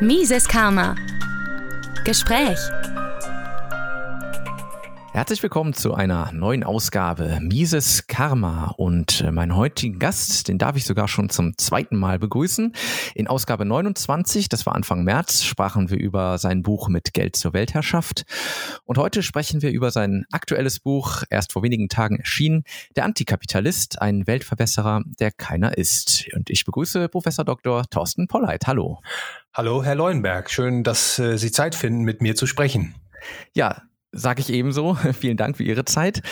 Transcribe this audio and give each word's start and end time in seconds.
Mises 0.00 0.48
Karma. 0.48 0.96
Gespräch. 2.04 2.58
Herzlich 5.12 5.40
willkommen 5.44 5.72
zu 5.72 5.94
einer 5.94 6.32
neuen 6.32 6.64
Ausgabe 6.64 7.38
Mises 7.40 8.08
Karma 8.08 8.74
und 8.76 9.20
äh, 9.20 9.30
meinen 9.30 9.54
heutigen 9.54 10.00
Gast, 10.00 10.48
den 10.48 10.58
darf 10.58 10.76
ich 10.76 10.84
sogar 10.84 11.06
schon 11.06 11.30
zum 11.30 11.56
zweiten 11.56 11.96
Mal 11.96 12.18
begrüßen. 12.18 12.72
In 13.14 13.28
Ausgabe 13.28 13.64
29, 13.64 14.48
das 14.48 14.66
war 14.66 14.74
Anfang 14.74 15.04
März, 15.04 15.44
sprachen 15.44 15.88
wir 15.90 15.98
über 15.98 16.38
sein 16.38 16.64
Buch 16.64 16.88
mit 16.88 17.14
Geld 17.14 17.36
zur 17.36 17.52
Weltherrschaft 17.52 18.24
und 18.82 18.98
heute 18.98 19.22
sprechen 19.22 19.62
wir 19.62 19.70
über 19.70 19.92
sein 19.92 20.26
aktuelles 20.32 20.80
Buch, 20.80 21.22
erst 21.30 21.52
vor 21.52 21.62
wenigen 21.62 21.88
Tagen 21.88 22.16
erschienen, 22.16 22.64
Der 22.96 23.04
Antikapitalist, 23.04 24.02
ein 24.02 24.26
Weltverbesserer, 24.26 25.04
der 25.20 25.30
keiner 25.30 25.78
ist. 25.78 26.26
Und 26.34 26.50
ich 26.50 26.64
begrüße 26.64 27.08
Professor 27.08 27.44
Dr. 27.44 27.84
Thorsten 27.88 28.26
Polleit. 28.26 28.66
Hallo. 28.66 29.00
Hallo, 29.56 29.84
Herr 29.84 29.94
Leuenberg. 29.94 30.50
Schön, 30.50 30.82
dass 30.82 31.16
äh, 31.20 31.38
Sie 31.38 31.52
Zeit 31.52 31.76
finden, 31.76 32.02
mit 32.02 32.20
mir 32.20 32.34
zu 32.34 32.44
sprechen. 32.44 32.96
Ja, 33.52 33.82
sage 34.10 34.40
ich 34.40 34.50
ebenso. 34.50 34.94
Vielen 35.12 35.36
Dank 35.36 35.58
für 35.58 35.62
Ihre 35.62 35.84
Zeit. 35.84 36.22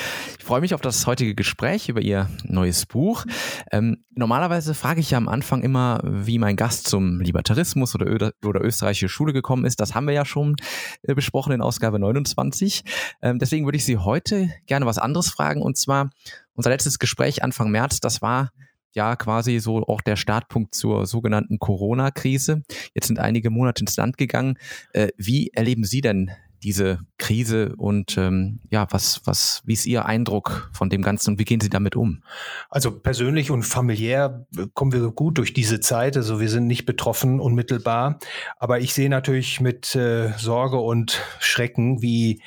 Ich 0.41 0.45
freue 0.45 0.61
mich 0.61 0.75
auf 0.75 0.81
das 0.81 1.07
heutige 1.07 1.37
Gespräch 1.37 1.89
über 1.89 2.01
Ihr 2.01 2.29
neues 2.43 2.85
Buch. 2.85 3.25
Ähm, 3.71 3.99
normalerweise 4.11 4.75
frage 4.75 4.99
ich 4.99 5.13
ja 5.13 5.19
am 5.19 5.29
Anfang 5.29 5.63
immer, 5.63 6.01
wie 6.03 6.41
mein 6.41 6.57
Gast 6.57 6.89
zum 6.89 7.21
Libertarismus 7.21 7.95
oder, 7.95 8.09
Ö 8.09 8.31
oder 8.45 8.61
österreichische 8.61 9.09
Schule 9.09 9.33
gekommen 9.33 9.67
ist. 9.67 9.79
Das 9.79 9.95
haben 9.95 10.09
wir 10.09 10.15
ja 10.15 10.25
schon 10.25 10.57
äh, 11.03 11.15
besprochen 11.15 11.53
in 11.53 11.63
Ausgabe 11.63 12.01
29. 12.01 12.83
Ähm, 13.23 13.39
deswegen 13.39 13.67
würde 13.67 13.77
ich 13.77 13.85
Sie 13.85 13.99
heute 13.99 14.51
gerne 14.67 14.85
was 14.85 14.99
anderes 14.99 15.31
fragen. 15.31 15.63
Und 15.63 15.79
zwar 15.79 16.11
unser 16.55 16.71
letztes 16.71 16.99
Gespräch 16.99 17.45
Anfang 17.45 17.71
März, 17.71 18.01
das 18.01 18.21
war 18.21 18.51
ja 18.95 19.17
quasi 19.17 19.59
so 19.59 19.87
auch 19.87 20.01
der 20.01 20.17
Startpunkt 20.17 20.75
zur 20.75 21.07
sogenannten 21.07 21.59
Corona-Krise. 21.59 22.63
Jetzt 22.95 23.07
sind 23.07 23.19
einige 23.19 23.51
Monate 23.51 23.83
ins 23.83 23.97
Land 23.97 24.17
gegangen. 24.17 24.59
Äh, 24.93 25.09
wie 25.17 25.49
erleben 25.49 25.85
Sie 25.85 26.01
denn 26.01 26.31
diese 26.63 27.01
Krise 27.19 27.75
und 27.77 28.17
ähm, 28.17 28.61
ja, 28.71 28.87
was, 28.91 29.23
was, 29.25 29.63
wie 29.65 29.73
ist 29.73 29.87
Ihr 29.87 30.07
Eindruck 30.07 30.71
von 30.73 30.91
dem 30.91 31.03
Ganzen 31.03 31.31
und 31.31 31.39
wie 31.39 31.45
gehen 31.45 31.61
Sie 31.61 31.71
damit 31.71 31.97
um? 31.97 32.23
Also 32.71 32.93
persönlich 32.93 33.51
und 33.51 33.65
familiär 33.65 34.47
kommen 34.75 34.93
wir 34.93 35.11
gut 35.11 35.39
durch 35.39 35.53
diese 35.53 35.81
Zeit. 35.81 36.17
Also 36.17 36.41
wir 36.41 36.49
sind 36.49 36.67
nicht 36.67 36.87
betroffen 36.87 37.41
unmittelbar, 37.41 38.19
aber 38.59 38.81
ich 38.81 38.95
sehe 38.95 39.09
natürlich 39.09 39.61
mit 39.61 39.95
äh, 39.95 40.33
Sorge 40.39 40.79
und 40.79 41.21
Schrecken, 41.41 42.01
wie 42.01 42.43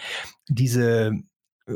diese 0.47 1.11
äh, 1.67 1.73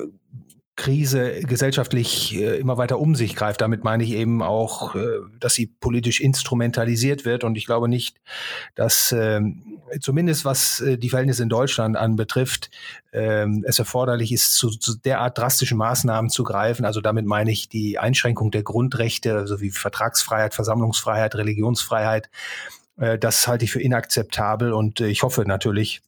Krise 0.79 1.41
gesellschaftlich 1.41 2.37
äh, 2.37 2.57
immer 2.57 2.77
weiter 2.77 2.99
um 2.99 3.13
sich 3.13 3.35
greift. 3.35 3.59
Damit 3.59 3.83
meine 3.83 4.01
ich 4.01 4.11
eben 4.11 4.41
auch, 4.41 4.95
äh, 4.95 5.19
dass 5.37 5.53
sie 5.53 5.67
politisch 5.67 6.21
instrumentalisiert 6.21 7.25
wird. 7.25 7.43
Und 7.43 7.57
ich 7.57 7.65
glaube 7.65 7.89
nicht, 7.89 8.15
dass 8.75 9.11
äh, 9.11 9.41
zumindest 9.99 10.45
was 10.45 10.79
äh, 10.79 10.97
die 10.97 11.09
Verhältnisse 11.09 11.43
in 11.43 11.49
Deutschland 11.49 11.97
anbetrifft, 11.97 12.71
ähm, 13.11 13.65
es 13.67 13.77
erforderlich 13.77 14.31
ist, 14.31 14.53
zu, 14.53 14.69
zu 14.69 14.97
derart 14.97 15.37
drastischen 15.37 15.77
Maßnahmen 15.77 16.29
zu 16.29 16.45
greifen. 16.45 16.85
Also 16.85 17.01
damit 17.01 17.25
meine 17.25 17.51
ich 17.51 17.67
die 17.67 17.99
Einschränkung 17.99 18.49
der 18.49 18.63
Grundrechte, 18.63 19.47
sowie 19.47 19.71
Vertragsfreiheit, 19.71 20.53
Versammlungsfreiheit, 20.53 21.35
Religionsfreiheit. 21.35 22.29
Das 23.21 23.47
halte 23.47 23.63
ich 23.63 23.71
für 23.71 23.81
inakzeptabel 23.81 24.73
und 24.73 24.99
ich 24.99 25.23
hoffe 25.23 25.43
natürlich, 25.45 26.01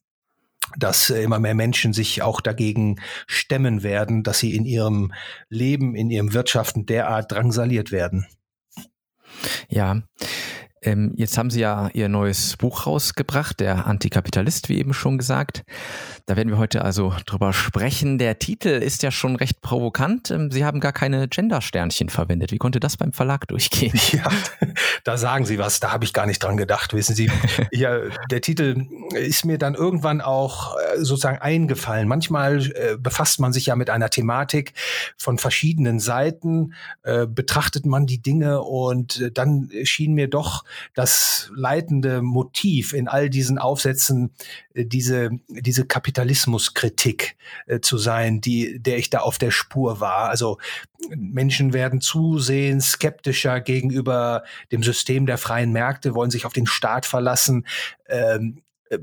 dass 0.76 1.10
äh, 1.10 1.22
immer 1.22 1.38
mehr 1.38 1.54
Menschen 1.54 1.92
sich 1.92 2.22
auch 2.22 2.40
dagegen 2.40 3.00
stemmen 3.26 3.82
werden, 3.82 4.22
dass 4.22 4.38
sie 4.38 4.54
in 4.54 4.64
ihrem 4.64 5.12
Leben, 5.48 5.94
in 5.94 6.10
ihrem 6.10 6.32
Wirtschaften 6.32 6.86
derart 6.86 7.32
drangsaliert 7.32 7.92
werden. 7.92 8.26
Ja, 9.68 10.02
ähm, 10.82 11.12
jetzt 11.16 11.38
haben 11.38 11.50
Sie 11.50 11.60
ja 11.60 11.90
Ihr 11.94 12.08
neues 12.08 12.56
Buch 12.56 12.86
rausgebracht, 12.86 13.60
der 13.60 13.86
Antikapitalist, 13.86 14.68
wie 14.68 14.78
eben 14.78 14.92
schon 14.92 15.16
gesagt. 15.16 15.62
Da 16.26 16.36
werden 16.36 16.48
wir 16.48 16.58
heute 16.58 16.84
also 16.84 17.14
drüber 17.26 17.52
sprechen. 17.52 18.18
Der 18.18 18.38
Titel 18.38 18.68
ist 18.68 19.02
ja 19.02 19.10
schon 19.10 19.36
recht 19.36 19.60
provokant. 19.60 20.30
Ähm, 20.30 20.50
Sie 20.50 20.64
haben 20.64 20.80
gar 20.80 20.92
keine 20.92 21.28
Gender-Sternchen 21.28 22.08
verwendet. 22.08 22.52
Wie 22.52 22.58
konnte 22.58 22.80
das 22.80 22.96
beim 22.96 23.12
Verlag 23.12 23.46
durchgehen? 23.48 23.92
Ja, 24.12 24.28
da 25.04 25.16
sagen 25.16 25.46
Sie 25.46 25.58
was. 25.58 25.80
Da 25.80 25.90
habe 25.90 26.04
ich 26.04 26.12
gar 26.12 26.26
nicht 26.26 26.42
dran 26.42 26.56
gedacht. 26.56 26.92
Wissen 26.92 27.14
Sie, 27.14 27.30
ja, 27.70 27.98
der 28.30 28.42
Titel 28.42 28.84
ist 29.14 29.44
mir 29.44 29.56
dann 29.56 29.74
irgendwann 29.74 30.20
auch 30.20 30.76
äh, 30.76 30.98
sozusagen 30.98 31.38
eingefallen. 31.38 32.08
Manchmal 32.08 32.66
äh, 32.72 32.96
befasst 32.98 33.40
man 33.40 33.52
sich 33.52 33.66
ja 33.66 33.76
mit 33.76 33.88
einer 33.88 34.10
Thematik 34.10 34.74
von 35.16 35.38
verschiedenen 35.38 35.98
Seiten, 35.98 36.74
äh, 37.04 37.26
betrachtet 37.26 37.86
man 37.86 38.06
die 38.06 38.20
Dinge 38.20 38.60
und 38.62 39.20
äh, 39.20 39.30
dann 39.30 39.70
schien 39.84 40.12
mir 40.12 40.28
doch 40.28 40.64
das 40.94 41.50
leitende 41.54 42.22
Motiv 42.22 42.92
in 42.92 43.08
all 43.08 43.30
diesen 43.30 43.58
Aufsätzen 43.58 44.32
äh, 44.74 44.84
diese, 44.84 45.30
diese 45.48 45.86
Kapitalismuskritik 45.86 47.36
äh, 47.66 47.80
zu 47.80 47.98
sein, 47.98 48.40
die, 48.40 48.80
der 48.80 48.98
ich 48.98 49.10
da 49.10 49.18
auf 49.18 49.38
der 49.38 49.50
Spur 49.50 50.00
war. 50.00 50.28
Also 50.28 50.58
Menschen 51.16 51.72
werden 51.72 52.00
zusehends 52.00 52.92
skeptischer 52.92 53.60
gegenüber 53.60 54.44
dem 54.70 54.82
System 54.82 55.26
der 55.26 55.38
freien 55.38 55.72
Märkte, 55.72 56.14
wollen 56.14 56.30
sich 56.30 56.46
auf 56.46 56.52
den 56.52 56.66
Staat 56.66 57.06
verlassen. 57.06 57.66
Ähm, 58.08 58.62
äh, 58.90 58.98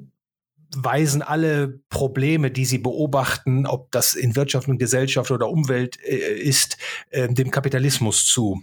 weisen 0.76 1.22
alle 1.22 1.80
Probleme, 1.90 2.52
die 2.52 2.66
sie 2.66 2.78
beobachten, 2.78 3.66
ob 3.66 3.92
das 3.92 4.14
in 4.14 4.36
Wirtschaft 4.36 4.68
und 4.68 4.78
Gesellschaft 4.78 5.32
oder 5.32 5.50
Umwelt 5.50 6.00
äh, 6.04 6.38
ist, 6.40 6.78
äh, 7.10 7.28
dem 7.28 7.52
Kapitalismus 7.52 8.26
zu. 8.26 8.62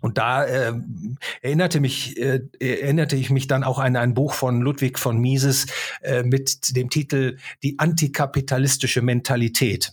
Und 0.00 0.18
da 0.18 0.44
äh, 0.44 0.72
erinnerte 1.42 1.80
mich 1.80 2.16
äh, 2.18 2.40
erinnerte 2.60 3.16
ich 3.16 3.30
mich 3.30 3.46
dann 3.48 3.64
auch 3.64 3.78
an 3.78 3.96
ein 3.96 4.14
Buch 4.14 4.32
von 4.32 4.60
Ludwig 4.60 4.98
von 4.98 5.18
Mises 5.18 5.66
äh, 6.02 6.22
mit 6.22 6.76
dem 6.76 6.90
Titel 6.90 7.36
Die 7.62 7.78
antikapitalistische 7.78 9.02
Mentalität. 9.02 9.92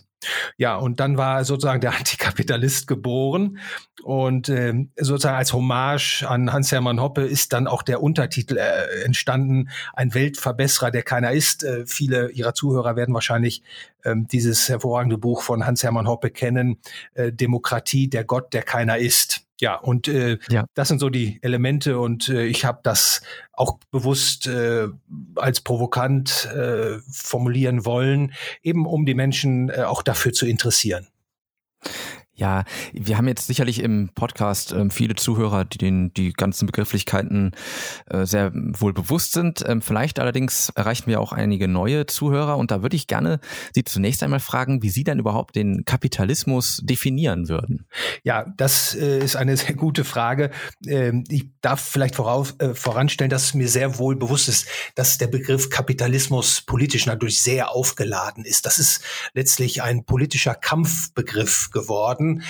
Ja, 0.56 0.76
und 0.76 1.00
dann 1.00 1.16
war 1.16 1.44
sozusagen 1.44 1.80
der 1.80 1.94
Antikapitalist 1.96 2.86
geboren 2.86 3.58
und 4.02 4.48
äh, 4.48 4.86
sozusagen 4.96 5.36
als 5.36 5.52
Hommage 5.52 6.24
an 6.26 6.52
Hans-Hermann 6.52 7.00
Hoppe 7.00 7.22
ist 7.22 7.52
dann 7.52 7.66
auch 7.66 7.82
der 7.82 8.02
Untertitel 8.02 8.56
äh, 8.56 9.04
entstanden, 9.04 9.68
ein 9.92 10.14
Weltverbesserer, 10.14 10.90
der 10.90 11.02
keiner 11.02 11.32
ist. 11.32 11.64
Äh, 11.64 11.86
viele 11.86 12.30
Ihrer 12.30 12.54
Zuhörer 12.54 12.96
werden 12.96 13.14
wahrscheinlich 13.14 13.62
äh, 14.04 14.14
dieses 14.16 14.68
hervorragende 14.68 15.18
Buch 15.18 15.42
von 15.42 15.66
Hans-Hermann 15.66 16.08
Hoppe 16.08 16.30
kennen, 16.30 16.78
äh, 17.14 17.32
Demokratie, 17.32 18.08
der 18.08 18.24
Gott, 18.24 18.52
der 18.52 18.62
keiner 18.62 18.98
ist. 18.98 19.45
Ja, 19.60 19.76
und 19.76 20.06
äh, 20.08 20.38
ja. 20.50 20.66
das 20.74 20.88
sind 20.88 20.98
so 20.98 21.08
die 21.08 21.38
Elemente 21.42 21.98
und 21.98 22.28
äh, 22.28 22.44
ich 22.44 22.64
habe 22.66 22.80
das 22.82 23.22
auch 23.52 23.78
bewusst 23.90 24.46
äh, 24.46 24.88
als 25.34 25.62
provokant 25.62 26.46
äh, 26.46 26.98
formulieren 27.10 27.86
wollen, 27.86 28.34
eben 28.62 28.86
um 28.86 29.06
die 29.06 29.14
Menschen 29.14 29.70
äh, 29.70 29.82
auch 29.82 30.02
dafür 30.02 30.32
zu 30.32 30.46
interessieren. 30.46 31.08
Ja, 32.36 32.64
wir 32.92 33.16
haben 33.16 33.28
jetzt 33.28 33.46
sicherlich 33.46 33.82
im 33.82 34.10
Podcast 34.14 34.72
ähm, 34.72 34.90
viele 34.90 35.14
Zuhörer, 35.14 35.64
die 35.64 35.78
den 35.78 36.12
die 36.12 36.34
ganzen 36.34 36.66
Begrifflichkeiten 36.66 37.52
äh, 38.10 38.26
sehr 38.26 38.52
wohl 38.54 38.92
bewusst 38.92 39.32
sind. 39.32 39.64
Ähm, 39.66 39.80
vielleicht 39.80 40.20
allerdings 40.20 40.68
erreichen 40.76 41.06
wir 41.06 41.20
auch 41.20 41.32
einige 41.32 41.66
neue 41.66 42.04
Zuhörer 42.04 42.58
und 42.58 42.70
da 42.70 42.82
würde 42.82 42.94
ich 42.94 43.06
gerne 43.06 43.40
Sie 43.74 43.84
zunächst 43.84 44.22
einmal 44.22 44.40
fragen, 44.40 44.82
wie 44.82 44.90
Sie 44.90 45.02
denn 45.02 45.18
überhaupt 45.18 45.56
den 45.56 45.86
Kapitalismus 45.86 46.82
definieren 46.84 47.48
würden. 47.48 47.86
Ja, 48.22 48.44
das 48.58 48.94
äh, 48.94 49.18
ist 49.18 49.36
eine 49.36 49.56
sehr 49.56 49.74
gute 49.74 50.04
Frage. 50.04 50.50
Ähm, 50.86 51.24
ich 51.28 51.46
darf 51.62 51.80
vielleicht 51.80 52.16
voraus, 52.16 52.54
äh, 52.58 52.74
voranstellen, 52.74 53.30
dass 53.30 53.54
mir 53.54 53.68
sehr 53.68 53.98
wohl 53.98 54.14
bewusst 54.14 54.50
ist, 54.50 54.68
dass 54.94 55.16
der 55.16 55.28
Begriff 55.28 55.70
Kapitalismus 55.70 56.60
politisch 56.60 57.06
natürlich 57.06 57.40
sehr 57.40 57.70
aufgeladen 57.70 58.44
ist. 58.44 58.66
Das 58.66 58.78
ist 58.78 59.00
letztlich 59.32 59.82
ein 59.82 60.04
politischer 60.04 60.54
Kampfbegriff 60.54 61.70
geworden 61.70 62.25
werden. 62.26 62.42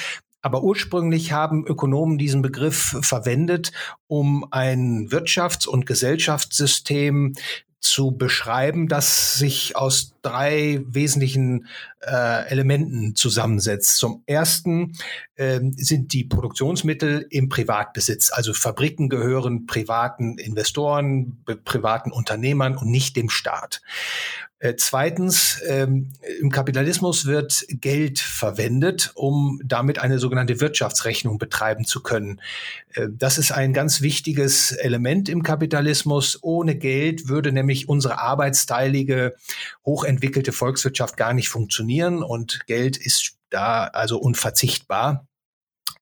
Aber 0.43 0.63
ursprünglich 0.63 1.33
haben 1.33 1.67
Ökonomen 1.67 2.19
diesen 2.19 2.41
Begriff 2.41 2.97
verwendet, 3.01 3.73
um 4.07 4.47
ein 4.53 5.09
Wirtschafts- 5.09 5.67
und 5.67 5.87
Gesellschaftssystem 5.87 7.35
zu 7.81 8.13
beschreiben, 8.13 8.89
das 8.89 9.39
sich 9.39 9.77
aus 9.77 10.15
drei 10.23 10.83
wesentlichen 10.87 11.67
äh, 12.01 12.49
Elementen 12.49 13.15
zusammensetzt. 13.15 13.99
Zum 13.99 14.23
ersten 14.27 14.93
äh, 15.35 15.61
sind 15.77 16.13
die 16.13 16.25
Produktionsmittel 16.25 17.27
im 17.31 17.49
Privatbesitz, 17.49 18.31
also 18.33 18.55
Fabriken 18.55 19.09
gehören 19.09 19.67
privaten 19.67 20.39
Investoren, 20.39 21.43
privaten 21.65 22.13
Unternehmern 22.13 22.77
und 22.77 22.91
nicht 22.91 23.17
dem 23.17 23.31
Staat. 23.31 23.83
Äh, 24.59 24.77
zweitens, 24.77 25.61
ähm, 25.67 26.13
im 26.41 26.51
Kapitalismus 26.51 27.27
wird 27.27 27.67
Geld 27.69 28.19
verwendet, 28.19 29.13
um 29.15 29.61
damit 29.63 29.99
eine 29.99 30.19
sogenannte 30.19 30.61
Wirtschaftsrechnung 30.61 31.37
betreiben 31.37 31.85
zu 31.85 32.03
können. 32.03 32.41
Äh, 32.95 33.09
das 33.11 33.37
ist 33.37 33.53
ein 33.53 33.75
ganz 33.75 34.01
wichtiges 34.01 34.73
Element 34.73 35.29
im 35.29 35.43
Kapitalismus. 35.43 36.39
Ohne 36.43 36.75
Geld 36.75 37.29
würde 37.29 37.53
nämlich 37.53 37.91
unsere 37.91 38.19
arbeitsteilige, 38.19 39.35
hochentwickelte 39.85 40.53
Volkswirtschaft 40.53 41.19
gar 41.19 41.35
nicht 41.35 41.51
funktionieren 41.51 42.23
und 42.23 42.67
Geld 42.67 42.97
ist 42.97 43.37
da 43.51 43.85
also 43.85 44.19
unverzichtbar. 44.19 45.27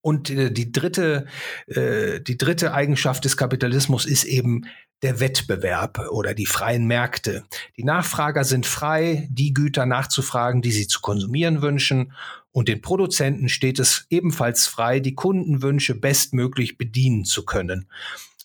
Und 0.00 0.30
äh, 0.30 0.52
die 0.52 0.70
dritte, 0.70 1.26
äh, 1.66 2.20
die 2.20 2.38
dritte 2.38 2.72
Eigenschaft 2.72 3.24
des 3.24 3.36
Kapitalismus 3.36 4.04
ist 4.04 4.24
eben 4.24 4.66
der 5.04 5.20
Wettbewerb 5.20 6.08
oder 6.10 6.34
die 6.34 6.46
freien 6.46 6.86
Märkte. 6.86 7.44
Die 7.76 7.84
Nachfrager 7.84 8.42
sind 8.42 8.64
frei, 8.64 9.28
die 9.30 9.52
Güter 9.52 9.84
nachzufragen, 9.84 10.62
die 10.62 10.72
sie 10.72 10.88
zu 10.88 11.00
konsumieren 11.00 11.60
wünschen. 11.60 12.12
Und 12.52 12.68
den 12.68 12.80
Produzenten 12.80 13.50
steht 13.50 13.78
es 13.78 14.06
ebenfalls 14.08 14.66
frei, 14.66 15.00
die 15.00 15.14
Kundenwünsche 15.14 15.94
bestmöglich 15.94 16.78
bedienen 16.78 17.24
zu 17.24 17.44
können. 17.44 17.86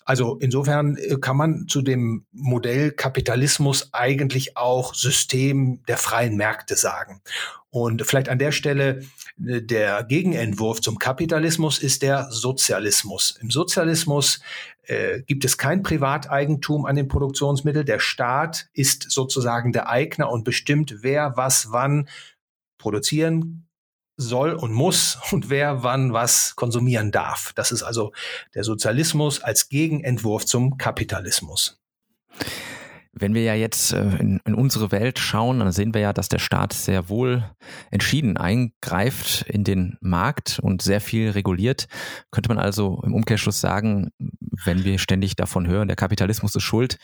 Also 0.04 0.36
insofern 0.40 0.96
äh, 0.96 1.16
kann 1.18 1.36
man 1.36 1.66
zu 1.68 1.82
dem 1.82 2.26
Modell 2.32 2.90
Kapitalismus 2.90 3.90
eigentlich 3.92 4.56
auch 4.56 4.92
System 4.92 5.82
der 5.88 5.96
freien 5.96 6.36
Märkte 6.36 6.76
sagen. 6.76 7.22
Und 7.70 8.04
vielleicht 8.04 8.28
an 8.28 8.40
der 8.40 8.52
Stelle 8.52 9.04
der 9.42 10.04
Gegenentwurf 10.04 10.82
zum 10.82 10.98
Kapitalismus 10.98 11.78
ist 11.78 12.02
der 12.02 12.30
Sozialismus. 12.30 13.38
Im 13.40 13.50
Sozialismus 13.50 14.40
äh, 14.82 15.22
gibt 15.22 15.46
es 15.46 15.56
kein 15.56 15.82
Privateigentum 15.82 16.84
an 16.84 16.96
den 16.96 17.08
Produktionsmitteln. 17.08 17.86
Der 17.86 18.00
Staat 18.00 18.68
ist 18.74 19.10
sozusagen 19.10 19.72
der 19.72 19.88
Eigner 19.88 20.30
und 20.30 20.44
bestimmt, 20.44 20.96
wer 21.00 21.38
was 21.38 21.72
wann 21.72 22.06
produzieren 22.76 23.66
soll 24.18 24.52
und 24.52 24.72
muss 24.72 25.18
und 25.30 25.48
wer 25.48 25.82
wann 25.82 26.12
was 26.12 26.54
konsumieren 26.54 27.10
darf. 27.10 27.54
Das 27.54 27.72
ist 27.72 27.82
also 27.82 28.12
der 28.54 28.64
Sozialismus 28.64 29.40
als 29.40 29.70
Gegenentwurf 29.70 30.44
zum 30.44 30.76
Kapitalismus. 30.76 31.80
Wenn 33.20 33.34
wir 33.34 33.42
ja 33.42 33.54
jetzt 33.54 33.92
äh, 33.92 34.16
in, 34.16 34.40
in, 34.44 34.54
unsere 34.54 34.90
Welt 34.90 35.18
schauen, 35.18 35.60
dann 35.60 35.70
sehen 35.72 35.94
wir 35.94 36.00
ja, 36.00 36.12
dass 36.12 36.28
der 36.28 36.38
Staat 36.38 36.72
sehr 36.72 37.08
wohl 37.08 37.44
entschieden 37.90 38.36
eingreift 38.36 39.42
in 39.42 39.62
den 39.62 39.98
Markt 40.00 40.58
und 40.60 40.82
sehr 40.82 41.00
viel 41.00 41.30
reguliert. 41.30 41.86
Könnte 42.30 42.48
man 42.48 42.58
also 42.58 43.02
im 43.04 43.14
Umkehrschluss 43.14 43.60
sagen, 43.60 44.10
wenn 44.64 44.84
wir 44.84 44.98
ständig 44.98 45.36
davon 45.36 45.66
hören, 45.66 45.88
der 45.88 45.96
Kapitalismus 45.96 46.56
ist 46.56 46.62
schuld, 46.62 46.98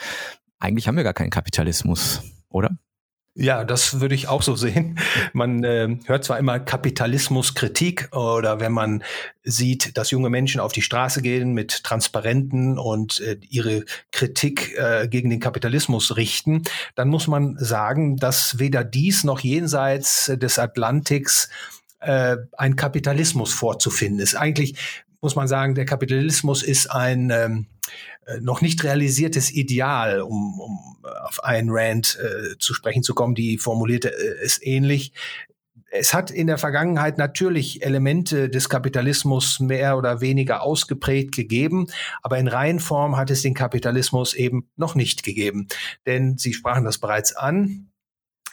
eigentlich 0.59 0.89
haben 0.89 0.97
wir 0.97 1.05
gar 1.05 1.15
keinen 1.15 1.31
Kapitalismus, 1.31 2.23
oder? 2.49 2.71
Ja, 3.39 3.65
das 3.65 4.01
würde 4.01 4.15
ich 4.15 4.29
auch 4.29 4.41
so 4.41 4.57
sehen. 4.57 4.99
Man 5.35 5.63
äh, 5.63 5.99
hört 6.07 6.25
zwar 6.25 6.39
immer 6.39 6.59
Kapitalismuskritik 6.59 8.09
oder 8.17 8.61
wenn 8.61 8.73
man 8.73 9.05
sieht, 9.45 9.99
dass 9.99 10.11
junge 10.11 10.31
Menschen 10.31 10.59
auf 10.59 10.73
die 10.73 10.81
Straße 10.81 11.21
gehen 11.21 11.53
mit 11.53 11.85
Transparenten 11.85 12.79
und 12.79 13.21
äh, 13.21 13.37
ihre 13.51 13.85
Kritik 14.11 14.75
äh, 14.79 15.07
gegen 15.09 15.29
den 15.29 15.41
Kapitalismus 15.41 16.17
richten, 16.17 16.63
dann 16.95 17.09
muss 17.09 17.27
man 17.27 17.59
sagen, 17.59 18.17
dass 18.17 18.59
weder 18.59 18.85
dies 18.85 19.23
noch 19.23 19.41
jenseits 19.41 20.33
des 20.35 20.59
Atlantiks 20.59 21.51
äh, 22.01 22.39
ein 22.57 22.75
Kapitalismus 22.75 23.53
vorzufinden 23.53 24.19
ist. 24.19 24.35
Eigentlich 24.35 24.77
muss 25.21 25.37
man 25.37 25.47
sagen, 25.47 25.75
der 25.75 25.85
Kapitalismus 25.85 26.63
ist 26.63 26.91
ein 26.91 27.29
ähm, 27.31 27.67
äh, 27.85 27.97
noch 28.41 28.61
nicht 28.61 28.83
realisiertes 28.83 29.53
Ideal, 29.53 30.21
um, 30.21 30.61
um 30.61 30.97
auf 31.25 31.45
Ayn 31.45 31.69
Rand 31.71 32.19
äh, 32.21 32.59
zu 32.59 32.75
sprechen 32.75 33.03
zu 33.03 33.15
kommen, 33.15 33.35
die 33.35 33.59
formulierte 33.59 34.09
äh, 34.09 34.45
es 34.45 34.61
ähnlich. 34.63 35.13
Es 35.91 36.13
hat 36.13 36.31
in 36.31 36.49
der 36.49 36.59
Vergangenheit 36.59 37.17
natürlich 37.17 37.83
Elemente 37.83 38.51
des 38.51 38.69
Kapitalismus 38.69 39.61
mehr 39.61 39.97
oder 39.97 40.21
weniger 40.21 40.63
ausgeprägt 40.63 41.35
gegeben, 41.35 41.87
aber 42.23 42.39
in 42.39 42.49
Reihenform 42.49 43.17
hat 43.17 43.31
es 43.31 43.43
den 43.43 43.55
Kapitalismus 43.55 44.35
eben 44.35 44.69
noch 44.77 44.95
nicht 44.95 45.23
gegeben. 45.23 45.69
Denn 46.05 46.37
Sie 46.39 46.53
sprachen 46.53 46.85
das 46.85 46.99
bereits 46.99 47.35
an. 47.35 47.91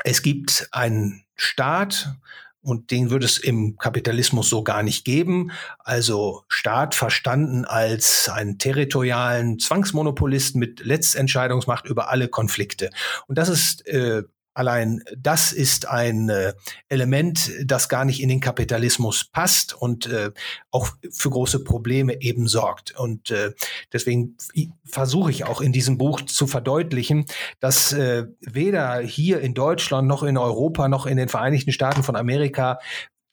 Es 0.03 0.21
gibt 0.21 0.69
einen 0.71 1.25
Staat, 1.35 2.15
und 2.63 2.91
den 2.91 3.11
würde 3.11 3.25
es 3.25 3.37
im 3.37 3.77
Kapitalismus 3.77 4.49
so 4.49 4.63
gar 4.63 4.83
nicht 4.83 5.05
geben. 5.05 5.51
Also 5.79 6.43
Staat 6.47 6.95
verstanden 6.95 7.65
als 7.65 8.29
einen 8.29 8.57
territorialen 8.57 9.59
Zwangsmonopolist 9.59 10.55
mit 10.55 10.79
Letztentscheidungsmacht 10.83 11.85
über 11.85 12.09
alle 12.09 12.29
Konflikte. 12.29 12.89
Und 13.27 13.37
das 13.37 13.49
ist 13.49 13.85
äh, 13.87 14.23
Allein 14.53 15.03
das 15.17 15.51
ist 15.51 15.87
ein 15.87 16.29
äh, 16.29 16.53
Element, 16.87 17.51
das 17.63 17.89
gar 17.89 18.05
nicht 18.05 18.21
in 18.21 18.29
den 18.29 18.39
Kapitalismus 18.39 19.25
passt 19.25 19.73
und 19.73 20.05
äh, 20.07 20.31
auch 20.69 20.89
für 21.11 21.29
große 21.29 21.63
Probleme 21.63 22.21
eben 22.21 22.47
sorgt. 22.47 22.97
Und 22.97 23.31
äh, 23.31 23.53
deswegen 23.91 24.37
versuche 24.85 25.31
ich 25.31 25.45
auch 25.45 25.61
in 25.61 25.73
diesem 25.73 25.97
Buch 25.97 26.21
zu 26.21 26.45
verdeutlichen, 26.45 27.25
dass 27.59 27.93
äh, 27.93 28.27
weder 28.41 28.99
hier 28.99 29.41
in 29.41 29.53
Deutschland 29.53 30.07
noch 30.07 30.23
in 30.23 30.37
Europa 30.37 30.87
noch 30.87 31.05
in 31.05 31.17
den 31.17 31.29
Vereinigten 31.29 31.71
Staaten 31.71 32.03
von 32.03 32.15
Amerika 32.15 32.79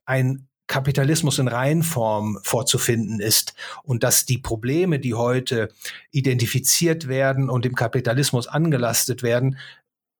ein 0.06 0.48
Kapitalismus 0.70 1.40
in 1.40 1.48
Reihenform 1.48 2.38
vorzufinden 2.44 3.18
ist 3.18 3.54
und 3.82 4.04
dass 4.04 4.24
die 4.24 4.38
Probleme, 4.38 5.00
die 5.00 5.14
heute 5.14 5.68
identifiziert 6.12 7.08
werden 7.08 7.50
und 7.50 7.64
dem 7.64 7.74
Kapitalismus 7.74 8.46
angelastet 8.46 9.24
werden, 9.24 9.58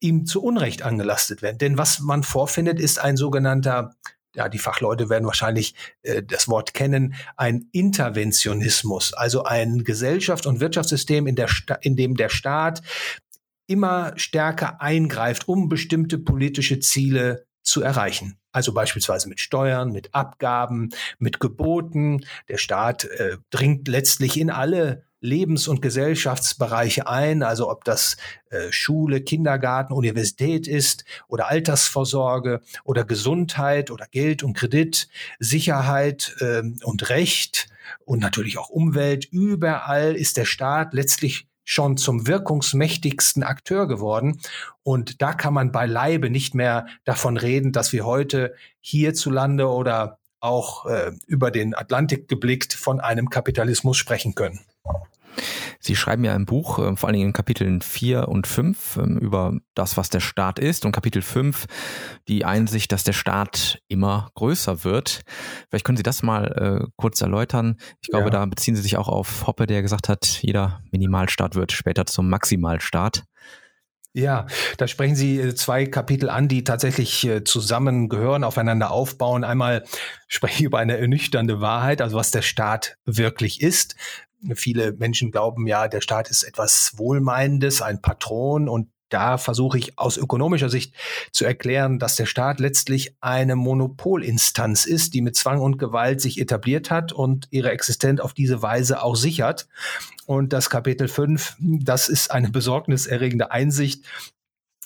ihm 0.01 0.27
zu 0.27 0.43
Unrecht 0.43 0.83
angelastet 0.83 1.43
werden. 1.43 1.59
Denn 1.59 1.79
was 1.79 2.01
man 2.01 2.23
vorfindet, 2.23 2.81
ist 2.81 2.99
ein 2.99 3.17
sogenannter 3.17 3.95
ja, 4.35 4.49
die 4.49 4.59
Fachleute 4.59 5.09
werden 5.09 5.27
wahrscheinlich 5.27 5.75
äh, 6.03 6.23
das 6.23 6.49
Wort 6.49 6.73
kennen, 6.73 7.15
ein 7.37 7.69
Interventionismus, 7.73 9.13
also 9.13 9.43
ein 9.43 9.83
Gesellschafts- 9.83 10.47
und 10.47 10.61
Wirtschaftssystem, 10.61 11.27
in, 11.27 11.35
der 11.35 11.49
in 11.83 11.97
dem 11.97 12.17
der 12.17 12.29
Staat 12.29 12.83
immer 13.67 14.13
stärker 14.17 14.81
eingreift, 14.81 15.49
um 15.49 15.69
bestimmte 15.69 16.19
politische 16.19 16.81
Ziele 16.81 17.47
zu 17.63 17.83
erreichen. 17.83 18.39
Also 18.53 18.73
beispielsweise 18.73 19.29
mit 19.29 19.39
Steuern, 19.39 19.93
mit 19.93 20.15
Abgaben, 20.15 20.91
mit 21.19 21.39
Geboten. 21.39 22.25
Der 22.49 22.59
Staat 22.59 23.05
äh, 23.05 23.37
dringt 23.51 23.87
letztlich 23.87 24.41
in 24.41 24.51
alle 24.51 25.05
Lebens- 25.21 25.69
und 25.69 25.83
Gesellschaftsbereiche 25.83 27.07
ein, 27.07 27.43
also 27.43 27.71
ob 27.71 27.85
das 27.85 28.17
äh, 28.51 28.73
Schule, 28.73 29.21
Kindergarten, 29.21 29.93
Universität 29.93 30.67
ist 30.67 31.05
oder 31.29 31.49
Altersvorsorge 31.49 32.63
oder 32.85 33.05
Gesundheit 33.05 33.91
oder 33.91 34.07
Geld 34.11 34.43
und 34.43 34.55
Kredit, 34.55 35.09
Sicherheit 35.39 36.35
äh, 36.41 36.63
und 36.85 37.11
Recht 37.11 37.69
und 38.05 38.21
natürlich 38.21 38.59
auch 38.59 38.71
Umwelt. 38.71 39.27
Überall 39.31 40.15
ist 40.15 40.37
der 40.37 40.45
Staat 40.45 40.95
letztlich 40.95 41.47
schon 41.65 41.97
zum 41.97 42.27
wirkungsmächtigsten 42.27 43.43
Akteur 43.43 43.87
geworden. 43.87 44.41
Und 44.83 45.23
da 45.23 45.35
kann 45.35 45.55
man 45.55 45.71
beileibe 45.71 46.31
nicht 46.31 46.55
mehr 46.55 46.87
davon 47.05 47.37
reden, 47.37 47.73
dass 47.73 47.93
wir 47.93 48.05
heute 48.05 48.55
hierzulande 48.81 49.69
oder 49.69 50.20
auch 50.41 50.87
äh, 50.87 51.13
über 51.27 51.51
den 51.51 51.75
Atlantik 51.75 52.29
geblickt 52.29 52.73
von 52.73 53.01
einem 53.01 53.31
Kapitalismus 53.31 53.97
sprechen 53.97 54.35
können. 54.35 54.61
Sie 55.83 55.97
schreiben 55.97 56.25
ja 56.25 56.35
im 56.35 56.45
Buch, 56.45 56.79
äh, 56.79 56.95
vor 56.97 57.09
allen 57.09 57.15
Dingen 57.15 57.29
in 57.29 57.33
Kapiteln 57.33 57.81
4 57.81 58.29
und 58.29 58.47
5, 58.47 58.99
ähm, 58.99 59.19
über 59.19 59.55
das, 59.75 59.97
was 59.97 60.11
der 60.11 60.21
Staat 60.21 60.59
ist 60.59 60.85
und 60.85 60.93
Kapitel 60.93 61.23
5 61.23 61.67
die 62.29 62.45
Einsicht, 62.45 62.93
dass 62.93 63.05
der 63.05 63.13
Staat 63.13 63.81
immer 63.89 64.31
größer 64.35 64.85
wird. 64.85 65.23
Vielleicht 65.69 65.85
können 65.85 65.97
Sie 65.97 66.03
das 66.03 66.23
mal 66.23 66.83
äh, 66.85 66.91
kurz 66.97 67.21
erläutern. 67.21 67.77
Ich 68.03 68.09
glaube, 68.09 68.27
ja. 68.27 68.31
da 68.31 68.47
beziehen 68.47 68.77
Sie 68.77 68.83
sich 68.83 68.97
auch 68.97 69.09
auf 69.09 69.47
Hoppe, 69.47 69.67
der 69.67 69.83
gesagt 69.83 70.09
hat, 70.09 70.27
jeder 70.43 70.83
Minimalstaat 70.91 71.55
wird 71.55 71.73
später 71.73 72.07
zum 72.07 72.29
Maximalstaat. 72.29 73.25
Ja, 74.13 74.47
da 74.77 74.89
sprechen 74.89 75.15
Sie 75.15 75.39
äh, 75.39 75.55
zwei 75.55 75.87
Kapitel 75.87 76.29
an, 76.31 76.49
die 76.49 76.65
tatsächlich 76.65 77.25
äh, 77.27 77.45
zusammengehören, 77.45 78.43
aufeinander 78.43 78.91
aufbauen. 78.91 79.45
Einmal 79.45 79.85
spreche 80.27 80.55
ich 80.55 80.63
über 80.67 80.79
eine 80.79 80.99
ernüchternde 80.99 81.61
Wahrheit, 81.61 82.03
also 82.03 82.17
was 82.17 82.33
der 82.33 82.43
Staat 82.43 82.97
wirklich 83.05 83.61
ist. 83.61 83.95
Viele 84.55 84.93
Menschen 84.93 85.31
glauben 85.31 85.67
ja, 85.67 85.87
der 85.87 86.01
Staat 86.01 86.31
ist 86.31 86.43
etwas 86.43 86.95
Wohlmeinendes, 86.97 87.83
ein 87.83 88.01
Patron 88.01 88.69
und 88.69 88.89
da 89.11 89.39
versuche 89.39 89.79
ich 89.79 89.99
aus 89.99 90.17
ökonomischer 90.17 90.71
Sicht 90.71 90.95
zu 91.33 91.45
erklären, 91.45 91.99
dass 91.99 92.17
der 92.17 92.27
Staat 92.27 92.61
letztlich 92.61 93.15
eine 93.21 93.57
Monopolinstanz 93.57 94.87
ist, 94.87 95.15
die 95.15 95.21
mit 95.21 95.37
Zwang 95.37 95.61
und 95.61 95.79
Gewalt 95.79 96.21
sich 96.21 96.41
etabliert 96.41 96.91
hat 96.91 97.13
und 97.13 97.49
ihre 97.51 97.71
Existenz 97.71 98.21
auf 98.21 98.33
diese 98.33 98.63
Weise 98.63 99.03
auch 99.03 99.17
sichert. 99.17 99.69
Und 100.27 100.53
das 100.53 100.71
Kapitel 100.71 101.09
5, 101.09 101.57
das 101.59 102.09
ist 102.09 102.31
eine 102.31 102.51
besorgniserregende 102.51 103.51
Einsicht, 103.51 104.05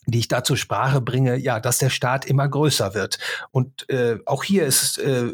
die 0.07 0.19
ich 0.19 0.29
da 0.29 0.45
zur 0.45 0.57
Sprache 0.57 1.01
bringe, 1.01 1.37
ja, 1.37 1.61
dass 1.61 1.79
der 1.79 1.91
Staat 1.91 2.25
immer 2.25 2.49
größer 2.49 2.95
wird. 2.95 3.19
Und 3.51 3.89
äh, 3.89 4.19
auch 4.27 4.45
hier 4.45 4.67
ist 4.67 4.99
äh, 4.99 5.33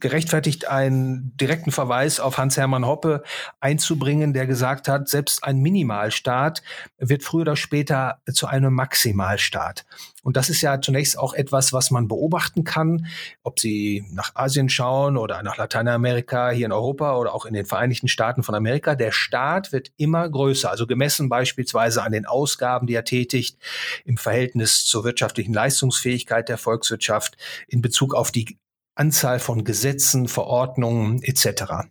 gerechtfertigt, 0.00 0.68
einen 0.68 1.36
direkten 1.36 1.72
Verweis 1.72 2.20
auf 2.20 2.38
Hans-Hermann 2.38 2.86
Hoppe 2.86 3.22
einzubringen, 3.60 4.32
der 4.32 4.46
gesagt 4.46 4.88
hat, 4.88 5.08
selbst 5.08 5.44
ein 5.44 5.58
Minimalstaat 5.58 6.62
wird 6.98 7.22
früher 7.22 7.42
oder 7.42 7.56
später 7.56 8.20
zu 8.32 8.46
einem 8.46 8.74
Maximalstaat. 8.74 9.84
Und 10.22 10.36
das 10.36 10.48
ist 10.48 10.62
ja 10.62 10.80
zunächst 10.80 11.18
auch 11.18 11.34
etwas, 11.34 11.72
was 11.72 11.90
man 11.90 12.06
beobachten 12.08 12.64
kann, 12.64 13.06
ob 13.42 13.58
Sie 13.58 14.04
nach 14.10 14.34
Asien 14.34 14.68
schauen 14.68 15.16
oder 15.16 15.42
nach 15.42 15.56
Lateinamerika, 15.56 16.50
hier 16.50 16.66
in 16.66 16.72
Europa 16.72 17.16
oder 17.16 17.34
auch 17.34 17.44
in 17.44 17.54
den 17.54 17.66
Vereinigten 17.66 18.08
Staaten 18.08 18.42
von 18.42 18.54
Amerika. 18.54 18.94
Der 18.94 19.10
Staat 19.10 19.72
wird 19.72 19.90
immer 19.96 20.28
größer, 20.28 20.70
also 20.70 20.86
gemessen 20.86 21.28
beispielsweise 21.28 22.02
an 22.02 22.12
den 22.12 22.26
Ausgaben, 22.26 22.86
die 22.86 22.94
er 22.94 23.04
tätigt, 23.04 23.58
im 24.04 24.16
Verhältnis 24.16 24.84
zur 24.84 25.04
wirtschaftlichen 25.04 25.52
Leistungsfähigkeit 25.52 26.48
der 26.48 26.58
Volkswirtschaft, 26.58 27.36
in 27.66 27.82
Bezug 27.82 28.14
auf 28.14 28.30
die 28.30 28.58
Anzahl 28.94 29.40
von 29.40 29.64
Gesetzen, 29.64 30.28
Verordnungen 30.28 31.22
etc. 31.22 31.88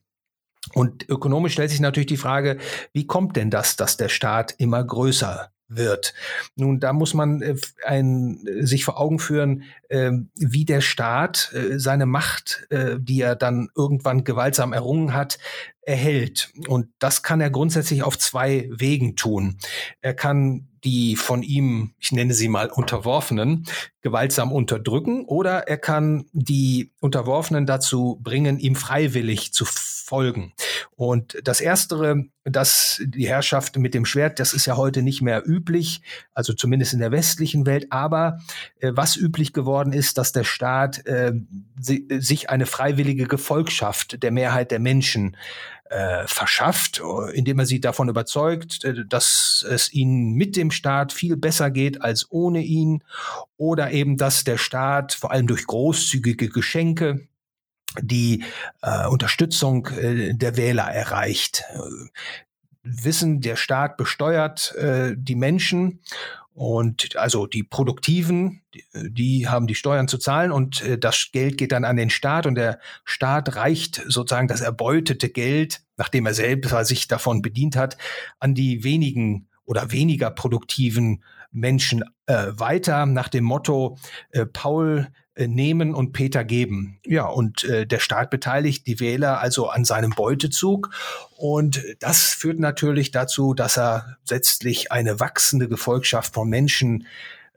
Und 0.73 1.09
ökonomisch 1.09 1.53
stellt 1.53 1.71
sich 1.71 1.79
natürlich 1.79 2.07
die 2.07 2.17
Frage, 2.17 2.59
wie 2.93 3.07
kommt 3.07 3.35
denn 3.35 3.49
das, 3.49 3.75
dass 3.75 3.97
der 3.97 4.09
Staat 4.09 4.53
immer 4.57 4.83
größer 4.83 5.51
wird. 5.75 6.13
Nun, 6.55 6.79
da 6.79 6.93
muss 6.93 7.13
man 7.13 7.41
äh, 7.41 7.55
ein, 7.85 8.39
sich 8.61 8.85
vor 8.85 8.99
Augen 8.99 9.19
führen, 9.19 9.63
äh, 9.89 10.11
wie 10.35 10.65
der 10.65 10.81
Staat 10.81 11.53
äh, 11.53 11.79
seine 11.79 12.05
Macht, 12.05 12.67
äh, 12.69 12.97
die 12.99 13.21
er 13.21 13.35
dann 13.35 13.69
irgendwann 13.75 14.23
gewaltsam 14.23 14.73
errungen 14.73 15.13
hat, 15.13 15.39
erhält. 15.81 16.51
Und 16.67 16.87
das 16.99 17.23
kann 17.23 17.41
er 17.41 17.49
grundsätzlich 17.49 18.03
auf 18.03 18.17
zwei 18.17 18.69
Wegen 18.71 19.15
tun. 19.15 19.57
Er 20.01 20.13
kann 20.13 20.67
die 20.83 21.15
von 21.15 21.43
ihm, 21.43 21.93
ich 21.99 22.11
nenne 22.11 22.33
sie 22.33 22.47
mal 22.47 22.69
Unterworfenen, 22.69 23.65
gewaltsam 24.01 24.51
unterdrücken 24.51 25.25
oder 25.25 25.67
er 25.67 25.77
kann 25.77 26.25
die 26.33 26.91
Unterworfenen 26.99 27.65
dazu 27.65 28.19
bringen, 28.23 28.59
ihm 28.59 28.75
freiwillig 28.75 29.53
zu 29.53 29.65
folgen. 30.11 30.51
Und 30.97 31.37
das 31.45 31.61
Erstere, 31.61 32.25
dass 32.43 33.01
die 33.05 33.29
Herrschaft 33.29 33.77
mit 33.77 33.93
dem 33.93 34.03
Schwert, 34.03 34.41
das 34.41 34.53
ist 34.53 34.65
ja 34.65 34.75
heute 34.75 35.03
nicht 35.03 35.21
mehr 35.21 35.41
üblich, 35.47 36.01
also 36.33 36.51
zumindest 36.51 36.91
in 36.91 36.99
der 36.99 37.13
westlichen 37.13 37.65
Welt, 37.65 37.87
aber 37.91 38.39
äh, 38.81 38.91
was 38.93 39.15
üblich 39.15 39.53
geworden 39.53 39.93
ist, 39.93 40.17
dass 40.17 40.33
der 40.33 40.43
Staat 40.43 41.07
äh, 41.07 41.31
sich 41.79 42.49
eine 42.49 42.65
freiwillige 42.65 43.25
Gefolgschaft 43.25 44.21
der 44.21 44.31
Mehrheit 44.31 44.71
der 44.71 44.79
Menschen 44.79 45.37
äh, 45.89 46.27
verschafft, 46.27 47.01
indem 47.33 47.59
er 47.59 47.65
sie 47.65 47.79
davon 47.79 48.09
überzeugt, 48.09 48.83
äh, 48.83 49.05
dass 49.07 49.65
es 49.69 49.93
ihnen 49.93 50.33
mit 50.33 50.57
dem 50.57 50.71
Staat 50.71 51.13
viel 51.13 51.37
besser 51.37 51.71
geht 51.71 52.01
als 52.01 52.27
ohne 52.29 52.61
ihn 52.63 53.01
oder 53.55 53.91
eben, 53.91 54.17
dass 54.17 54.43
der 54.43 54.57
Staat 54.57 55.13
vor 55.13 55.31
allem 55.31 55.47
durch 55.47 55.65
großzügige 55.65 56.49
Geschenke 56.49 57.27
die 57.99 58.43
äh, 58.81 59.07
Unterstützung 59.07 59.87
äh, 59.87 60.33
der 60.33 60.57
Wähler 60.57 60.91
erreicht. 60.91 61.63
Äh, 61.73 61.79
wissen, 62.83 63.41
der 63.41 63.55
Staat 63.55 63.97
besteuert 63.97 64.75
äh, 64.75 65.13
die 65.15 65.35
Menschen 65.35 66.01
und 66.53 67.15
also 67.15 67.47
die 67.47 67.63
Produktiven, 67.63 68.61
die, 68.73 68.83
die, 68.93 69.47
haben 69.47 69.67
die 69.67 69.75
Steuern 69.75 70.07
zu 70.07 70.17
zahlen 70.17 70.51
und 70.51 70.81
äh, 70.81 70.97
das 70.97 71.29
Geld 71.31 71.57
geht 71.57 71.71
dann 71.71 71.85
an 71.85 71.95
den 71.95 72.09
Staat 72.09 72.45
und 72.45 72.55
der 72.55 72.79
Staat 73.05 73.55
reicht 73.55 74.03
sozusagen 74.07 74.47
das 74.47 74.61
erbeutete 74.61 75.29
Geld, 75.29 75.81
nachdem 75.97 76.25
er 76.25 76.33
selbst 76.33 76.73
sich 76.87 77.07
davon 77.07 77.41
bedient 77.41 77.75
hat, 77.75 77.97
an 78.39 78.53
die 78.53 78.83
wenigen 78.83 79.47
oder 79.65 79.91
weniger 79.91 80.31
produktiven 80.31 81.23
Menschen 81.51 82.03
äh, 82.25 82.47
weiter 82.51 83.05
nach 83.05 83.29
dem 83.29 83.43
Motto 83.43 83.97
äh, 84.31 84.45
Paul 84.45 85.07
äh, 85.07 85.20
nehmen 85.37 85.95
und 85.95 86.11
Peter 86.11 86.43
geben. 86.43 86.99
Ja, 87.05 87.25
und 87.25 87.63
äh, 87.63 87.87
der 87.87 87.99
Staat 87.99 88.29
beteiligt 88.29 88.85
die 88.87 88.99
Wähler 88.99 89.39
also 89.39 89.69
an 89.69 89.85
seinem 89.85 90.11
Beutezug. 90.11 90.89
Und 91.37 91.83
das 91.99 92.33
führt 92.33 92.59
natürlich 92.59 93.11
dazu, 93.11 93.53
dass 93.53 93.77
er 93.77 94.17
letztlich 94.29 94.91
eine 94.91 95.19
wachsende 95.19 95.69
Gefolgschaft 95.69 96.33
von 96.33 96.49
Menschen 96.49 97.07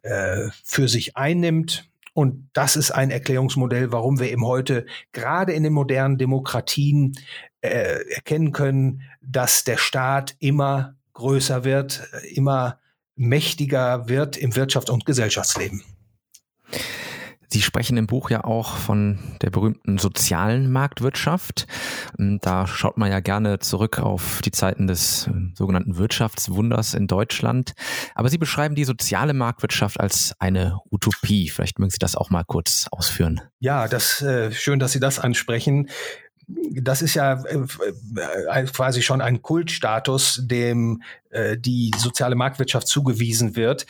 äh, 0.03 0.49
für 0.63 0.89
sich 0.89 1.17
einnimmt. 1.17 1.89
Und 2.13 2.49
das 2.53 2.77
ist 2.77 2.93
ein 2.93 3.11
Erklärungsmodell, 3.11 3.91
warum 3.91 4.21
wir 4.21 4.31
eben 4.31 4.47
heute 4.47 4.87
gerade 5.13 5.53
in 5.53 5.65
den 5.65 5.73
modernen 5.73 6.17
Demokratien 6.17 7.19
äh, 7.61 8.05
erkennen 8.09 8.53
können, 8.53 9.03
dass 9.21 9.65
der 9.65 9.79
Staat 9.79 10.37
immer 10.39 10.95
größer 11.15 11.65
wird, 11.65 12.09
immer 12.33 12.79
mächtiger 13.17 14.09
wird 14.09 14.37
im 14.37 14.53
Wirtschafts- 14.53 14.91
und 14.91 15.07
Gesellschaftsleben. 15.07 15.83
Sie 17.55 17.63
sprechen 17.63 17.97
im 17.97 18.09
Buch 18.09 18.31
ja 18.31 18.43
auch 18.43 18.75
von 18.75 19.21
der 19.41 19.51
berühmten 19.51 19.97
sozialen 19.99 20.73
Marktwirtschaft. 20.73 21.69
Ähm, 22.19 22.41
da 22.43 22.67
schaut 22.67 22.99
man 22.99 23.13
ja 23.13 23.21
gerne 23.21 23.61
zurück 23.61 24.01
auf 24.01 24.41
die 24.45 24.51
Zeiten 24.51 24.89
des 24.89 25.29
ähm, 25.29 25.53
sogenannten 25.57 25.97
Wirtschaftswunders 25.97 26.95
in 26.95 27.07
Deutschland. 27.07 27.75
Aber 28.17 28.29
Sie 28.29 28.39
beschreiben 28.39 28.75
die 28.75 28.83
soziale 28.83 29.35
Marktwirtschaft 29.35 30.01
als 30.01 30.35
eine 30.41 30.81
Utopie. 30.91 31.49
Vielleicht 31.49 31.79
mögen 31.79 31.93
Sie 31.93 32.01
das 32.01 32.17
auch 32.17 32.29
mal 32.29 32.43
kurz 32.43 32.89
ausführen. 32.91 33.41
Ja, 33.61 33.87
das 33.87 34.21
äh, 34.21 34.51
schön, 34.51 34.81
dass 34.81 34.91
Sie 34.91 34.99
das 34.99 35.21
ansprechen 35.21 35.89
das 36.47 37.03
ist 37.03 37.15
ja 37.15 37.43
äh, 37.45 37.59
äh, 38.17 38.65
quasi 38.65 39.03
schon 39.03 39.21
ein 39.21 39.43
Kultstatus, 39.43 40.41
dem 40.45 41.03
äh, 41.31 41.57
die 41.57 41.91
soziale 41.97 42.35
Marktwirtschaft 42.35 42.87
zugewiesen 42.87 43.57
wird. 43.57 43.87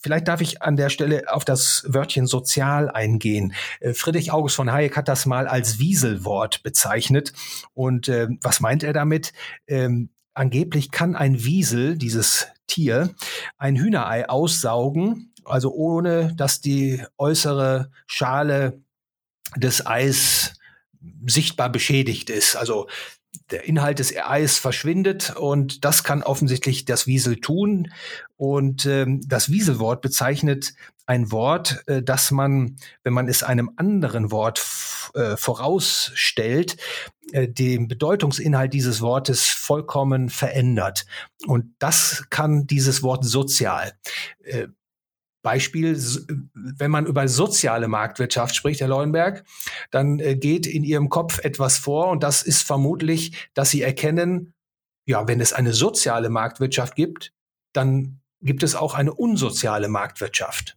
Vielleicht 0.00 0.28
darf 0.28 0.40
ich 0.40 0.62
an 0.62 0.76
der 0.76 0.88
Stelle 0.88 1.24
auf 1.32 1.44
das 1.44 1.84
Wörtchen 1.86 2.26
sozial 2.26 2.90
eingehen. 2.90 3.52
Friedrich 3.92 4.32
August 4.32 4.56
von 4.56 4.72
Hayek 4.72 4.96
hat 4.96 5.08
das 5.08 5.26
mal 5.26 5.46
als 5.46 5.78
Wieselwort 5.78 6.62
bezeichnet. 6.62 7.32
Und 7.74 8.08
was 8.42 8.60
meint 8.60 8.82
er 8.82 8.92
damit? 8.92 9.32
Ähm, 9.66 10.10
angeblich 10.34 10.90
kann 10.90 11.16
ein 11.16 11.44
Wiesel, 11.44 11.96
dieses 11.96 12.48
Tier, 12.66 13.14
ein 13.58 13.76
Hühnerei 13.76 14.28
aussaugen, 14.28 15.32
also 15.44 15.72
ohne 15.72 16.34
dass 16.34 16.60
die 16.60 17.02
äußere 17.18 17.90
Schale 18.06 18.80
des 19.56 19.86
Eis 19.86 20.54
sichtbar 21.26 21.70
beschädigt 21.70 22.30
ist. 22.30 22.56
Also 22.56 22.86
der 23.50 23.64
Inhalt 23.64 23.98
des 23.98 24.16
Eis 24.16 24.58
verschwindet 24.58 25.34
und 25.36 25.84
das 25.84 26.04
kann 26.04 26.22
offensichtlich 26.22 26.84
das 26.84 27.06
Wiesel 27.06 27.36
tun. 27.36 27.92
Und 28.36 28.86
ähm, 28.86 29.20
das 29.26 29.50
Wieselwort 29.50 30.00
bezeichnet 30.00 30.74
ein 31.06 31.30
Wort, 31.30 31.84
äh, 31.86 32.02
das 32.02 32.30
man, 32.30 32.76
wenn 33.04 33.12
man 33.12 33.28
es 33.28 33.42
einem 33.42 33.70
anderen 33.76 34.30
Wort 34.30 34.64
äh, 35.14 35.36
vorausstellt, 35.36 36.76
äh, 37.32 37.48
den 37.48 37.88
Bedeutungsinhalt 37.88 38.72
dieses 38.72 39.00
Wortes 39.00 39.46
vollkommen 39.46 40.28
verändert. 40.28 41.06
Und 41.46 41.74
das 41.78 42.24
kann 42.30 42.66
dieses 42.66 43.02
Wort 43.02 43.24
sozial. 43.24 43.92
Äh, 44.42 44.68
Beispiel, 45.46 45.96
wenn 46.54 46.90
man 46.90 47.06
über 47.06 47.28
soziale 47.28 47.86
Marktwirtschaft 47.86 48.56
spricht, 48.56 48.80
Herr 48.80 48.88
Leuenberg, 48.88 49.44
dann 49.92 50.18
äh, 50.18 50.34
geht 50.34 50.66
in 50.66 50.82
Ihrem 50.82 51.08
Kopf 51.08 51.38
etwas 51.38 51.78
vor 51.78 52.08
und 52.08 52.24
das 52.24 52.42
ist 52.42 52.62
vermutlich, 52.62 53.48
dass 53.54 53.70
Sie 53.70 53.80
erkennen, 53.80 54.54
ja, 55.04 55.28
wenn 55.28 55.40
es 55.40 55.52
eine 55.52 55.72
soziale 55.72 56.30
Marktwirtschaft 56.30 56.96
gibt, 56.96 57.32
dann 57.72 58.18
gibt 58.40 58.64
es 58.64 58.74
auch 58.74 58.94
eine 58.94 59.14
unsoziale 59.14 59.86
Marktwirtschaft. 59.86 60.76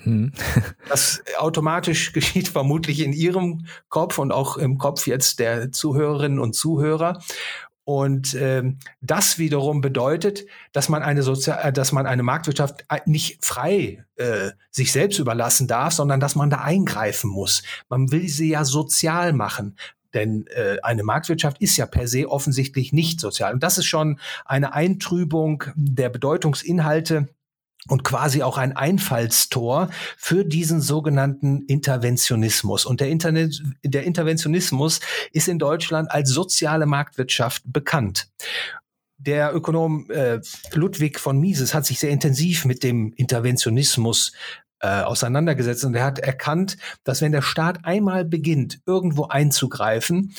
Hm. 0.00 0.32
das 0.88 1.22
automatisch 1.38 2.12
geschieht 2.12 2.48
vermutlich 2.48 2.98
in 2.98 3.12
Ihrem 3.12 3.66
Kopf 3.88 4.18
und 4.18 4.32
auch 4.32 4.56
im 4.56 4.76
Kopf 4.78 5.06
jetzt 5.06 5.38
der 5.38 5.70
Zuhörerinnen 5.70 6.40
und 6.40 6.54
Zuhörer. 6.54 7.22
Und 7.88 8.34
ähm, 8.34 8.76
das 9.00 9.38
wiederum 9.38 9.80
bedeutet, 9.80 10.44
dass 10.72 10.90
man 10.90 11.02
eine 11.02 11.22
Sozial 11.22 11.58
äh, 11.62 11.72
dass 11.72 11.90
man 11.90 12.06
eine 12.06 12.22
Marktwirtschaft 12.22 12.84
äh, 12.90 13.00
nicht 13.06 13.42
frei 13.42 14.04
äh, 14.16 14.50
sich 14.70 14.92
selbst 14.92 15.18
überlassen 15.18 15.68
darf, 15.68 15.94
sondern 15.94 16.20
dass 16.20 16.36
man 16.36 16.50
da 16.50 16.58
eingreifen 16.58 17.30
muss. 17.30 17.62
Man 17.88 18.12
will 18.12 18.28
sie 18.28 18.50
ja 18.50 18.66
sozial 18.66 19.32
machen. 19.32 19.74
Denn 20.12 20.46
äh, 20.48 20.76
eine 20.82 21.02
Marktwirtschaft 21.02 21.62
ist 21.62 21.78
ja 21.78 21.86
per 21.86 22.08
se 22.08 22.28
offensichtlich 22.28 22.92
nicht 22.92 23.20
sozial. 23.20 23.54
Und 23.54 23.62
das 23.62 23.78
ist 23.78 23.86
schon 23.86 24.20
eine 24.44 24.74
Eintrübung 24.74 25.64
der 25.74 26.10
Bedeutungsinhalte 26.10 27.28
und 27.86 28.04
quasi 28.04 28.42
auch 28.42 28.58
ein 28.58 28.76
Einfallstor 28.76 29.88
für 30.16 30.44
diesen 30.44 30.80
sogenannten 30.80 31.62
Interventionismus. 31.66 32.84
Und 32.84 33.00
der, 33.00 33.08
Internet, 33.08 33.62
der 33.84 34.04
Interventionismus 34.04 35.00
ist 35.32 35.48
in 35.48 35.58
Deutschland 35.58 36.10
als 36.10 36.30
soziale 36.30 36.86
Marktwirtschaft 36.86 37.62
bekannt. 37.66 38.28
Der 39.16 39.54
Ökonom 39.54 40.10
äh, 40.10 40.40
Ludwig 40.74 41.18
von 41.18 41.38
Mises 41.40 41.74
hat 41.74 41.86
sich 41.86 41.98
sehr 41.98 42.10
intensiv 42.10 42.64
mit 42.64 42.82
dem 42.82 43.12
Interventionismus 43.16 44.32
äh, 44.80 45.02
auseinandergesetzt 45.02 45.84
und 45.84 45.94
er 45.94 46.04
hat 46.04 46.20
erkannt, 46.20 46.76
dass 47.02 47.20
wenn 47.20 47.32
der 47.32 47.42
Staat 47.42 47.84
einmal 47.84 48.24
beginnt, 48.24 48.80
irgendwo 48.86 49.24
einzugreifen, 49.24 50.34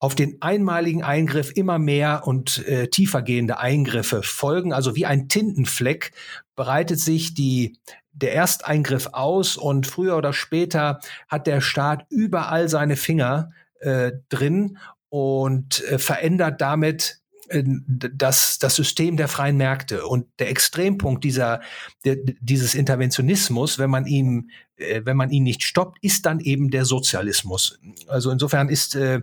auf 0.00 0.14
den 0.14 0.40
einmaligen 0.40 1.04
Eingriff 1.04 1.52
immer 1.54 1.78
mehr 1.78 2.22
und 2.26 2.66
äh, 2.66 2.88
tiefergehende 2.88 3.58
Eingriffe 3.58 4.22
folgen. 4.22 4.72
Also 4.72 4.96
wie 4.96 5.04
ein 5.04 5.28
Tintenfleck 5.28 6.12
breitet 6.56 6.98
sich 6.98 7.34
die, 7.34 7.78
der 8.12 8.34
Ersteingriff 8.34 9.10
aus 9.12 9.58
und 9.58 9.86
früher 9.86 10.16
oder 10.16 10.32
später 10.32 11.00
hat 11.28 11.46
der 11.46 11.60
Staat 11.60 12.06
überall 12.08 12.70
seine 12.70 12.96
Finger 12.96 13.52
äh, 13.80 14.12
drin 14.30 14.78
und 15.10 15.84
äh, 15.84 15.98
verändert 15.98 16.62
damit 16.62 17.20
äh, 17.48 17.62
das, 17.64 18.58
das 18.58 18.76
System 18.76 19.18
der 19.18 19.28
freien 19.28 19.58
Märkte. 19.58 20.06
Und 20.06 20.26
der 20.38 20.48
Extrempunkt 20.48 21.24
dieser, 21.24 21.60
der, 22.06 22.16
dieses 22.40 22.74
Interventionismus, 22.74 23.78
wenn 23.78 23.90
man 23.90 24.06
ihn, 24.06 24.50
äh, 24.76 25.02
wenn 25.04 25.18
man 25.18 25.30
ihn 25.30 25.42
nicht 25.42 25.62
stoppt, 25.62 25.98
ist 26.00 26.24
dann 26.24 26.40
eben 26.40 26.70
der 26.70 26.86
Sozialismus. 26.86 27.78
Also 28.06 28.30
insofern 28.30 28.70
ist 28.70 28.94
äh, 28.94 29.20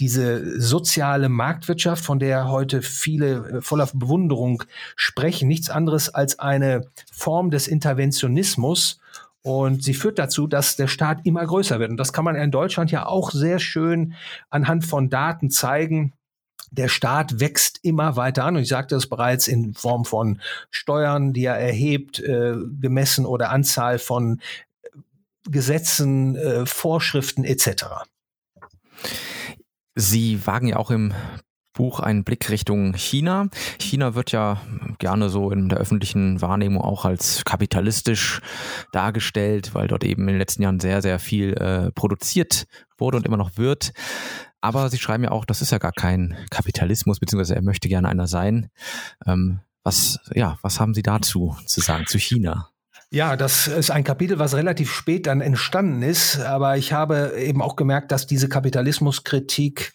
diese 0.00 0.60
soziale 0.60 1.28
Marktwirtschaft, 1.28 2.04
von 2.04 2.18
der 2.18 2.48
heute 2.48 2.82
viele 2.82 3.48
äh, 3.48 3.60
voller 3.60 3.88
Bewunderung 3.92 4.62
sprechen, 4.96 5.48
nichts 5.48 5.70
anderes 5.70 6.08
als 6.08 6.38
eine 6.38 6.86
Form 7.12 7.50
des 7.50 7.68
Interventionismus. 7.68 9.00
Und 9.42 9.82
sie 9.82 9.94
führt 9.94 10.18
dazu, 10.18 10.46
dass 10.46 10.76
der 10.76 10.88
Staat 10.88 11.24
immer 11.24 11.46
größer 11.46 11.78
wird. 11.78 11.90
Und 11.90 11.96
das 11.96 12.12
kann 12.12 12.24
man 12.24 12.36
in 12.36 12.50
Deutschland 12.50 12.90
ja 12.90 13.06
auch 13.06 13.30
sehr 13.30 13.58
schön 13.58 14.14
anhand 14.50 14.84
von 14.84 15.10
Daten 15.10 15.50
zeigen 15.50 16.12
der 16.70 16.88
Staat 16.88 17.40
wächst 17.40 17.80
immer 17.82 18.16
weiter 18.16 18.44
an 18.44 18.56
und 18.56 18.62
ich 18.62 18.68
sagte 18.68 18.96
es 18.96 19.08
bereits 19.08 19.48
in 19.48 19.74
Form 19.74 20.04
von 20.04 20.40
Steuern, 20.70 21.32
die 21.32 21.44
er 21.44 21.56
erhebt, 21.56 22.20
äh, 22.20 22.54
gemessen 22.80 23.26
oder 23.26 23.50
Anzahl 23.50 23.98
von 23.98 24.40
Gesetzen, 25.48 26.36
äh, 26.36 26.66
Vorschriften 26.66 27.44
etc. 27.44 28.04
Sie 30.00 30.46
wagen 30.46 30.68
ja 30.68 30.76
auch 30.76 30.92
im 30.92 31.12
Buch 31.72 31.98
einen 31.98 32.22
Blick 32.22 32.50
Richtung 32.50 32.94
China. 32.94 33.48
China 33.80 34.14
wird 34.14 34.30
ja 34.30 34.60
gerne 34.98 35.28
so 35.28 35.50
in 35.50 35.68
der 35.68 35.78
öffentlichen 35.78 36.40
Wahrnehmung 36.40 36.82
auch 36.82 37.04
als 37.04 37.44
kapitalistisch 37.44 38.40
dargestellt, 38.92 39.74
weil 39.74 39.88
dort 39.88 40.04
eben 40.04 40.22
in 40.22 40.28
den 40.28 40.38
letzten 40.38 40.62
Jahren 40.62 40.78
sehr, 40.78 41.02
sehr 41.02 41.18
viel 41.18 41.54
äh, 41.54 41.90
produziert 41.90 42.66
wurde 42.96 43.16
und 43.16 43.26
immer 43.26 43.36
noch 43.36 43.56
wird. 43.56 43.90
Aber 44.60 44.88
Sie 44.88 44.98
schreiben 44.98 45.24
ja 45.24 45.32
auch, 45.32 45.44
das 45.44 45.62
ist 45.62 45.72
ja 45.72 45.78
gar 45.78 45.92
kein 45.92 46.36
Kapitalismus, 46.50 47.18
beziehungsweise 47.18 47.56
er 47.56 47.62
möchte 47.62 47.88
gerne 47.88 48.08
einer 48.08 48.28
sein. 48.28 48.70
Ähm, 49.26 49.60
was, 49.82 50.20
ja, 50.32 50.58
was 50.62 50.78
haben 50.78 50.94
Sie 50.94 51.02
dazu 51.02 51.56
zu 51.66 51.80
sagen, 51.80 52.06
zu 52.06 52.18
China? 52.18 52.70
Ja, 53.10 53.36
das 53.36 53.68
ist 53.68 53.90
ein 53.90 54.04
Kapitel, 54.04 54.38
was 54.38 54.54
relativ 54.54 54.92
spät 54.92 55.26
dann 55.26 55.40
entstanden 55.40 56.02
ist, 56.02 56.38
aber 56.40 56.76
ich 56.76 56.92
habe 56.92 57.32
eben 57.38 57.62
auch 57.62 57.74
gemerkt, 57.74 58.12
dass 58.12 58.26
diese 58.26 58.50
Kapitalismuskritik 58.50 59.94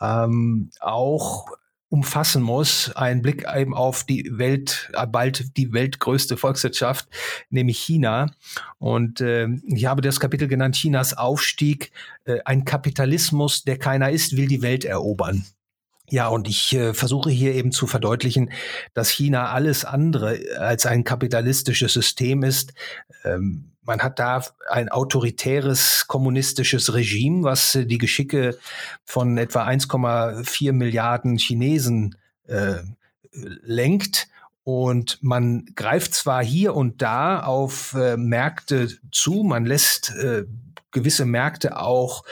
ähm, 0.00 0.70
auch 0.78 1.46
umfassen 1.88 2.40
muss, 2.42 2.90
ein 2.94 3.20
Blick 3.20 3.44
eben 3.54 3.74
auf 3.74 4.04
die 4.04 4.30
Welt, 4.32 4.90
äh, 4.94 5.06
bald 5.06 5.56
die 5.58 5.72
weltgrößte 5.72 6.36
Volkswirtschaft, 6.36 7.08
nämlich 7.50 7.78
China. 7.78 8.32
Und 8.78 9.20
äh, 9.20 9.48
ich 9.66 9.84
habe 9.86 10.00
das 10.00 10.20
Kapitel 10.20 10.46
genannt, 10.48 10.76
Chinas 10.76 11.14
Aufstieg, 11.14 11.90
äh, 12.24 12.38
ein 12.44 12.64
Kapitalismus, 12.64 13.64
der 13.64 13.76
keiner 13.76 14.10
ist, 14.10 14.36
will 14.36 14.46
die 14.46 14.62
Welt 14.62 14.84
erobern. 14.84 15.44
Ja, 16.12 16.28
und 16.28 16.46
ich 16.46 16.74
äh, 16.74 16.92
versuche 16.92 17.30
hier 17.30 17.54
eben 17.54 17.72
zu 17.72 17.86
verdeutlichen, 17.86 18.52
dass 18.92 19.08
China 19.08 19.50
alles 19.50 19.86
andere 19.86 20.38
als 20.58 20.84
ein 20.84 21.04
kapitalistisches 21.04 21.94
System 21.94 22.42
ist. 22.42 22.74
Ähm, 23.24 23.70
man 23.80 24.00
hat 24.02 24.18
da 24.18 24.44
ein 24.68 24.90
autoritäres 24.90 26.04
kommunistisches 26.08 26.92
Regime, 26.92 27.44
was 27.44 27.76
äh, 27.76 27.86
die 27.86 27.96
Geschicke 27.96 28.58
von 29.06 29.38
etwa 29.38 29.66
1,4 29.66 30.72
Milliarden 30.72 31.38
Chinesen 31.38 32.14
äh, 32.46 32.80
lenkt. 33.32 34.28
Und 34.64 35.18
man 35.22 35.64
greift 35.76 36.12
zwar 36.12 36.44
hier 36.44 36.74
und 36.74 37.00
da 37.00 37.42
auf 37.42 37.94
äh, 37.94 38.18
Märkte 38.18 38.88
zu, 39.12 39.44
man 39.44 39.64
lässt 39.64 40.10
äh, 40.10 40.44
gewisse 40.90 41.24
Märkte 41.24 41.78
auch 41.80 42.22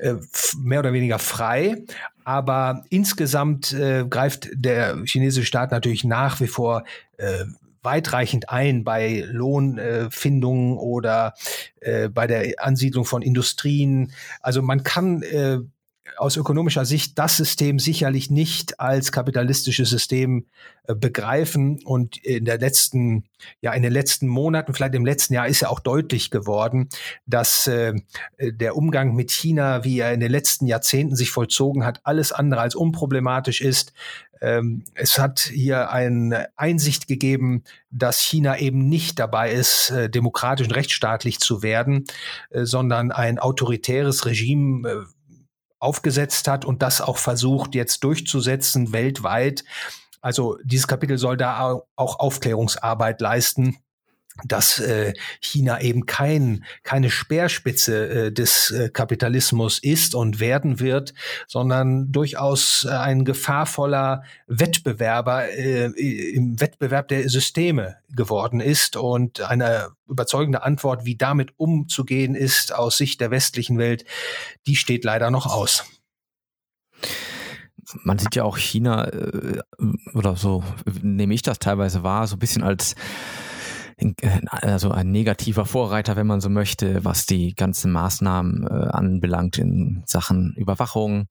äh, 0.00 0.16
mehr 0.58 0.80
oder 0.80 0.92
weniger 0.92 1.18
frei, 1.18 1.82
aber 2.26 2.82
insgesamt 2.90 3.72
äh, 3.72 4.04
greift 4.04 4.48
der 4.52 4.96
chinesische 5.04 5.46
Staat 5.46 5.70
natürlich 5.70 6.02
nach 6.02 6.40
wie 6.40 6.48
vor 6.48 6.82
äh, 7.18 7.44
weitreichend 7.84 8.50
ein 8.50 8.82
bei 8.82 9.24
Lohnfindungen 9.28 10.74
äh, 10.74 10.80
oder 10.80 11.34
äh, 11.80 12.08
bei 12.08 12.26
der 12.26 12.54
Ansiedlung 12.58 13.04
von 13.04 13.22
Industrien. 13.22 14.12
Also 14.40 14.60
man 14.60 14.82
kann 14.82 15.22
äh, 15.22 15.60
aus 16.16 16.36
ökonomischer 16.36 16.84
Sicht 16.84 17.18
das 17.18 17.36
System 17.36 17.78
sicherlich 17.78 18.30
nicht 18.30 18.80
als 18.80 19.12
kapitalistisches 19.12 19.90
System 19.90 20.46
äh, 20.84 20.94
begreifen. 20.94 21.80
Und 21.84 22.16
in 22.18 22.44
der 22.44 22.58
letzten, 22.58 23.24
ja, 23.60 23.72
in 23.72 23.82
den 23.82 23.92
letzten 23.92 24.28
Monaten, 24.28 24.74
vielleicht 24.74 24.94
im 24.94 25.04
letzten 25.04 25.34
Jahr 25.34 25.48
ist 25.48 25.60
ja 25.60 25.68
auch 25.68 25.80
deutlich 25.80 26.30
geworden, 26.30 26.88
dass 27.26 27.66
äh, 27.66 27.94
der 28.40 28.76
Umgang 28.76 29.14
mit 29.14 29.30
China, 29.30 29.84
wie 29.84 30.00
er 30.00 30.12
in 30.12 30.20
den 30.20 30.30
letzten 30.30 30.66
Jahrzehnten 30.66 31.16
sich 31.16 31.30
vollzogen 31.30 31.84
hat, 31.84 32.00
alles 32.04 32.32
andere 32.32 32.60
als 32.60 32.74
unproblematisch 32.74 33.60
ist. 33.60 33.92
Ähm, 34.40 34.84
es 34.94 35.18
hat 35.18 35.40
hier 35.40 35.90
eine 35.90 36.48
Einsicht 36.56 37.06
gegeben, 37.06 37.64
dass 37.90 38.20
China 38.20 38.58
eben 38.58 38.88
nicht 38.88 39.18
dabei 39.18 39.52
ist, 39.52 39.90
äh, 39.90 40.10
demokratisch 40.10 40.66
und 40.66 40.74
rechtsstaatlich 40.74 41.38
zu 41.40 41.62
werden, 41.62 42.04
äh, 42.50 42.64
sondern 42.64 43.12
ein 43.12 43.38
autoritäres 43.38 44.26
Regime 44.26 44.88
äh, 44.88 44.94
aufgesetzt 45.78 46.48
hat 46.48 46.64
und 46.64 46.82
das 46.82 47.00
auch 47.00 47.18
versucht 47.18 47.74
jetzt 47.74 48.04
durchzusetzen 48.04 48.92
weltweit. 48.92 49.64
Also 50.20 50.58
dieses 50.64 50.88
Kapitel 50.88 51.18
soll 51.18 51.36
da 51.36 51.80
auch 51.96 52.18
Aufklärungsarbeit 52.18 53.20
leisten 53.20 53.78
dass 54.44 54.78
äh, 54.78 55.14
China 55.40 55.80
eben 55.80 56.06
kein, 56.06 56.64
keine 56.82 57.10
Speerspitze 57.10 58.08
äh, 58.08 58.32
des 58.32 58.70
äh, 58.70 58.90
Kapitalismus 58.90 59.78
ist 59.78 60.14
und 60.14 60.40
werden 60.40 60.80
wird, 60.80 61.14
sondern 61.46 62.12
durchaus 62.12 62.86
ein 62.86 63.24
gefahrvoller 63.24 64.22
Wettbewerber 64.46 65.48
im 65.48 66.60
Wettbewerb 66.60 67.08
der 67.08 67.28
Systeme 67.28 67.96
geworden 68.10 68.60
ist. 68.60 68.96
Und 68.96 69.40
eine 69.40 69.88
überzeugende 70.08 70.62
Antwort, 70.62 71.04
wie 71.04 71.16
damit 71.16 71.52
umzugehen 71.56 72.34
ist 72.34 72.74
aus 72.74 72.98
Sicht 72.98 73.20
der 73.20 73.30
westlichen 73.30 73.78
Welt, 73.78 74.04
die 74.66 74.76
steht 74.76 75.04
leider 75.04 75.30
noch 75.30 75.46
aus 75.46 75.84
man 78.02 78.18
sieht 78.18 78.34
ja 78.34 78.42
auch 78.42 78.56
China 78.56 79.08
oder 80.14 80.34
so 80.34 80.64
nehme 81.02 81.34
ich 81.34 81.42
das 81.42 81.60
teilweise 81.60 82.02
wahr, 82.02 82.26
so 82.26 82.34
ein 82.34 82.40
bisschen 82.40 82.64
als 82.64 82.96
also 84.50 84.90
ein 84.90 85.10
negativer 85.10 85.64
Vorreiter, 85.64 86.16
wenn 86.16 86.26
man 86.26 86.40
so 86.40 86.50
möchte, 86.50 87.04
was 87.04 87.24
die 87.24 87.54
ganzen 87.54 87.92
Maßnahmen 87.92 88.66
äh, 88.66 88.88
anbelangt 88.88 89.58
in 89.58 90.02
Sachen 90.06 90.54
Überwachung. 90.56 91.28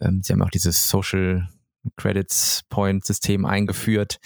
Ähm, 0.00 0.22
sie 0.22 0.32
haben 0.32 0.42
auch 0.42 0.50
dieses 0.50 0.88
Social 0.88 1.48
Credits 1.96 2.62
Point 2.68 3.04
System 3.04 3.44
eingeführt. 3.44 4.18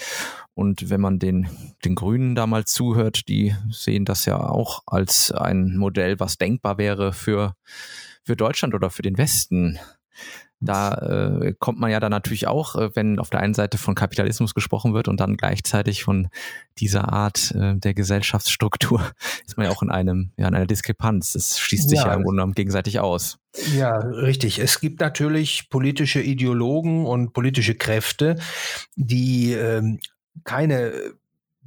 Und 0.55 0.91
wenn 0.91 1.01
man 1.01 1.19
den, 1.19 1.49
den 1.85 1.95
Grünen 1.95 2.35
da 2.35 2.47
mal 2.47 2.65
zuhört, 2.65 3.29
die 3.29 3.55
sehen 3.71 4.05
das 4.05 4.25
ja 4.25 4.39
auch 4.39 4.83
als 4.87 5.33
ein 5.33 5.77
Modell, 5.77 6.21
was 6.21 6.37
denkbar 6.37 6.79
wäre 6.79 7.13
für, 7.13 7.55
für 8.23 8.37
Deutschland 8.37 8.75
oder 8.75 8.91
für 8.91 9.03
den 9.03 9.19
Westen. 9.19 9.79
Da 10.61 10.95
äh, 11.41 11.55
kommt 11.59 11.79
man 11.79 11.91
ja 11.91 12.01
dann 12.01 12.11
natürlich 12.11 12.49
auch, 12.49 12.75
äh, 12.75 12.95
wenn 12.97 13.19
auf 13.21 13.31
der 13.31 13.41
einen 13.41 13.55
Seite 13.55 13.79
von 13.79 13.95
Kapitalismus 13.95 14.55
gesprochen 14.55 14.93
wird 14.93 15.07
und 15.07 15.21
dann 15.21 15.37
gleichzeitig 15.37 16.03
von 16.03 16.29
dieser 16.79 17.13
Art 17.13 17.53
äh, 17.53 17.77
der 17.77 17.95
Gesellschaftsstruktur, 17.95 19.01
ist 19.47 19.57
man 19.57 19.67
ja 19.67 19.73
auch 19.73 19.83
in 19.83 19.91
einem, 19.91 20.33
ja, 20.37 20.49
in 20.49 20.55
einer 20.55 20.67
Diskrepanz. 20.67 21.33
Das 21.33 21.59
schließt 21.59 21.89
sich 21.89 21.99
ja, 21.99 22.09
ja 22.09 22.15
im 22.15 22.23
Grunde 22.23 22.39
genommen 22.39 22.55
gegenseitig 22.55 22.99
aus. 22.99 23.39
Ja, 23.77 23.99
richtig. 23.99 24.59
Es 24.59 24.81
gibt 24.81 25.01
natürlich 25.01 25.71
politische 25.71 26.21
Ideologen 26.21 27.07
und 27.07 27.33
politische 27.33 27.77
Kräfte, 27.77 28.37
die 28.97 29.53
ähm, 29.53 30.01
keine 30.45 30.93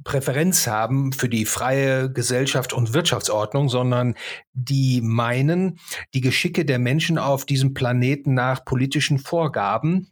Präferenz 0.04 0.66
haben 0.66 1.12
für 1.12 1.28
die 1.28 1.44
freie 1.44 2.10
Gesellschaft 2.12 2.72
und 2.72 2.94
Wirtschaftsordnung, 2.94 3.68
sondern 3.68 4.14
die 4.52 5.00
meinen, 5.02 5.78
die 6.14 6.20
Geschicke 6.20 6.64
der 6.64 6.78
Menschen 6.78 7.18
auf 7.18 7.44
diesem 7.44 7.74
Planeten 7.74 8.34
nach 8.34 8.64
politischen 8.64 9.18
Vorgaben 9.18 10.08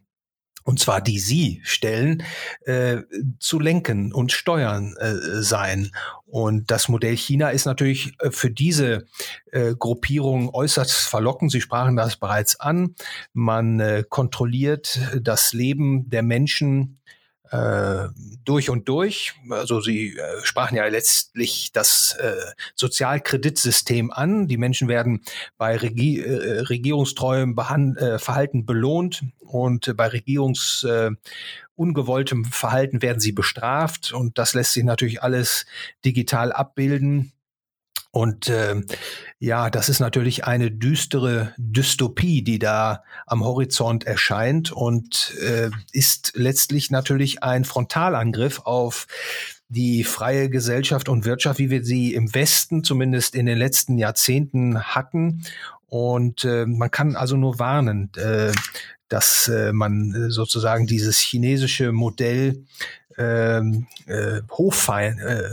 und 0.63 0.79
zwar 0.79 1.01
die 1.01 1.19
sie 1.19 1.61
stellen, 1.63 2.23
äh, 2.65 2.97
zu 3.39 3.59
lenken 3.59 4.13
und 4.13 4.31
steuern 4.31 4.95
äh, 4.97 5.41
sein. 5.41 5.91
Und 6.25 6.69
das 6.71 6.87
Modell 6.87 7.17
China 7.17 7.49
ist 7.49 7.65
natürlich 7.65 8.13
äh, 8.19 8.31
für 8.31 8.51
diese 8.51 9.07
äh, 9.51 9.73
Gruppierung 9.77 10.53
äußerst 10.53 10.93
verlockend. 10.93 11.51
Sie 11.51 11.61
sprachen 11.61 11.95
das 11.95 12.17
bereits 12.17 12.59
an. 12.59 12.95
Man 13.33 13.79
äh, 13.79 14.03
kontrolliert 14.07 14.99
das 15.19 15.53
Leben 15.53 16.09
der 16.09 16.23
Menschen 16.23 16.99
äh, 17.51 18.07
durch 18.43 18.69
und 18.69 18.87
durch. 18.87 19.33
Also 19.49 19.81
Sie 19.81 20.17
äh, 20.17 20.43
sprachen 20.43 20.75
ja 20.77 20.85
letztlich 20.87 21.71
das 21.73 22.15
äh, 22.19 22.33
Sozialkreditsystem 22.75 24.11
an. 24.11 24.47
Die 24.47 24.57
Menschen 24.57 24.87
werden 24.87 25.21
bei 25.57 25.75
Regie, 25.75 26.19
äh, 26.19 26.61
regierungstreuem 26.61 27.55
Behand 27.55 27.97
äh, 27.97 28.19
Verhalten 28.19 28.65
belohnt 28.65 29.23
und 29.39 29.95
bei 29.97 30.07
Regierungs 30.07 30.83
äh, 30.83 31.11
ungewolltem 31.75 32.45
Verhalten 32.45 33.01
werden 33.01 33.19
sie 33.19 33.31
bestraft 33.31 34.13
und 34.13 34.37
das 34.37 34.53
lässt 34.53 34.73
sich 34.73 34.83
natürlich 34.83 35.21
alles 35.21 35.65
digital 36.05 36.53
abbilden. 36.53 37.33
Und 38.11 38.49
äh, 38.49 38.81
ja, 39.39 39.69
das 39.69 39.87
ist 39.87 40.01
natürlich 40.01 40.43
eine 40.43 40.69
düstere 40.69 41.53
Dystopie, 41.57 42.41
die 42.41 42.59
da 42.59 43.03
am 43.25 43.43
Horizont 43.43 44.05
erscheint 44.05 44.71
und 44.71 45.33
äh, 45.41 45.69
ist 45.93 46.33
letztlich 46.35 46.91
natürlich 46.91 47.41
ein 47.41 47.63
Frontalangriff 47.63 48.59
auf 48.65 49.07
die 49.69 50.03
freie 50.03 50.49
Gesellschaft 50.49 51.07
und 51.07 51.23
Wirtschaft, 51.23 51.57
wie 51.57 51.69
wir 51.69 51.85
sie 51.85 52.13
im 52.13 52.35
Westen 52.35 52.83
zumindest 52.83 53.33
in 53.33 53.45
den 53.45 53.57
letzten 53.57 53.97
Jahrzehnten 53.97 54.83
hatten. 54.83 55.45
Und 55.87 56.43
äh, 56.43 56.65
man 56.65 56.91
kann 56.91 57.15
also 57.15 57.37
nur 57.37 57.59
warnen, 57.59 58.11
äh, 58.17 58.51
dass 59.07 59.47
äh, 59.47 59.71
man 59.71 60.29
sozusagen 60.29 60.87
dieses 60.87 61.19
chinesische 61.19 61.93
Modell 61.93 62.65
ähm, 63.17 63.87
äh, 64.07 64.41
hochfallen, 64.51 65.19
äh, 65.19 65.49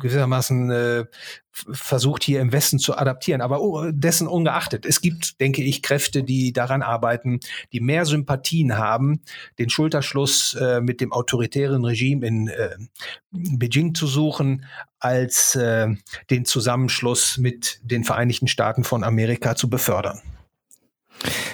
gewissermaßen 0.00 0.70
äh, 0.70 1.04
versucht 1.52 2.22
hier 2.22 2.40
im 2.40 2.52
Westen 2.52 2.78
zu 2.78 2.96
adaptieren. 2.96 3.40
Aber 3.40 3.90
dessen 3.92 4.28
ungeachtet, 4.28 4.84
es 4.84 5.00
gibt, 5.00 5.40
denke 5.40 5.62
ich, 5.62 5.82
Kräfte, 5.82 6.22
die 6.22 6.52
daran 6.52 6.82
arbeiten, 6.82 7.40
die 7.72 7.80
mehr 7.80 8.04
Sympathien 8.04 8.76
haben, 8.76 9.22
den 9.58 9.70
Schulterschluss 9.70 10.54
äh, 10.54 10.80
mit 10.80 11.00
dem 11.00 11.12
autoritären 11.12 11.84
Regime 11.84 12.26
in 12.26 12.48
äh, 12.48 12.76
Beijing 13.30 13.94
zu 13.94 14.06
suchen, 14.06 14.64
als 14.98 15.54
äh, 15.54 15.88
den 16.30 16.44
Zusammenschluss 16.44 17.38
mit 17.38 17.80
den 17.82 18.04
Vereinigten 18.04 18.48
Staaten 18.48 18.84
von 18.84 19.04
Amerika 19.04 19.56
zu 19.56 19.70
befördern. 19.70 20.20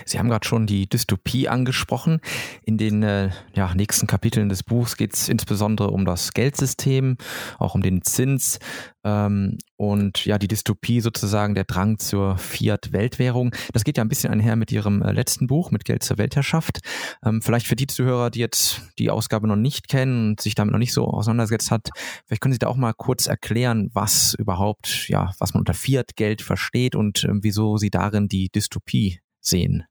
Sie 0.04 0.18
haben 0.18 0.28
gerade 0.28 0.46
schon 0.46 0.66
die 0.66 0.88
Dystopie 0.88 1.48
angesprochen. 1.48 2.20
In 2.64 2.78
den 2.78 3.02
äh, 3.02 3.30
ja, 3.54 3.74
nächsten 3.74 4.06
Kapiteln 4.06 4.48
des 4.48 4.62
Buchs 4.62 4.96
geht 4.96 5.14
es 5.14 5.28
insbesondere 5.28 5.90
um 5.90 6.04
das 6.04 6.32
Geldsystem, 6.32 7.16
auch 7.58 7.74
um 7.74 7.82
den 7.82 8.02
Zins 8.02 8.58
ähm, 9.04 9.58
und 9.76 10.24
ja, 10.24 10.38
die 10.38 10.48
Dystopie 10.48 11.00
sozusagen, 11.00 11.54
der 11.54 11.64
Drang 11.64 11.98
zur 11.98 12.38
Fiat-Weltwährung. 12.38 13.54
Das 13.72 13.84
geht 13.84 13.96
ja 13.96 14.04
ein 14.04 14.08
bisschen 14.08 14.32
einher 14.32 14.56
mit 14.56 14.70
Ihrem 14.70 15.02
äh, 15.02 15.12
letzten 15.12 15.46
Buch, 15.46 15.70
mit 15.70 15.84
Geld 15.84 16.02
zur 16.02 16.18
Weltherrschaft. 16.18 16.80
Ähm, 17.24 17.42
vielleicht 17.42 17.66
für 17.66 17.76
die 17.76 17.86
Zuhörer, 17.86 18.30
die 18.30 18.40
jetzt 18.40 18.82
die 18.98 19.10
Ausgabe 19.10 19.48
noch 19.48 19.56
nicht 19.56 19.88
kennen 19.88 20.30
und 20.30 20.40
sich 20.40 20.54
damit 20.54 20.72
noch 20.72 20.78
nicht 20.78 20.92
so 20.92 21.06
auseinandergesetzt 21.06 21.70
hat, 21.70 21.88
vielleicht 22.26 22.42
können 22.42 22.52
Sie 22.52 22.58
da 22.58 22.68
auch 22.68 22.76
mal 22.76 22.94
kurz 22.94 23.26
erklären, 23.26 23.90
was 23.92 24.34
überhaupt, 24.34 25.08
ja, 25.08 25.32
was 25.38 25.54
man 25.54 25.62
unter 25.62 25.74
Fiat-Geld 25.74 26.42
versteht 26.42 26.94
und 26.94 27.24
äh, 27.24 27.30
wieso 27.34 27.76
Sie 27.76 27.90
darin 27.90 28.28
die 28.28 28.50
Dystopie 28.50 29.20
sehen? 29.42 29.84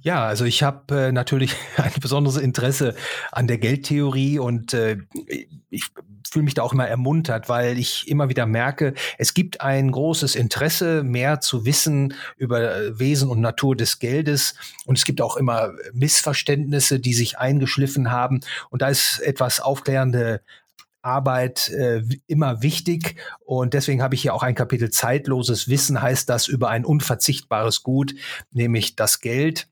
Ja, 0.00 0.26
also 0.26 0.44
ich 0.44 0.62
habe 0.62 1.06
äh, 1.06 1.12
natürlich 1.12 1.54
ein 1.76 1.92
besonderes 2.00 2.36
Interesse 2.36 2.94
an 3.32 3.46
der 3.46 3.58
Geldtheorie 3.58 4.38
und 4.38 4.74
äh, 4.74 4.98
ich 5.70 5.84
fühle 6.28 6.44
mich 6.44 6.54
da 6.54 6.62
auch 6.62 6.72
immer 6.72 6.86
ermuntert, 6.86 7.48
weil 7.48 7.78
ich 7.78 8.08
immer 8.08 8.28
wieder 8.28 8.46
merke, 8.46 8.94
es 9.16 9.32
gibt 9.32 9.60
ein 9.60 9.90
großes 9.90 10.34
Interesse, 10.34 11.02
mehr 11.02 11.40
zu 11.40 11.64
wissen 11.64 12.14
über 12.36 12.76
äh, 12.76 12.98
Wesen 12.98 13.30
und 13.30 13.40
Natur 13.40 13.76
des 13.76 13.98
Geldes 14.00 14.54
und 14.84 14.98
es 14.98 15.04
gibt 15.04 15.20
auch 15.20 15.36
immer 15.36 15.72
Missverständnisse, 15.92 17.00
die 17.00 17.14
sich 17.14 17.38
eingeschliffen 17.38 18.10
haben 18.10 18.40
und 18.70 18.82
da 18.82 18.88
ist 18.88 19.20
etwas 19.20 19.60
aufklärende 19.60 20.42
Arbeit 21.06 21.70
äh, 21.70 22.02
immer 22.26 22.62
wichtig. 22.62 23.16
Und 23.44 23.72
deswegen 23.72 24.02
habe 24.02 24.14
ich 24.14 24.22
hier 24.22 24.34
auch 24.34 24.42
ein 24.42 24.54
Kapitel 24.54 24.90
zeitloses 24.90 25.68
Wissen, 25.68 26.02
heißt 26.02 26.28
das 26.28 26.48
über 26.48 26.68
ein 26.68 26.84
unverzichtbares 26.84 27.82
Gut, 27.82 28.14
nämlich 28.50 28.96
das 28.96 29.20
Geld. 29.20 29.68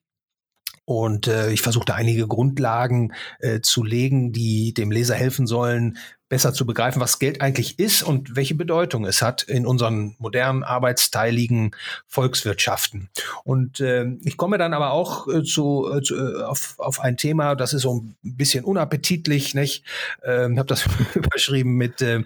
Und 0.85 1.29
äh, 1.29 1.51
ich 1.51 1.62
versuchte 1.62 1.94
einige 1.94 2.27
Grundlagen 2.27 3.12
äh, 3.40 3.61
zu 3.61 3.85
legen, 3.85 4.33
die 4.33 4.75
dem 4.75 4.90
Leser 4.90 5.14
helfen 5.14 5.47
sollen, 5.47 5.99
besser 6.29 6.53
zu 6.53 6.66
begreifen, 6.66 7.01
was 7.01 7.18
Geld 7.18 7.40
eigentlich 7.40 7.79
ist 7.79 8.03
und 8.03 8.35
welche 8.35 8.55
Bedeutung 8.55 9.05
es 9.05 9.23
hat 9.23 9.42
in 9.44 9.66
unseren 9.66 10.16
modernen, 10.18 10.64
arbeitsteiligen 10.64 11.77
Volkswirtschaften. 12.07 13.09
Und 13.44 13.81
äh, 13.81 14.07
ich 14.25 14.37
komme 14.37 14.59
dann 14.59 14.75
aber 14.75 14.90
auch 14.90 15.29
äh, 15.29 15.42
zu, 15.42 15.88
äh, 15.94 16.03
zu 16.03 16.16
äh, 16.16 16.42
auf, 16.42 16.75
auf 16.79 17.01
ein 17.01 17.16
Thema, 17.16 17.55
das 17.55 17.73
ist 17.73 17.83
so 17.83 18.01
ein 18.01 18.16
bisschen 18.23 18.64
unappetitlich, 18.64 19.55
nicht? 19.55 19.85
Äh, 20.23 20.49
habe 20.57 20.64
das 20.64 20.87
überschrieben 21.14 21.77
mit 21.77 22.03
äh, 22.03 22.25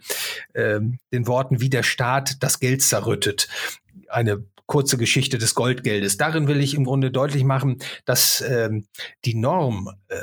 äh, 0.55 0.81
den 1.13 1.27
Worten, 1.27 1.61
wie 1.61 1.71
der 1.71 1.83
Staat 1.83 2.43
das 2.43 2.61
Geld 2.61 2.83
zerrüttet. 2.83 3.49
Eine 4.09 4.43
kurze 4.69 4.99
Geschichte 4.99 5.39
des 5.39 5.57
Goldgeldes. 5.57 6.19
Darin 6.19 6.47
will 6.47 6.61
ich 6.61 6.75
im 6.75 6.85
Grunde 6.85 7.11
deutlich 7.11 7.43
machen, 7.43 7.79
dass 8.05 8.41
ähm, 8.43 8.87
die 9.25 9.35
Norm 9.35 9.91
äh, 10.09 10.17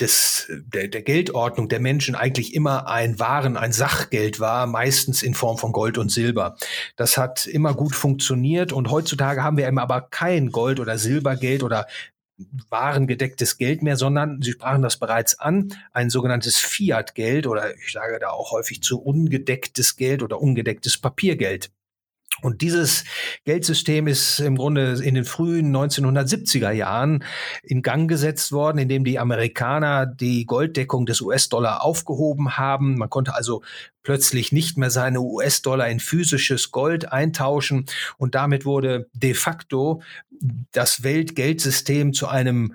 des, 0.00 0.50
der, 0.50 0.88
der 0.88 1.02
Geldordnung 1.02 1.68
der 1.68 1.80
Menschen 1.80 2.14
eigentlich 2.14 2.54
immer 2.54 2.88
ein 2.88 3.18
Waren, 3.18 3.56
ein 3.56 3.72
Sachgeld 3.72 4.38
war, 4.38 4.66
meistens 4.66 5.22
in 5.22 5.34
Form 5.34 5.58
von 5.58 5.72
Gold 5.72 5.96
und 5.98 6.10
Silber. 6.10 6.56
Das 6.96 7.16
hat 7.16 7.46
immer 7.46 7.74
gut 7.74 7.94
funktioniert 7.94 8.72
und 8.72 8.90
heutzutage 8.90 9.42
haben 9.42 9.56
wir 9.56 9.66
eben 9.66 9.78
aber 9.78 10.02
kein 10.02 10.50
Gold 10.50 10.78
oder 10.78 10.98
Silbergeld 10.98 11.62
oder 11.62 11.86
warengedecktes 12.68 13.56
Geld 13.56 13.82
mehr, 13.82 13.96
sondern 13.96 14.42
Sie 14.42 14.52
sprachen 14.52 14.82
das 14.82 14.98
bereits 14.98 15.38
an, 15.38 15.72
ein 15.92 16.10
sogenanntes 16.10 16.58
Fiat-Geld 16.58 17.46
oder 17.46 17.74
ich 17.76 17.92
sage 17.92 18.18
da 18.18 18.28
auch 18.28 18.52
häufig 18.52 18.82
zu 18.82 19.00
ungedecktes 19.00 19.96
Geld 19.96 20.22
oder 20.22 20.40
ungedecktes 20.40 20.98
Papiergeld. 20.98 21.70
Und 22.42 22.60
dieses 22.60 23.04
Geldsystem 23.44 24.06
ist 24.06 24.40
im 24.40 24.56
Grunde 24.56 25.00
in 25.02 25.14
den 25.14 25.24
frühen 25.24 25.74
1970er 25.74 26.70
Jahren 26.70 27.24
in 27.62 27.82
Gang 27.82 28.08
gesetzt 28.08 28.52
worden, 28.52 28.78
indem 28.78 29.04
die 29.04 29.18
Amerikaner 29.18 30.06
die 30.06 30.44
Golddeckung 30.44 31.06
des 31.06 31.20
US-Dollar 31.20 31.82
aufgehoben 31.82 32.58
haben. 32.58 32.96
Man 32.98 33.10
konnte 33.10 33.34
also 33.34 33.62
plötzlich 34.02 34.52
nicht 34.52 34.78
mehr 34.78 34.90
seine 34.90 35.20
US-Dollar 35.20 35.88
in 35.88 35.98
physisches 35.98 36.70
Gold 36.70 37.12
eintauschen 37.12 37.86
und 38.18 38.34
damit 38.34 38.64
wurde 38.64 39.08
de 39.12 39.34
facto 39.34 40.02
das 40.72 41.02
Weltgeldsystem 41.02 42.12
zu 42.12 42.28
einem 42.28 42.74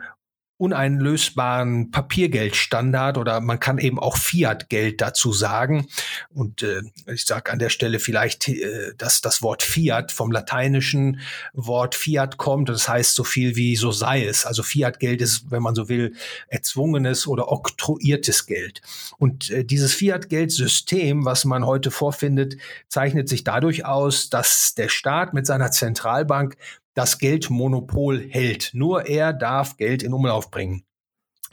uneinlösbaren 0.61 1.89
Papiergeldstandard 1.89 3.17
oder 3.17 3.41
man 3.41 3.59
kann 3.59 3.79
eben 3.79 3.97
auch 3.97 4.15
Fiat-Geld 4.15 5.01
dazu 5.01 5.33
sagen. 5.33 5.87
Und 6.29 6.61
äh, 6.61 6.83
ich 7.07 7.25
sage 7.25 7.51
an 7.51 7.57
der 7.57 7.69
Stelle 7.69 7.97
vielleicht, 7.97 8.47
äh, 8.47 8.93
dass 8.95 9.21
das 9.21 9.41
Wort 9.41 9.63
Fiat 9.63 10.11
vom 10.11 10.31
lateinischen 10.31 11.19
Wort 11.53 11.95
Fiat 11.95 12.37
kommt. 12.37 12.69
Das 12.69 12.87
heißt 12.87 13.15
so 13.15 13.23
viel 13.23 13.55
wie 13.55 13.75
so 13.75 13.91
sei 13.91 14.23
es. 14.23 14.45
Also 14.45 14.61
Fiat-Geld 14.61 15.21
ist, 15.21 15.49
wenn 15.49 15.63
man 15.63 15.73
so 15.73 15.89
will, 15.89 16.13
erzwungenes 16.47 17.25
oder 17.25 17.51
oktroyiertes 17.51 18.45
Geld. 18.45 18.81
Und 19.17 19.49
äh, 19.49 19.65
dieses 19.65 19.95
Fiat-Geldsystem, 19.95 21.25
was 21.25 21.43
man 21.43 21.65
heute 21.65 21.89
vorfindet, 21.89 22.57
zeichnet 22.87 23.29
sich 23.29 23.43
dadurch 23.43 23.85
aus, 23.85 24.29
dass 24.29 24.75
der 24.75 24.89
Staat 24.89 25.33
mit 25.33 25.47
seiner 25.47 25.71
Zentralbank 25.71 26.55
das 26.93 27.17
Geldmonopol 27.17 28.27
hält. 28.29 28.71
Nur 28.73 29.05
er 29.07 29.33
darf 29.33 29.77
Geld 29.77 30.03
in 30.03 30.13
Umlauf 30.13 30.51
bringen. 30.51 30.83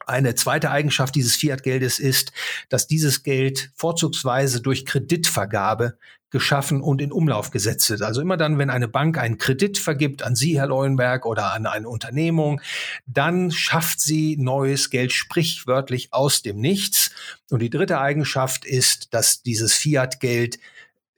Eine 0.07 0.35
zweite 0.35 0.71
Eigenschaft 0.71 1.15
dieses 1.15 1.37
Fiat-Geldes 1.37 1.99
ist, 1.99 2.33
dass 2.71 2.87
dieses 2.87 3.23
Geld 3.23 3.71
vorzugsweise 3.75 4.63
durch 4.63 4.87
Kreditvergabe 4.87 5.99
geschaffen 6.31 6.83
und 6.83 7.01
in 7.01 7.13
Umlauf 7.13 7.51
gesetzt 7.51 7.89
wird. 7.91 8.03
Also 8.03 8.21
immer 8.21 8.37
dann, 8.37 8.59
wenn 8.59 8.71
eine 8.71 8.89
Bank 8.89 9.19
einen 9.19 9.39
Kredit 9.39 9.79
vergibt 9.79 10.23
an 10.23 10.37
Sie, 10.37 10.59
Herr 10.59 10.67
Leuenberg, 10.67 11.25
oder 11.25 11.53
an 11.53 11.67
eine 11.67 11.89
Unternehmung, 11.89 12.61
dann 13.07 13.51
schafft 13.51 14.01
sie 14.01 14.37
neues 14.37 14.91
Geld 14.91 15.13
sprichwörtlich 15.13 16.13
aus 16.13 16.43
dem 16.43 16.59
Nichts. 16.59 17.11
Und 17.51 17.61
die 17.61 17.71
dritte 17.71 17.99
Eigenschaft 18.01 18.65
ist, 18.65 19.15
dass 19.15 19.43
dieses 19.43 19.75
Fiat-Geld 19.75 20.59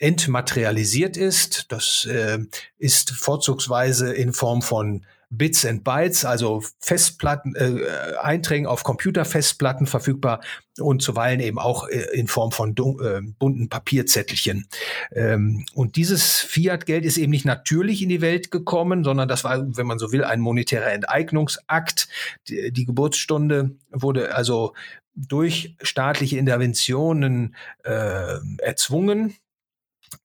entmaterialisiert 0.00 1.16
ist. 1.16 1.66
Das 1.70 2.06
äh, 2.06 2.38
ist 2.78 3.10
vorzugsweise 3.12 4.12
in 4.12 4.32
Form 4.32 4.62
von 4.62 5.04
Bits 5.32 5.64
and 5.64 5.84
Bytes, 5.84 6.24
also 6.24 6.64
Festplatten, 6.80 7.54
äh, 7.54 8.16
Einträgen 8.20 8.66
auf 8.66 8.82
Computerfestplatten 8.82 9.86
verfügbar 9.86 10.40
und 10.80 11.02
zuweilen 11.02 11.38
eben 11.38 11.58
auch 11.60 11.86
äh, 11.86 12.06
in 12.14 12.26
Form 12.26 12.50
von 12.50 12.70
äh, 12.70 13.20
bunten 13.38 13.68
Papierzettelchen. 13.68 14.66
Ähm, 15.12 15.64
und 15.74 15.94
dieses 15.94 16.38
Fiat-Geld 16.38 17.04
ist 17.04 17.16
eben 17.16 17.30
nicht 17.30 17.44
natürlich 17.44 18.02
in 18.02 18.08
die 18.08 18.22
Welt 18.22 18.50
gekommen, 18.50 19.04
sondern 19.04 19.28
das 19.28 19.44
war, 19.44 19.64
wenn 19.76 19.86
man 19.86 20.00
so 20.00 20.10
will, 20.10 20.24
ein 20.24 20.40
monetärer 20.40 20.90
Enteignungsakt. 20.90 22.08
Die, 22.48 22.72
die 22.72 22.84
Geburtsstunde 22.84 23.76
wurde 23.92 24.34
also 24.34 24.72
durch 25.14 25.76
staatliche 25.80 26.38
Interventionen 26.38 27.54
äh, 27.84 28.38
erzwungen 28.58 29.36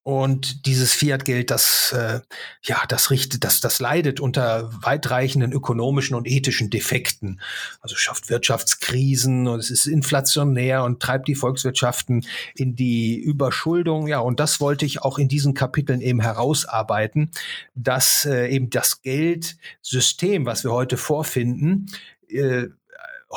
und 0.04 0.67
dieses 0.67 0.93
Fiat-Geld, 0.93 1.50
das, 1.50 1.91
äh, 1.91 2.19
ja, 2.63 2.84
das 2.88 3.10
richtet, 3.10 3.43
das, 3.43 3.60
das 3.60 3.80
leidet 3.80 4.19
unter 4.19 4.69
weitreichenden 4.84 5.52
ökonomischen 5.52 6.15
und 6.15 6.28
ethischen 6.28 6.69
Defekten. 6.69 7.41
Also 7.82 7.95
schafft 7.95 8.30
Wirtschaftskrisen 8.30 9.48
und 9.48 9.60
es 9.60 9.71
ist 9.71 9.88
inflationär 9.88 10.84
und 10.84 11.02
treibt 11.02 11.28
die 11.28 11.36
Volkswirtschaften 11.36 12.26
in 12.56 12.76
die 12.76 13.17
Überschuldung. 13.17 14.08
Ja, 14.08 14.19
und 14.19 14.39
das 14.39 14.60
wollte 14.60 14.86
ich 14.86 15.02
auch 15.02 15.17
in 15.17 15.28
diesen 15.28 15.56
Kapiteln 15.56 16.02
eben 16.02 16.21
herausarbeiten, 16.21 17.32
dass 17.74 18.26
äh, 18.26 18.48
eben 18.50 18.69
das 18.69 19.02
Geldsystem, 19.02 20.45
was 20.45 20.63
wir 20.63 20.71
heute 20.71 20.98
vorfinden, 20.98 21.88
äh, 22.30 22.67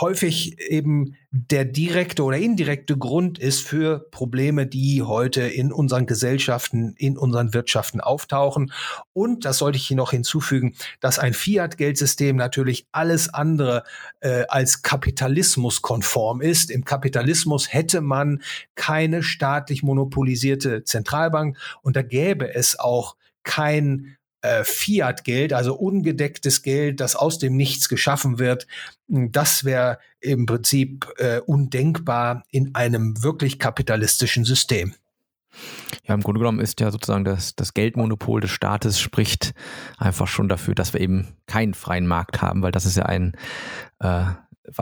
häufig 0.01 0.59
eben 0.61 1.17
der 1.31 1.65
direkte 1.65 2.23
oder 2.25 2.39
indirekte 2.39 2.97
Grund 2.97 3.39
ist 3.39 3.63
für 3.67 4.09
Probleme, 4.11 4.67
die 4.67 5.03
heute 5.03 5.43
in 5.43 5.73
unseren 5.73 6.07
Gesellschaften, 6.07 6.95
in 6.97 7.19
unseren 7.19 7.53
Wirtschaften 7.53 8.01
auftauchen. 8.01 8.73
Und 9.13 9.45
das 9.45 9.59
sollte 9.59 9.77
ich 9.77 9.87
hier 9.87 9.97
noch 9.97 10.13
hinzufügen, 10.13 10.75
dass 11.01 11.19
ein 11.19 11.35
Fiat-Geldsystem 11.35 12.37
natürlich 12.37 12.87
alles 12.93 13.33
andere 13.33 13.85
äh, 14.21 14.45
als 14.49 14.83
kapitalismuskonform 14.83 16.41
ist. 16.41 16.71
Im 16.71 16.85
Kapitalismus 16.85 17.73
hätte 17.73 18.01
man 18.01 18.43
keine 18.75 19.23
staatlich 19.23 19.83
monopolisierte 19.83 20.85
Zentralbank 20.85 21.59
und 21.83 21.97
da 21.97 22.03
gäbe 22.03 22.55
es 22.55 22.79
auch 22.79 23.17
kein 23.43 24.18
äh, 24.43 24.65
Fiat-Geld, 24.65 25.53
also 25.53 25.75
ungedecktes 25.75 26.63
Geld, 26.63 27.01
das 27.01 27.17
aus 27.17 27.39
dem 27.39 27.57
Nichts 27.57 27.89
geschaffen 27.89 28.39
wird, 28.39 28.67
das 29.09 29.65
wäre 29.65 29.99
im 30.21 30.47
Prinzip 30.47 31.09
äh, 31.19 31.41
undenkbar 31.41 32.45
in 32.51 32.75
einem 32.75 33.23
wirklich 33.23 33.59
kapitalistischen 33.59 34.45
System. 34.45 34.95
Ja, 36.05 36.15
im 36.15 36.23
Grunde 36.23 36.39
genommen 36.39 36.61
ist 36.61 36.81
ja 36.81 36.91
sozusagen 36.91 37.25
das, 37.25 37.57
das 37.57 37.75
Geldmonopol 37.75 38.41
des 38.41 38.51
Staates 38.51 39.01
spricht 39.01 39.55
einfach 39.97 40.27
schon 40.29 40.49
dafür, 40.49 40.75
dass 40.75 40.93
wir 40.93 41.01
eben 41.01 41.35
keinen 41.47 41.75
freien 41.75 42.07
Markt 42.07 42.41
haben, 42.43 42.63
weil 42.63 42.73
das 42.73 42.87
ist 42.87 42.97
ja 42.97 43.07
ein 43.07 43.35
äh, 43.99 44.25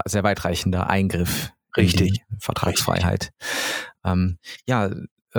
sehr 0.04 0.22
weitreichender 0.22 0.90
Eingriff 0.90 1.52
Richtig. 1.76 2.24
Vertragsfreiheit. 2.38 3.32
Ähm, 4.04 4.38
ja, 4.66 4.90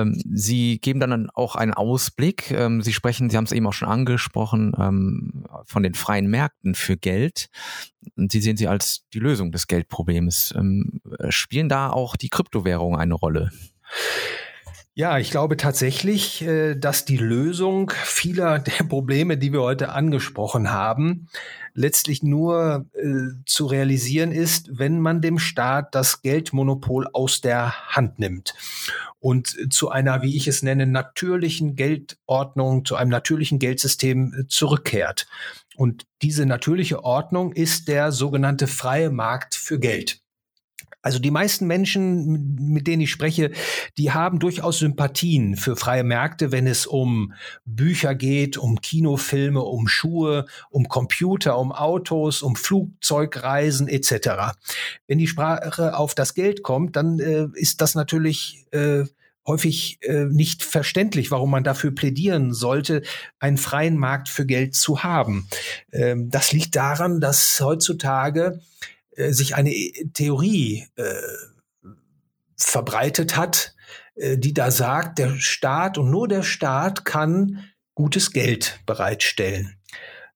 Sie 0.06 0.80
geben 0.80 1.00
dann 1.00 1.30
auch 1.30 1.56
einen 1.56 1.74
Ausblick. 1.74 2.52
Ähm, 2.52 2.82
Sie 2.82 2.94
sprechen, 2.94 3.30
Sie 3.30 3.38
haben 3.38 3.46
es 3.46 3.52
eben 3.52 3.68
auch 3.68 3.74
schon 3.74 3.88
angesprochen, 3.88 4.74
ähm, 4.78 5.46
von 5.66 5.84
den 5.84 5.94
freien 5.94 6.28
Märkten 6.28 6.76
für 6.76 6.98
Geld. 6.98 7.50
Und 8.16 8.32
Sie 8.32 8.42
sehen 8.42 8.58
sie 8.58 8.68
als 8.68 9.06
die 9.14 9.20
Lösung 9.20 9.52
des 9.52 9.68
Geldproblems. 9.68 10.54
Ähm, 10.58 11.02
spielen 11.30 11.70
da 11.70 11.90
auch 11.90 12.16
die 12.16 12.30
Kryptowährungen 12.30 13.00
eine 13.00 13.14
Rolle? 13.14 13.52
Ja, 14.98 15.20
ich 15.20 15.30
glaube 15.30 15.58
tatsächlich, 15.58 16.42
äh, 16.42 16.74
dass 16.74 17.06
die 17.06 17.18
Lösung 17.18 17.92
vieler 18.04 18.58
der 18.80 18.84
Probleme, 18.84 19.38
die 19.38 19.54
wir 19.54 19.62
heute 19.62 19.90
angesprochen 19.90 20.72
haben, 20.72 21.28
letztlich 21.76 22.24
nur 22.24 22.88
äh, 22.94 23.44
zu 23.46 23.68
realisieren 23.68 24.32
ist, 24.32 24.80
wenn 24.80 25.00
man 25.00 25.22
dem 25.22 25.38
Staat 25.38 25.94
das 25.94 26.24
Geldmonopol 26.24 27.08
aus 27.14 27.42
der 27.42 27.74
Hand 27.90 28.18
nimmt 28.18 28.56
und 29.20 29.72
zu 29.72 29.90
einer, 29.90 30.24
wie 30.24 30.36
ich 30.36 30.48
es 30.48 30.64
nenne, 30.64 30.88
natürlichen 30.88 31.76
Geldordnung, 31.76 32.84
zu 32.84 32.96
einem 32.96 33.12
natürlichen 33.12 33.60
Geldsystem 33.60 34.34
äh, 34.34 34.48
zurückkehrt. 34.48 35.28
Und 35.76 36.08
diese 36.24 36.48
natürliche 36.48 37.04
Ordnung 37.04 37.54
ist 37.54 37.88
der 37.88 38.12
sogenannte 38.12 38.66
freie 38.66 39.12
Markt 39.12 39.54
für 39.54 39.78
Geld. 39.78 40.24
Also 41.08 41.20
die 41.20 41.32
meisten 41.32 41.68
Menschen, 41.68 42.58
mit 42.60 42.86
denen 42.86 43.04
ich 43.04 43.12
spreche, 43.12 43.52
die 43.98 44.12
haben 44.12 44.40
durchaus 44.40 44.80
Sympathien 44.80 45.56
für 45.56 45.78
freie 45.78 46.04
Märkte, 46.04 46.52
wenn 46.52 46.68
es 46.68 46.86
um 46.86 47.32
Bücher 47.64 48.14
geht, 48.14 48.58
um 48.58 48.82
Kinofilme, 48.82 49.62
um 49.62 49.88
Schuhe, 49.88 50.48
um 50.70 50.90
Computer, 50.90 51.58
um 51.60 51.72
Autos, 51.72 52.42
um 52.42 52.58
Flugzeugreisen 52.58 53.88
etc. 53.88 54.58
Wenn 55.08 55.18
die 55.18 55.28
Sprache 55.28 55.96
auf 55.98 56.14
das 56.14 56.34
Geld 56.34 56.62
kommt, 56.62 56.98
dann 56.98 57.20
äh, 57.20 57.48
ist 57.54 57.80
das 57.80 57.96
natürlich 57.96 58.66
äh, 58.72 59.06
häufig 59.46 60.00
äh, 60.02 60.26
nicht 60.26 60.62
verständlich, 60.62 61.32
warum 61.32 61.52
man 61.52 61.64
dafür 61.64 61.96
plädieren 61.96 62.54
sollte, 62.54 63.02
einen 63.40 63.58
freien 63.58 63.96
Markt 63.98 64.28
für 64.28 64.46
Geld 64.46 64.76
zu 64.76 65.04
haben. 65.04 65.48
Ähm, 65.94 66.30
das 66.30 66.52
liegt 66.52 66.76
daran, 66.76 67.22
dass 67.22 67.62
heutzutage 67.62 68.60
sich 69.18 69.56
eine 69.56 69.72
Theorie 70.14 70.88
äh, 70.96 71.14
verbreitet 72.58 73.36
hat, 73.36 73.76
äh, 74.16 74.38
die 74.38 74.54
da 74.54 74.72
sagt, 74.72 75.20
der 75.20 75.40
Staat 75.40 75.98
und 75.98 76.10
nur 76.10 76.28
der 76.28 76.44
Staat 76.44 77.06
kann 77.06 77.64
gutes 77.96 78.32
Geld 78.32 78.80
bereitstellen. 78.86 79.74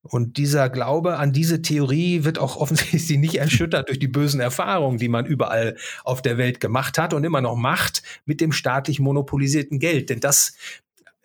Und 0.03 0.37
dieser 0.37 0.69
Glaube 0.69 1.17
an 1.17 1.31
diese 1.31 1.61
Theorie 1.61 2.23
wird 2.23 2.39
auch 2.39 2.57
offensichtlich 2.57 3.19
nicht 3.19 3.35
erschüttert 3.35 3.89
durch 3.89 3.99
die 3.99 4.07
bösen 4.07 4.39
Erfahrungen, 4.39 4.97
die 4.97 5.09
man 5.09 5.27
überall 5.27 5.77
auf 6.03 6.23
der 6.23 6.37
Welt 6.37 6.59
gemacht 6.59 6.97
hat 6.97 7.13
und 7.13 7.23
immer 7.23 7.41
noch 7.41 7.55
macht 7.55 8.01
mit 8.25 8.41
dem 8.41 8.51
staatlich 8.51 8.99
monopolisierten 8.99 9.77
Geld. 9.77 10.09
Denn 10.09 10.19
das 10.19 10.53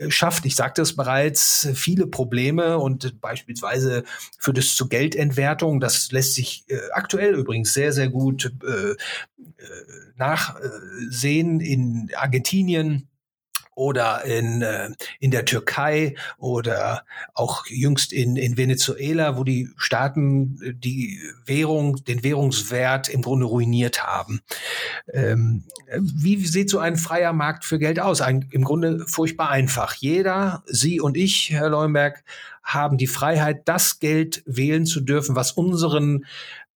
schafft, 0.09 0.45
ich 0.45 0.57
sagte 0.57 0.83
es 0.83 0.95
bereits, 0.95 1.69
viele 1.75 2.07
Probleme 2.07 2.79
und 2.79 3.21
beispielsweise 3.21 4.05
führt 4.39 4.59
es 4.59 4.77
zu 4.77 4.89
Geldentwertung. 4.89 5.81
Das 5.81 6.13
lässt 6.13 6.35
sich 6.35 6.65
äh, 6.69 6.79
aktuell 6.93 7.35
übrigens 7.35 7.73
sehr, 7.73 7.93
sehr 7.93 8.09
gut 8.09 8.53
äh, 8.65 8.91
äh 8.91 8.97
nachsehen 10.19 11.61
in 11.61 12.11
Argentinien 12.17 13.09
oder 13.77 14.25
in, 14.25 14.63
äh, 14.63 14.89
in 15.21 15.31
der 15.31 15.45
Türkei 15.45 16.17
oder 16.39 17.05
auch 17.35 17.67
jüngst 17.67 18.13
in, 18.13 18.37
in 18.37 18.57
Venezuela, 18.57 19.37
wo 19.37 19.45
die 19.45 19.69
Staaten 19.77 20.59
äh, 20.63 20.73
die 20.75 21.21
Währung, 21.45 22.03
den 22.05 22.25
Währungswert 22.25 23.09
im 23.09 23.23
Grunde 23.23 23.47
ruiniert 23.47 24.03
haben. 24.03 24.41
Ähm, 25.13 25.65
wie 25.93 26.45
sieht 26.45 26.71
so 26.71 26.79
ein 26.79 26.97
freier 26.97 27.35
Markt 27.35 27.65
für 27.65 27.79
Geld 27.79 28.01
aus? 28.01 28.23
Ein, 28.23 28.49
Im 28.51 28.65
Grunde 28.65 29.05
furchtbar 29.07 29.51
einfach. 29.51 29.95
Jeder, 29.95 30.65
Sie 30.67 30.99
und 30.99 31.17
ich, 31.17 31.51
Herr 31.51 31.69
Leuenberg, 31.69 32.25
haben 32.63 32.97
die 32.97 33.07
Freiheit, 33.07 33.69
das 33.69 34.01
Geld 34.01 34.43
wählen 34.47 34.87
zu 34.87 35.01
dürfen, 35.01 35.37
was 35.37 35.53
unseren 35.53 36.25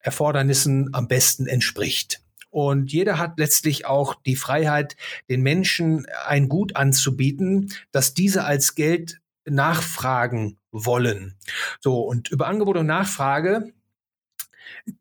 Erfordernissen 0.01 0.91
am 0.93 1.09
besten 1.09 1.47
entspricht. 1.47 2.21
Und 2.51 2.93
jeder 2.93 3.19
hat 3.19 3.39
letztlich 3.39 3.87
auch 3.87 4.15
die 4.15 4.37
Freiheit, 4.37 4.97
den 5.29 5.43
Menschen 5.43 6.07
ein 6.27 6.49
Gut 6.49 6.77
anzubieten, 6.77 7.73
dass 7.93 8.15
diese 8.15 8.45
als 8.45 8.75
Geld 8.75 9.21
nachfragen 9.45 10.59
wollen. 10.73 11.37
So, 11.81 12.01
und 12.01 12.29
über 12.29 12.49
Angebot 12.49 12.77
und 12.77 12.87
Nachfrage 12.87 13.73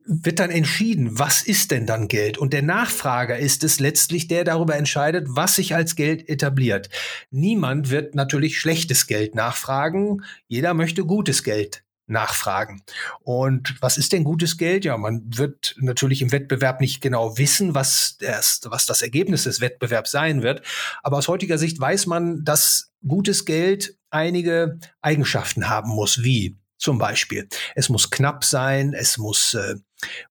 wird 0.05 0.39
dann 0.39 0.49
entschieden, 0.49 1.19
was 1.19 1.41
ist 1.41 1.71
denn 1.71 1.85
dann 1.85 2.07
Geld? 2.07 2.37
Und 2.37 2.53
der 2.53 2.61
Nachfrager 2.61 3.37
ist 3.37 3.63
es 3.63 3.79
letztlich, 3.79 4.27
der 4.27 4.43
darüber 4.43 4.75
entscheidet, 4.75 5.27
was 5.29 5.55
sich 5.55 5.75
als 5.75 5.95
Geld 5.95 6.27
etabliert. 6.27 6.89
Niemand 7.29 7.89
wird 7.89 8.15
natürlich 8.15 8.59
schlechtes 8.59 9.07
Geld 9.07 9.35
nachfragen. 9.35 10.23
Jeder 10.47 10.73
möchte 10.73 11.05
gutes 11.05 11.43
Geld 11.43 11.83
nachfragen. 12.09 12.81
Und 13.21 13.75
was 13.81 13.97
ist 13.97 14.13
denn 14.13 14.23
gutes 14.23 14.57
Geld? 14.57 14.85
Ja, 14.85 14.97
man 14.97 15.23
wird 15.25 15.75
natürlich 15.79 16.21
im 16.21 16.31
Wettbewerb 16.31 16.81
nicht 16.81 17.01
genau 17.01 17.37
wissen, 17.37 17.75
was 17.75 18.17
das, 18.19 18.61
was 18.65 18.85
das 18.85 19.01
Ergebnis 19.01 19.43
des 19.43 19.61
Wettbewerbs 19.61 20.11
sein 20.11 20.41
wird. 20.41 20.61
Aber 21.03 21.17
aus 21.17 21.27
heutiger 21.27 21.57
Sicht 21.57 21.79
weiß 21.79 22.05
man, 22.05 22.43
dass 22.43 22.91
gutes 23.07 23.45
Geld 23.45 23.95
einige 24.09 24.79
Eigenschaften 25.01 25.69
haben 25.69 25.91
muss, 25.91 26.23
wie 26.23 26.57
zum 26.77 26.97
Beispiel. 26.97 27.47
Es 27.75 27.89
muss 27.89 28.09
knapp 28.09 28.43
sein, 28.43 28.93
es 28.93 29.17
muss 29.17 29.53
äh, 29.53 29.75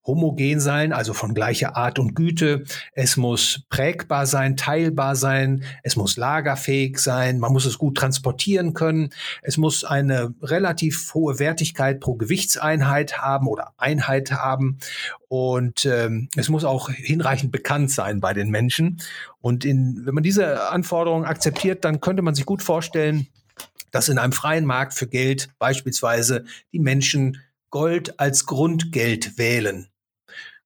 homogen 0.07 0.61
sein, 0.61 0.93
also 0.93 1.13
von 1.13 1.35
gleicher 1.35 1.77
Art 1.77 1.99
und 1.99 2.15
Güte. 2.15 2.65
Es 2.93 3.17
muss 3.17 3.63
prägbar 3.69 4.27
sein, 4.27 4.57
teilbar 4.57 5.17
sein. 5.17 5.65
Es 5.83 5.97
muss 5.97 6.17
lagerfähig 6.17 6.99
sein. 6.99 7.39
Man 7.39 7.53
muss 7.53 7.67
es 7.67 7.79
gut 7.79 7.97
transportieren 7.97 8.75
können. 8.75 9.11
Es 9.43 9.57
muss 9.57 9.85
eine 9.85 10.35
relativ 10.43 11.13
hohe 11.15 11.39
Wertigkeit 11.39 12.01
pro 12.01 12.15
Gewichtseinheit 12.15 13.19
haben 13.19 13.47
oder 13.47 13.73
Einheit 13.77 14.33
haben. 14.33 14.79
Und 15.29 15.85
ähm, 15.85 16.29
es 16.37 16.49
muss 16.49 16.65
auch 16.65 16.89
hinreichend 16.89 17.53
bekannt 17.53 17.91
sein 17.91 18.21
bei 18.21 18.33
den 18.33 18.51
Menschen. 18.51 19.01
Und 19.41 19.65
in, 19.65 20.03
wenn 20.05 20.15
man 20.15 20.23
diese 20.23 20.71
Anforderungen 20.71 21.27
akzeptiert, 21.27 21.85
dann 21.85 22.01
könnte 22.01 22.23
man 22.23 22.35
sich 22.35 22.47
gut 22.47 22.63
vorstellen, 22.63 23.29
dass 23.91 24.09
in 24.09 24.19
einem 24.19 24.33
freien 24.33 24.65
Markt 24.65 24.95
für 24.95 25.07
Geld 25.07 25.49
beispielsweise 25.59 26.45
die 26.73 26.79
Menschen 26.79 27.43
Gold 27.71 28.19
als 28.21 28.47
Grundgeld 28.47 29.39
wählen. 29.39 29.89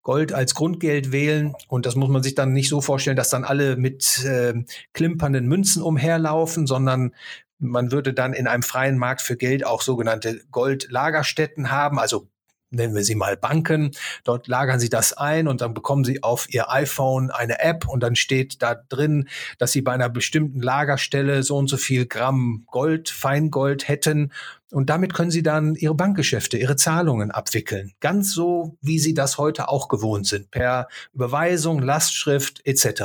Gold 0.03 0.33
als 0.33 0.55
Grundgeld 0.55 1.13
wählen. 1.13 1.55
Und 1.69 1.87
das 1.87 1.95
muss 1.95 2.09
man 2.09 2.23
sich 2.23 2.35
dann 2.35 2.53
nicht 2.53 2.69
so 2.69 2.81
vorstellen, 2.81 3.17
dass 3.17 3.31
dann 3.31 3.45
alle 3.45 3.77
mit 3.77 4.25
äh, 4.25 4.55
klimpernden 4.93 5.47
Münzen 5.47 5.83
umherlaufen, 5.83 6.67
sondern 6.67 7.15
man 7.59 7.93
würde 7.93 8.13
dann 8.13 8.33
in 8.33 8.49
einem 8.49 8.65
freien 8.65 8.99
Markt 8.99 9.23
für 9.23 9.37
Geld 9.37 9.65
auch 9.65 9.83
sogenannte 9.83 10.43
Goldlagerstätten 10.51 11.71
haben, 11.71 11.99
also 12.01 12.29
nennen 12.73 12.95
wir 12.95 13.05
sie 13.05 13.15
mal 13.15 13.37
Banken. 13.37 13.93
Dort 14.25 14.49
lagern 14.49 14.81
sie 14.81 14.89
das 14.89 15.13
ein 15.13 15.49
und 15.49 15.61
dann 15.61 15.75
bekommen 15.75 16.05
sie 16.05 16.23
auf 16.23 16.53
ihr 16.53 16.71
iPhone 16.71 17.31
eine 17.31 17.61
App 17.61 17.89
und 17.89 18.03
dann 18.03 18.17
steht 18.17 18.63
da 18.63 18.75
drin, 18.75 19.29
dass 19.59 19.73
sie 19.73 19.83
bei 19.83 19.93
einer 19.93 20.09
bestimmten 20.09 20.61
Lagerstelle 20.61 21.43
so 21.43 21.57
und 21.57 21.69
so 21.69 21.77
viel 21.77 22.07
Gramm 22.07 22.65
Gold, 22.67 23.09
Feingold 23.09 23.89
hätten. 23.89 24.33
Und 24.71 24.89
damit 24.89 25.13
können 25.13 25.31
sie 25.31 25.43
dann 25.43 25.75
ihre 25.75 25.95
Bankgeschäfte, 25.95 26.57
ihre 26.57 26.77
Zahlungen 26.77 27.31
abwickeln. 27.31 27.93
Ganz 28.01 28.33
so, 28.33 28.79
wie 28.81 28.99
sie 28.99 29.13
das 29.13 29.37
heute 29.37 29.69
auch 29.69 29.89
gewohnt 29.89 30.27
sind, 30.27 30.51
per 30.51 30.89
Überweisung, 31.13 31.81
Lastschrift 31.81 32.63
etc 32.65 33.03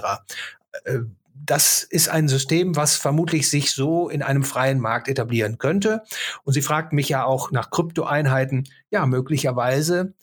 das 1.48 1.84
ist 1.84 2.10
ein 2.10 2.28
System, 2.28 2.76
was 2.76 2.96
vermutlich 2.96 3.50
sich 3.50 3.72
so 3.72 4.10
in 4.10 4.22
einem 4.22 4.44
freien 4.44 4.80
Markt 4.80 5.08
etablieren 5.08 5.58
könnte. 5.58 6.04
Und 6.44 6.54
sie 6.54 6.62
fragt 6.62 6.94
mich 6.94 7.10
ja 7.10 7.24
auch 7.26 7.52
nach 7.52 7.72
Kryptoeinheiten. 7.72 8.68
Ja, 8.92 9.06
möglicherweise 9.06 10.14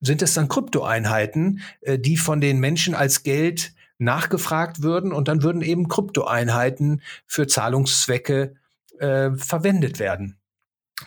sind 0.00 0.22
es 0.22 0.34
dann 0.34 0.48
Kryptoeinheiten, 0.48 1.62
äh, 1.80 1.98
die 1.98 2.16
von 2.16 2.40
den 2.40 2.60
Menschen 2.60 2.94
als 2.94 3.22
Geld 3.22 3.74
nachgefragt 3.98 4.82
würden 4.82 5.12
und 5.12 5.28
dann 5.28 5.42
würden 5.42 5.62
eben 5.62 5.88
Kryptoeinheiten 5.88 7.00
für 7.26 7.46
Zahlungszwecke 7.46 8.54
äh, 8.98 9.30
verwendet 9.32 9.98
werden. 9.98 10.36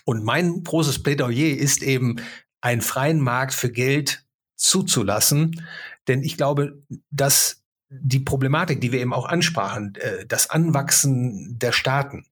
Und 0.04 0.24
mein 0.24 0.64
großes 0.64 1.04
Plädoyer 1.04 1.56
ist 1.58 1.84
eben, 1.84 2.18
einen 2.60 2.82
freien 2.82 3.22
Markt 3.22 3.54
für 3.54 3.72
Geld 3.72 4.26
zuzulassen. 4.56 5.66
Denn 6.08 6.24
ich 6.24 6.38
glaube, 6.38 6.82
dass 7.12 7.64
die 7.90 8.20
Problematik, 8.20 8.82
die 8.82 8.92
wir 8.92 9.00
eben 9.00 9.14
auch 9.14 9.26
ansprachen, 9.26 9.96
äh, 9.96 10.26
das 10.26 10.50
Anwachsen 10.50 11.58
der 11.58 11.72
Staaten, 11.72 12.26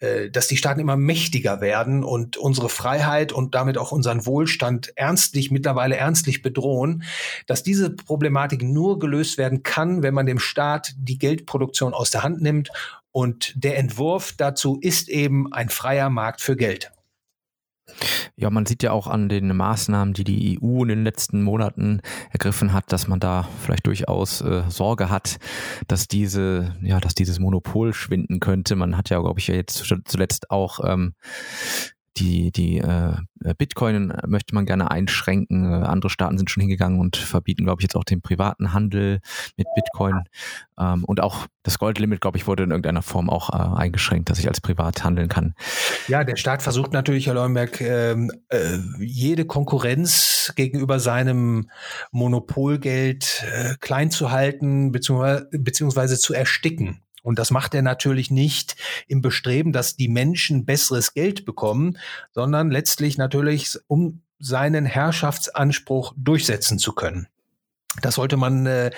äh, 0.00 0.30
dass 0.30 0.48
die 0.48 0.58
Staaten 0.58 0.80
immer 0.80 0.96
mächtiger 0.96 1.60
werden 1.60 2.04
und 2.04 2.36
unsere 2.36 2.68
Freiheit 2.68 3.32
und 3.32 3.54
damit 3.54 3.78
auch 3.78 3.90
unseren 3.90 4.26
Wohlstand 4.26 4.92
ernstlich, 4.96 5.50
mittlerweile 5.50 5.96
ernstlich 5.96 6.42
bedrohen, 6.42 7.04
dass 7.46 7.62
diese 7.62 7.90
Problematik 7.90 8.62
nur 8.62 8.98
gelöst 8.98 9.38
werden 9.38 9.62
kann, 9.62 10.02
wenn 10.02 10.14
man 10.14 10.26
dem 10.26 10.38
Staat 10.38 10.94
die 10.98 11.18
Geldproduktion 11.18 11.94
aus 11.94 12.10
der 12.10 12.22
Hand 12.22 12.42
nimmt 12.42 12.70
Und 13.10 13.54
der 13.56 13.78
Entwurf 13.78 14.34
dazu 14.36 14.78
ist 14.80 15.08
eben 15.08 15.52
ein 15.52 15.70
freier 15.70 16.10
Markt 16.10 16.40
für 16.42 16.56
Geld. 16.56 16.92
Ja, 18.36 18.50
man 18.50 18.66
sieht 18.66 18.82
ja 18.82 18.92
auch 18.92 19.06
an 19.06 19.28
den 19.28 19.56
Maßnahmen, 19.56 20.14
die 20.14 20.24
die 20.24 20.58
EU 20.62 20.82
in 20.82 20.88
den 20.88 21.04
letzten 21.04 21.42
Monaten 21.42 22.00
ergriffen 22.30 22.72
hat, 22.72 22.92
dass 22.92 23.08
man 23.08 23.20
da 23.20 23.48
vielleicht 23.60 23.86
durchaus 23.86 24.40
äh, 24.40 24.62
Sorge 24.68 25.10
hat, 25.10 25.38
dass 25.86 26.08
diese, 26.08 26.76
ja, 26.82 27.00
dass 27.00 27.14
dieses 27.14 27.38
Monopol 27.38 27.92
schwinden 27.94 28.40
könnte. 28.40 28.76
Man 28.76 28.96
hat 28.96 29.10
ja, 29.10 29.18
glaube 29.20 29.40
ich, 29.40 29.48
jetzt 29.48 29.84
zuletzt 30.04 30.50
auch 30.50 30.80
ähm, 30.84 31.14
die, 32.18 32.50
die 32.50 32.78
äh, 32.78 33.14
Bitcoin 33.56 34.12
möchte 34.26 34.54
man 34.54 34.66
gerne 34.66 34.90
einschränken. 34.90 35.64
Äh, 35.64 35.86
andere 35.86 36.10
Staaten 36.10 36.38
sind 36.38 36.50
schon 36.50 36.60
hingegangen 36.60 37.00
und 37.00 37.16
verbieten, 37.16 37.64
glaube 37.64 37.80
ich, 37.80 37.84
jetzt 37.84 37.96
auch 37.96 38.04
den 38.04 38.20
privaten 38.20 38.72
Handel 38.72 39.20
mit 39.56 39.66
Bitcoin. 39.74 40.24
Ähm, 40.78 41.04
und 41.04 41.20
auch 41.20 41.46
das 41.62 41.78
Goldlimit, 41.78 42.20
glaube 42.20 42.38
ich, 42.38 42.46
wurde 42.46 42.64
in 42.64 42.70
irgendeiner 42.70 43.02
Form 43.02 43.30
auch 43.30 43.50
äh, 43.50 43.80
eingeschränkt, 43.80 44.30
dass 44.30 44.38
ich 44.38 44.48
als 44.48 44.60
Privat 44.60 45.04
handeln 45.04 45.28
kann. 45.28 45.54
Ja, 46.08 46.24
der 46.24 46.36
Staat 46.36 46.62
versucht 46.62 46.92
natürlich, 46.92 47.26
Herr 47.26 47.34
Leuenberg, 47.34 47.80
ähm, 47.80 48.32
äh, 48.48 48.78
jede 48.98 49.44
Konkurrenz 49.44 50.52
gegenüber 50.56 50.98
seinem 50.98 51.70
Monopolgeld 52.10 53.44
äh, 53.52 53.74
klein 53.80 54.10
zu 54.10 54.30
halten 54.30 54.92
beziehungsweise, 54.92 55.48
beziehungsweise 55.52 56.18
zu 56.18 56.34
ersticken. 56.34 57.02
Und 57.22 57.38
das 57.38 57.50
macht 57.50 57.74
er 57.74 57.82
natürlich 57.82 58.30
nicht 58.30 58.76
im 59.06 59.22
Bestreben, 59.22 59.72
dass 59.72 59.96
die 59.96 60.08
Menschen 60.08 60.64
besseres 60.64 61.14
Geld 61.14 61.44
bekommen, 61.44 61.98
sondern 62.32 62.70
letztlich 62.70 63.18
natürlich, 63.18 63.78
um 63.86 64.22
seinen 64.38 64.84
Herrschaftsanspruch 64.84 66.14
durchsetzen 66.16 66.78
zu 66.78 66.92
können. 66.92 67.28
Das 68.02 68.14
sollte 68.14 68.36
man 68.36 68.66
äh, 68.66 68.90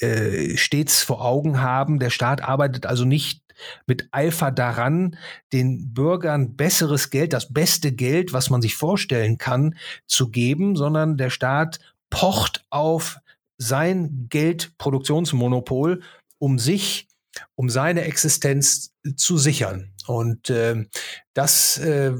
äh, 0.00 0.56
stets 0.56 1.02
vor 1.02 1.24
Augen 1.24 1.60
haben. 1.60 1.98
Der 1.98 2.10
Staat 2.10 2.42
arbeitet 2.42 2.86
also 2.86 3.04
nicht 3.04 3.42
mit 3.86 4.08
Eifer 4.12 4.50
daran, 4.50 5.16
den 5.52 5.92
Bürgern 5.92 6.56
besseres 6.56 7.10
Geld, 7.10 7.32
das 7.32 7.52
beste 7.52 7.92
Geld, 7.92 8.32
was 8.32 8.50
man 8.50 8.62
sich 8.62 8.74
vorstellen 8.76 9.38
kann, 9.38 9.76
zu 10.06 10.30
geben, 10.30 10.76
sondern 10.76 11.16
der 11.16 11.30
Staat 11.30 11.80
pocht 12.10 12.64
auf 12.70 13.18
sein 13.58 14.26
Geldproduktionsmonopol, 14.30 16.02
um 16.38 16.58
sich 16.58 17.07
um 17.54 17.70
seine 17.70 18.02
Existenz 18.02 18.92
zu 19.16 19.38
sichern. 19.38 19.92
Und 20.06 20.50
äh, 20.50 20.86
das 21.34 21.78
äh, 21.78 22.12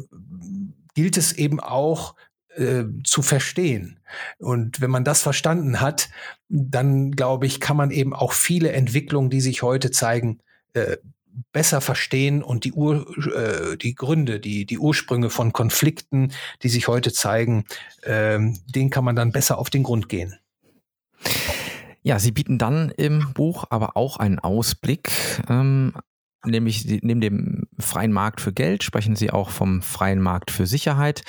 gilt 0.94 1.16
es 1.16 1.32
eben 1.32 1.60
auch 1.60 2.14
äh, 2.56 2.84
zu 3.04 3.22
verstehen. 3.22 4.00
Und 4.38 4.80
wenn 4.80 4.90
man 4.90 5.04
das 5.04 5.22
verstanden 5.22 5.80
hat, 5.80 6.10
dann 6.48 7.12
glaube 7.12 7.46
ich, 7.46 7.60
kann 7.60 7.76
man 7.76 7.90
eben 7.90 8.14
auch 8.14 8.32
viele 8.32 8.72
Entwicklungen, 8.72 9.30
die 9.30 9.40
sich 9.40 9.62
heute 9.62 9.90
zeigen, 9.90 10.40
äh, 10.72 10.96
besser 11.52 11.80
verstehen 11.80 12.42
und 12.42 12.64
die, 12.64 12.72
Ur, 12.72 13.06
äh, 13.34 13.76
die 13.76 13.94
Gründe, 13.94 14.40
die, 14.40 14.66
die 14.66 14.78
Ursprünge 14.78 15.30
von 15.30 15.52
Konflikten, 15.52 16.32
die 16.62 16.68
sich 16.68 16.88
heute 16.88 17.12
zeigen, 17.12 17.64
äh, 18.02 18.38
denen 18.66 18.90
kann 18.90 19.04
man 19.04 19.16
dann 19.16 19.32
besser 19.32 19.58
auf 19.58 19.70
den 19.70 19.84
Grund 19.84 20.08
gehen. 20.08 20.38
Ja, 22.08 22.18
Sie 22.18 22.32
bieten 22.32 22.56
dann 22.56 22.88
im 22.96 23.34
Buch 23.34 23.66
aber 23.68 23.94
auch 23.94 24.16
einen 24.16 24.38
Ausblick. 24.38 25.10
Ähm, 25.46 25.92
nämlich 26.42 26.86
neben 27.02 27.20
dem 27.20 27.68
freien 27.78 28.12
Markt 28.12 28.40
für 28.40 28.50
Geld 28.50 28.82
sprechen 28.82 29.14
Sie 29.14 29.30
auch 29.30 29.50
vom 29.50 29.82
freien 29.82 30.22
Markt 30.22 30.50
für 30.50 30.66
Sicherheit. 30.66 31.20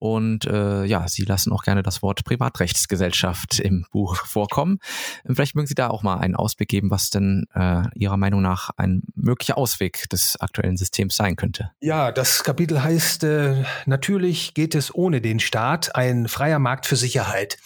Und 0.00 0.44
äh, 0.46 0.86
ja, 0.86 1.06
Sie 1.06 1.22
lassen 1.22 1.52
auch 1.52 1.62
gerne 1.62 1.84
das 1.84 2.02
Wort 2.02 2.24
Privatrechtsgesellschaft 2.24 3.60
im 3.60 3.86
Buch 3.92 4.16
vorkommen. 4.26 4.80
Vielleicht 5.24 5.54
mögen 5.54 5.68
Sie 5.68 5.76
da 5.76 5.86
auch 5.86 6.02
mal 6.02 6.16
einen 6.16 6.34
Ausblick 6.34 6.68
geben, 6.68 6.90
was 6.90 7.10
denn 7.10 7.44
äh, 7.54 7.82
Ihrer 7.94 8.16
Meinung 8.16 8.42
nach 8.42 8.70
ein 8.76 9.02
möglicher 9.14 9.56
Ausweg 9.56 10.10
des 10.10 10.40
aktuellen 10.40 10.76
Systems 10.76 11.14
sein 11.14 11.36
könnte. 11.36 11.70
Ja, 11.78 12.10
das 12.10 12.42
Kapitel 12.42 12.82
heißt, 12.82 13.22
äh, 13.22 13.62
natürlich 13.86 14.54
geht 14.54 14.74
es 14.74 14.92
ohne 14.92 15.20
den 15.20 15.38
Staat, 15.38 15.94
ein 15.94 16.26
freier 16.26 16.58
Markt 16.58 16.86
für 16.86 16.96
Sicherheit 16.96 17.56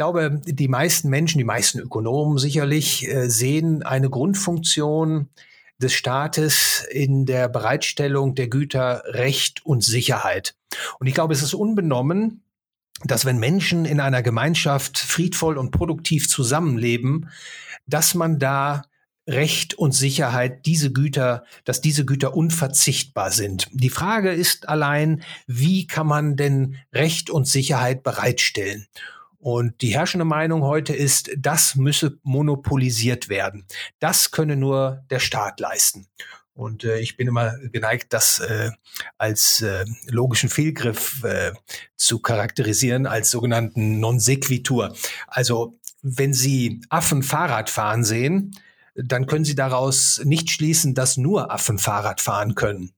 glaube, 0.00 0.40
die 0.46 0.68
meisten 0.68 1.10
Menschen, 1.10 1.36
die 1.36 1.44
meisten 1.44 1.78
Ökonomen 1.78 2.38
sicherlich 2.38 3.06
äh, 3.06 3.28
sehen 3.28 3.82
eine 3.82 4.08
Grundfunktion 4.08 5.28
des 5.76 5.92
Staates 5.92 6.86
in 6.90 7.26
der 7.26 7.50
Bereitstellung 7.50 8.34
der 8.34 8.48
Güter 8.48 9.02
Recht 9.08 9.66
und 9.66 9.84
Sicherheit. 9.84 10.54
Und 11.00 11.06
ich 11.06 11.12
glaube, 11.12 11.34
es 11.34 11.42
ist 11.42 11.52
unbenommen, 11.52 12.44
dass 13.04 13.26
wenn 13.26 13.38
Menschen 13.38 13.84
in 13.84 14.00
einer 14.00 14.22
Gemeinschaft 14.22 14.98
friedvoll 14.98 15.58
und 15.58 15.70
produktiv 15.70 16.30
zusammenleben, 16.30 17.28
dass 17.86 18.14
man 18.14 18.38
da 18.38 18.84
Recht 19.28 19.74
und 19.74 19.92
Sicherheit, 19.92 20.64
diese 20.64 20.92
Güter, 20.94 21.44
dass 21.66 21.82
diese 21.82 22.06
Güter 22.06 22.34
unverzichtbar 22.34 23.30
sind. 23.32 23.68
Die 23.70 23.90
Frage 23.90 24.30
ist 24.30 24.66
allein, 24.66 25.22
wie 25.46 25.86
kann 25.86 26.06
man 26.06 26.36
denn 26.36 26.76
Recht 26.90 27.28
und 27.28 27.46
Sicherheit 27.46 28.02
bereitstellen? 28.02 28.86
Und 29.40 29.80
die 29.80 29.94
herrschende 29.94 30.26
Meinung 30.26 30.62
heute 30.62 30.94
ist, 30.94 31.30
das 31.36 31.74
müsse 31.74 32.18
monopolisiert 32.22 33.30
werden. 33.30 33.64
Das 33.98 34.30
könne 34.30 34.54
nur 34.54 35.02
der 35.08 35.18
Staat 35.18 35.60
leisten. 35.60 36.06
Und 36.52 36.84
äh, 36.84 36.98
ich 36.98 37.16
bin 37.16 37.26
immer 37.26 37.56
geneigt, 37.72 38.12
das 38.12 38.40
äh, 38.40 38.70
als 39.16 39.62
äh, 39.62 39.86
logischen 40.06 40.50
Fehlgriff 40.50 41.24
äh, 41.24 41.52
zu 41.96 42.18
charakterisieren, 42.18 43.06
als 43.06 43.30
sogenannten 43.30 43.98
Non 43.98 44.20
sequitur. 44.20 44.94
Also 45.26 45.78
wenn 46.02 46.34
Sie 46.34 46.82
Affen 46.90 47.22
Fahrrad 47.22 47.70
fahren 47.70 48.04
sehen, 48.04 48.54
dann 48.94 49.26
können 49.26 49.46
Sie 49.46 49.54
daraus 49.54 50.20
nicht 50.22 50.50
schließen, 50.50 50.94
dass 50.94 51.16
nur 51.16 51.50
Affen 51.50 51.78
Fahrrad 51.78 52.20
fahren 52.20 52.54
können. 52.54 52.92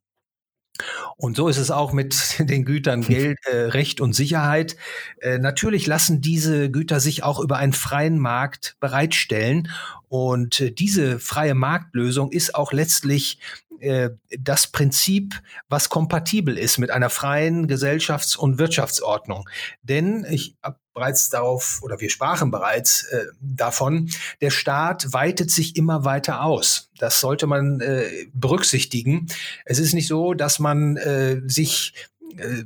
Und 1.16 1.36
so 1.36 1.48
ist 1.48 1.58
es 1.58 1.70
auch 1.70 1.92
mit 1.92 2.38
den 2.38 2.64
Gütern 2.64 3.02
Geld, 3.02 3.38
äh, 3.46 3.56
Recht 3.56 4.00
und 4.00 4.14
Sicherheit. 4.14 4.76
Äh, 5.20 5.38
natürlich 5.38 5.86
lassen 5.86 6.20
diese 6.20 6.70
Güter 6.70 7.00
sich 7.00 7.22
auch 7.22 7.40
über 7.40 7.56
einen 7.56 7.72
freien 7.72 8.18
Markt 8.18 8.76
bereitstellen. 8.80 9.68
Und 10.08 10.60
äh, 10.60 10.70
diese 10.72 11.18
freie 11.18 11.54
Marktlösung 11.54 12.32
ist 12.32 12.54
auch 12.54 12.72
letztlich 12.72 13.38
äh, 13.80 14.10
das 14.38 14.68
Prinzip, 14.68 15.42
was 15.68 15.88
kompatibel 15.88 16.56
ist 16.56 16.78
mit 16.78 16.90
einer 16.90 17.10
freien 17.10 17.66
Gesellschafts- 17.66 18.36
und 18.36 18.58
Wirtschaftsordnung. 18.58 19.48
Denn 19.82 20.24
ich 20.30 20.56
habe 20.62 20.78
bereits 20.94 21.30
darauf, 21.30 21.80
oder 21.82 22.00
wir 22.00 22.10
sprachen 22.10 22.50
bereits 22.50 23.04
äh, 23.04 23.26
davon, 23.40 24.10
der 24.40 24.50
Staat 24.50 25.12
weitet 25.12 25.50
sich 25.50 25.76
immer 25.76 26.04
weiter 26.04 26.42
aus. 26.42 26.90
Das 26.98 27.20
sollte 27.20 27.46
man 27.46 27.80
äh, 27.80 28.26
berücksichtigen. 28.32 29.26
Es 29.64 29.78
ist 29.78 29.94
nicht 29.94 30.08
so, 30.08 30.34
dass 30.34 30.58
man 30.58 30.96
äh, 30.96 31.40
sich 31.46 31.94
äh, 32.36 32.64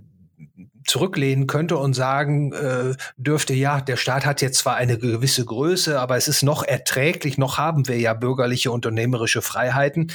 zurücklehnen 0.87 1.47
könnte 1.47 1.77
und 1.77 1.95
sagen 1.95 2.53
äh, 2.53 2.95
dürfte, 3.17 3.55
ja, 3.55 3.81
der 3.81 3.97
Staat 3.97 4.25
hat 4.25 4.41
jetzt 4.41 4.59
zwar 4.59 4.77
eine 4.77 4.99
gewisse 4.99 5.45
Größe, 5.45 6.01
aber 6.01 6.17
es 6.17 6.29
ist 6.29 6.43
noch 6.43 6.62
erträglich, 6.62 7.39
noch 7.39 7.59
haben 7.59 7.89
wir 7.89 7.99
ja 7.99 8.15
bürgerliche 8.15 8.71
unternehmerische 8.71 9.43
Freiheiten. 9.43 10.12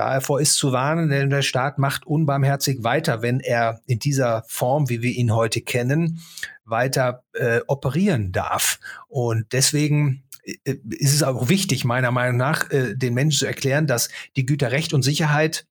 Davor 0.00 0.40
ist 0.40 0.54
zu 0.54 0.72
warnen, 0.72 1.10
denn 1.10 1.28
der 1.28 1.42
Staat 1.42 1.76
macht 1.76 2.06
unbarmherzig 2.06 2.82
weiter, 2.82 3.20
wenn 3.20 3.38
er 3.38 3.82
in 3.84 3.98
dieser 3.98 4.44
Form, 4.48 4.88
wie 4.88 5.02
wir 5.02 5.10
ihn 5.10 5.34
heute 5.34 5.60
kennen, 5.60 6.22
weiter 6.64 7.22
äh, 7.34 7.60
operieren 7.66 8.32
darf. 8.32 8.80
Und 9.08 9.52
deswegen 9.52 10.24
äh, 10.64 10.76
ist 10.88 11.12
es 11.12 11.22
auch 11.22 11.50
wichtig, 11.50 11.84
meiner 11.84 12.12
Meinung 12.12 12.38
nach, 12.38 12.70
äh, 12.70 12.96
den 12.96 13.12
Menschen 13.12 13.40
zu 13.40 13.46
erklären, 13.46 13.86
dass 13.86 14.08
die 14.36 14.46
Güter 14.46 14.72
Recht 14.72 14.94
und 14.94 15.02
Sicherheit 15.02 15.66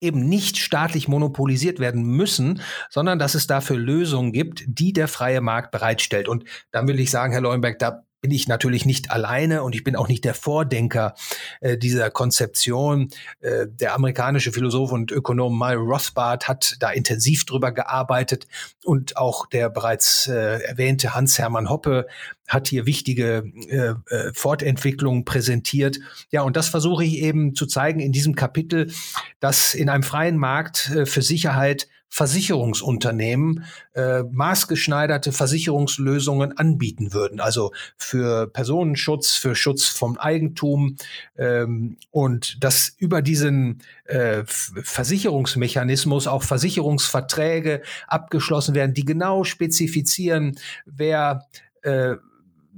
eben 0.00 0.28
nicht 0.28 0.56
staatlich 0.56 1.06
monopolisiert 1.06 1.78
werden 1.78 2.02
müssen, 2.02 2.60
sondern 2.90 3.20
dass 3.20 3.36
es 3.36 3.46
dafür 3.46 3.76
Lösungen 3.76 4.32
gibt, 4.32 4.64
die 4.66 4.92
der 4.92 5.06
freie 5.06 5.40
Markt 5.40 5.70
bereitstellt. 5.70 6.28
Und 6.28 6.44
dann 6.72 6.88
will 6.88 6.98
ich 6.98 7.12
sagen, 7.12 7.32
Herr 7.32 7.42
Leuenberg, 7.42 7.78
da 7.78 8.02
bin 8.24 8.30
ich 8.30 8.48
natürlich 8.48 8.86
nicht 8.86 9.10
alleine 9.10 9.62
und 9.64 9.74
ich 9.74 9.84
bin 9.84 9.96
auch 9.96 10.08
nicht 10.08 10.24
der 10.24 10.32
Vordenker 10.32 11.14
äh, 11.60 11.76
dieser 11.76 12.10
Konzeption. 12.10 13.10
Äh, 13.42 13.66
der 13.68 13.94
amerikanische 13.94 14.50
Philosoph 14.50 14.92
und 14.92 15.12
Ökonom 15.12 15.58
Mal 15.58 15.74
Rothbard 15.74 16.48
hat 16.48 16.76
da 16.80 16.90
intensiv 16.90 17.44
drüber 17.44 17.70
gearbeitet 17.70 18.46
und 18.82 19.18
auch 19.18 19.44
der 19.44 19.68
bereits 19.68 20.26
äh, 20.26 20.62
erwähnte 20.62 21.14
Hans-Hermann 21.14 21.68
Hoppe 21.68 22.06
hat 22.48 22.68
hier 22.68 22.86
wichtige 22.86 23.44
äh, 23.68 24.14
äh, 24.14 24.32
Fortentwicklungen 24.32 25.26
präsentiert. 25.26 25.98
Ja, 26.30 26.40
und 26.40 26.56
das 26.56 26.70
versuche 26.70 27.04
ich 27.04 27.18
eben 27.18 27.54
zu 27.54 27.66
zeigen 27.66 28.00
in 28.00 28.12
diesem 28.12 28.34
Kapitel, 28.34 28.90
dass 29.38 29.74
in 29.74 29.90
einem 29.90 30.02
freien 30.02 30.38
Markt 30.38 30.90
äh, 30.94 31.04
für 31.04 31.20
Sicherheit 31.20 31.88
Versicherungsunternehmen 32.14 33.64
äh, 33.92 34.22
maßgeschneiderte 34.22 35.32
Versicherungslösungen 35.32 36.56
anbieten 36.56 37.12
würden. 37.12 37.40
Also 37.40 37.72
für 37.96 38.46
Personenschutz, 38.46 39.32
für 39.32 39.56
Schutz 39.56 39.88
vom 39.88 40.16
Eigentum 40.16 40.94
ähm, 41.36 41.96
und 42.12 42.62
dass 42.62 42.94
über 42.98 43.20
diesen 43.20 43.82
äh, 44.04 44.44
Versicherungsmechanismus 44.46 46.28
auch 46.28 46.44
Versicherungsverträge 46.44 47.82
abgeschlossen 48.06 48.76
werden, 48.76 48.94
die 48.94 49.04
genau 49.04 49.42
spezifizieren, 49.42 50.56
wer 50.86 51.48
äh, 51.82 52.14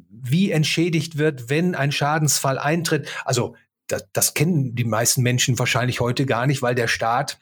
wie 0.08 0.50
entschädigt 0.50 1.18
wird, 1.18 1.50
wenn 1.50 1.74
ein 1.74 1.92
Schadensfall 1.92 2.58
eintritt. 2.58 3.06
Also 3.26 3.54
das, 3.86 4.08
das 4.14 4.32
kennen 4.32 4.74
die 4.74 4.84
meisten 4.84 5.20
Menschen 5.20 5.58
wahrscheinlich 5.58 6.00
heute 6.00 6.24
gar 6.24 6.46
nicht, 6.46 6.62
weil 6.62 6.74
der 6.74 6.88
Staat 6.88 7.38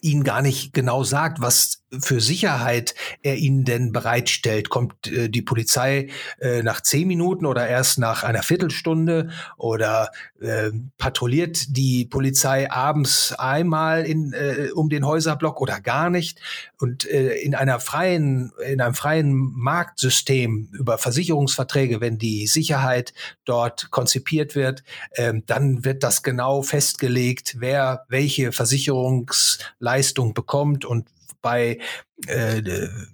ihnen 0.00 0.24
gar 0.24 0.42
nicht 0.42 0.72
genau 0.72 1.04
sagt, 1.04 1.40
was 1.40 1.81
für 2.00 2.20
Sicherheit 2.20 2.94
er 3.22 3.36
ihnen 3.36 3.64
denn 3.64 3.92
bereitstellt. 3.92 4.70
Kommt 4.70 5.08
äh, 5.08 5.28
die 5.28 5.42
Polizei 5.42 6.08
äh, 6.40 6.62
nach 6.62 6.80
zehn 6.80 7.06
Minuten 7.06 7.46
oder 7.46 7.68
erst 7.68 7.98
nach 7.98 8.22
einer 8.22 8.42
Viertelstunde 8.42 9.30
oder 9.56 10.10
äh, 10.40 10.70
patrouilliert 10.98 11.76
die 11.76 12.04
Polizei 12.06 12.70
abends 12.70 13.32
einmal 13.32 14.04
in, 14.04 14.32
äh, 14.32 14.70
um 14.74 14.88
den 14.88 15.06
Häuserblock 15.06 15.60
oder 15.60 15.80
gar 15.80 16.08
nicht? 16.10 16.40
Und 16.80 17.08
äh, 17.08 17.34
in 17.34 17.54
einer 17.54 17.80
freien, 17.80 18.52
in 18.66 18.80
einem 18.80 18.94
freien 18.94 19.32
Marktsystem 19.32 20.68
über 20.72 20.98
Versicherungsverträge, 20.98 22.00
wenn 22.00 22.18
die 22.18 22.46
Sicherheit 22.46 23.12
dort 23.44 23.90
konzipiert 23.90 24.54
wird, 24.54 24.82
äh, 25.12 25.34
dann 25.46 25.84
wird 25.84 26.02
das 26.02 26.22
genau 26.22 26.62
festgelegt, 26.62 27.56
wer 27.58 28.04
welche 28.08 28.52
Versicherungsleistung 28.52 30.34
bekommt 30.34 30.84
und 30.84 31.06
bei, 31.42 31.78
äh, 32.26 32.62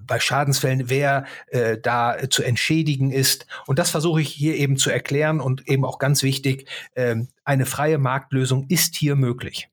bei 0.06 0.20
Schadensfällen, 0.20 0.88
wer 0.88 1.24
äh, 1.48 1.78
da 1.78 2.16
zu 2.30 2.42
entschädigen 2.42 3.10
ist. 3.10 3.46
Und 3.66 3.78
das 3.78 3.90
versuche 3.90 4.20
ich 4.20 4.28
hier 4.28 4.54
eben 4.56 4.76
zu 4.76 4.90
erklären 4.90 5.40
und 5.40 5.66
eben 5.66 5.84
auch 5.84 5.98
ganz 5.98 6.22
wichtig, 6.22 6.68
äh, 6.94 7.16
eine 7.44 7.66
freie 7.66 7.98
Marktlösung 7.98 8.66
ist 8.68 8.94
hier 8.94 9.16
möglich. 9.16 9.68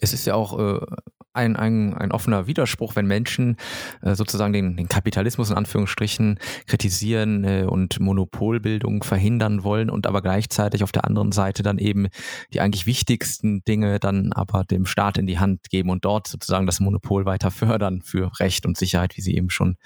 Es 0.00 0.12
ist 0.12 0.26
ja 0.26 0.34
auch 0.34 0.58
äh, 0.58 0.86
ein, 1.34 1.56
ein, 1.56 1.94
ein 1.94 2.12
offener 2.12 2.46
Widerspruch, 2.46 2.96
wenn 2.96 3.06
Menschen 3.06 3.56
äh, 4.02 4.14
sozusagen 4.14 4.52
den, 4.52 4.76
den 4.76 4.88
Kapitalismus 4.88 5.50
in 5.50 5.56
Anführungsstrichen 5.56 6.38
kritisieren 6.66 7.44
äh, 7.44 7.66
und 7.68 7.98
Monopolbildung 8.00 9.02
verhindern 9.02 9.64
wollen 9.64 9.90
und 9.90 10.06
aber 10.06 10.22
gleichzeitig 10.22 10.82
auf 10.84 10.92
der 10.92 11.04
anderen 11.04 11.32
Seite 11.32 11.62
dann 11.62 11.78
eben 11.78 12.08
die 12.52 12.60
eigentlich 12.60 12.86
wichtigsten 12.86 13.64
Dinge 13.64 13.98
dann 13.98 14.32
aber 14.32 14.64
dem 14.64 14.86
Staat 14.86 15.18
in 15.18 15.26
die 15.26 15.38
Hand 15.38 15.70
geben 15.70 15.90
und 15.90 16.04
dort 16.04 16.28
sozusagen 16.28 16.66
das 16.66 16.80
Monopol 16.80 17.26
weiter 17.26 17.50
fördern 17.50 18.02
für 18.02 18.30
Recht 18.38 18.64
und 18.64 18.78
Sicherheit, 18.78 19.16
wie 19.16 19.20
Sie 19.20 19.36
eben 19.36 19.50
schon 19.50 19.76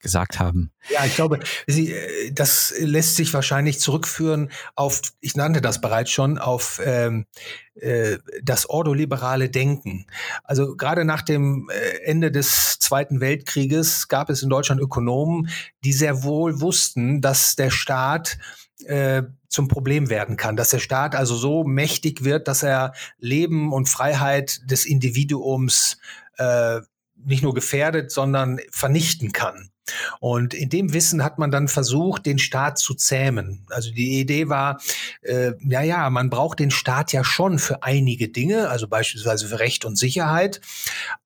gesagt 0.00 0.38
haben. 0.38 0.72
Ja, 0.90 1.04
ich 1.06 1.14
glaube, 1.14 1.40
Sie, 1.66 1.92
äh, 1.92 2.32
das 2.32 2.74
lässt 2.78 3.16
sich 3.16 3.32
wahrscheinlich 3.32 3.80
zurückführen 3.80 4.50
auf, 4.74 5.00
ich 5.20 5.36
nannte 5.36 5.62
das 5.62 5.80
bereits 5.80 6.10
schon, 6.10 6.38
auf 6.38 6.80
ähm, 6.84 7.26
äh, 7.74 8.18
das 8.42 8.68
ordoliberale 8.68 9.48
Denken. 9.48 10.06
Also 10.44 10.76
gerade 10.76 11.04
nach 11.04 11.22
dem 11.22 11.70
äh, 11.70 12.04
Ende 12.04 12.30
des 12.30 12.78
Zweiten 12.78 13.20
Weltkrieges 13.20 14.08
gab 14.08 14.28
es 14.28 14.42
in 14.42 14.50
Deutschland 14.50 14.80
Ökonomen, 14.80 15.48
die 15.84 15.92
sehr 15.92 16.22
wohl 16.22 16.60
wussten, 16.60 17.20
dass 17.20 17.56
der 17.56 17.70
Staat 17.70 18.38
äh, 18.84 19.22
zum 19.48 19.68
Problem 19.68 20.10
werden 20.10 20.36
kann, 20.36 20.56
dass 20.56 20.70
der 20.70 20.80
Staat 20.80 21.14
also 21.14 21.34
so 21.34 21.64
mächtig 21.64 22.24
wird, 22.24 22.48
dass 22.48 22.62
er 22.62 22.92
Leben 23.18 23.72
und 23.72 23.88
Freiheit 23.88 24.60
des 24.70 24.84
Individuums 24.84 25.98
äh, 26.36 26.80
nicht 27.16 27.42
nur 27.42 27.54
gefährdet, 27.54 28.10
sondern 28.10 28.60
vernichten 28.70 29.32
kann. 29.32 29.71
Und 30.20 30.54
in 30.54 30.68
dem 30.68 30.92
Wissen 30.92 31.24
hat 31.24 31.38
man 31.38 31.50
dann 31.50 31.68
versucht, 31.68 32.26
den 32.26 32.38
Staat 32.38 32.78
zu 32.78 32.94
zähmen. 32.94 33.66
Also 33.70 33.90
die 33.90 34.20
Idee 34.20 34.48
war, 34.48 34.80
äh, 35.22 35.52
ja, 35.60 35.82
ja, 35.82 36.08
man 36.10 36.30
braucht 36.30 36.60
den 36.60 36.70
Staat 36.70 37.12
ja 37.12 37.24
schon 37.24 37.58
für 37.58 37.82
einige 37.82 38.28
Dinge, 38.28 38.68
also 38.68 38.86
beispielsweise 38.86 39.48
für 39.48 39.58
Recht 39.58 39.84
und 39.84 39.96
Sicherheit. 39.96 40.60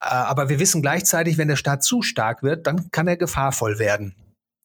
Äh, 0.00 0.06
aber 0.06 0.48
wir 0.48 0.58
wissen 0.58 0.82
gleichzeitig, 0.82 1.38
wenn 1.38 1.48
der 1.48 1.56
Staat 1.56 1.84
zu 1.84 2.02
stark 2.02 2.42
wird, 2.42 2.66
dann 2.66 2.90
kann 2.90 3.08
er 3.08 3.16
gefahrvoll 3.16 3.78
werden. 3.78 4.14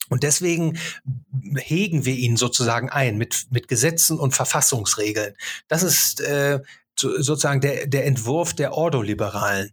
Und 0.10 0.24
deswegen 0.24 0.78
hegen 1.56 2.06
wir 2.06 2.16
ihn 2.16 2.36
sozusagen 2.36 2.90
ein 2.90 3.18
mit, 3.18 3.48
mit 3.50 3.70
Gesetzen 3.70 4.20
und 4.20 4.36
Verfassungsregeln. 4.36 5.36
Das 5.70 5.84
ist 5.84 6.20
äh, 6.20 6.60
sozusagen 6.98 7.62
der, 7.62 7.88
der 7.88 8.06
Entwurf 8.06 8.54
der 8.54 8.74
Ordoliberalen. 8.74 9.72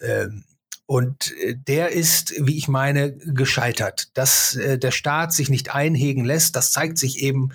Ähm, 0.00 0.44
und 0.86 1.32
äh, 1.38 1.54
der 1.56 1.90
ist, 1.90 2.34
wie 2.38 2.56
ich 2.56 2.68
meine, 2.68 3.12
gescheitert. 3.12 4.08
Dass 4.14 4.56
äh, 4.56 4.78
der 4.78 4.90
Staat 4.90 5.32
sich 5.32 5.48
nicht 5.48 5.74
einhegen 5.74 6.24
lässt, 6.24 6.56
das 6.56 6.72
zeigt 6.72 6.98
sich 6.98 7.20
eben 7.20 7.50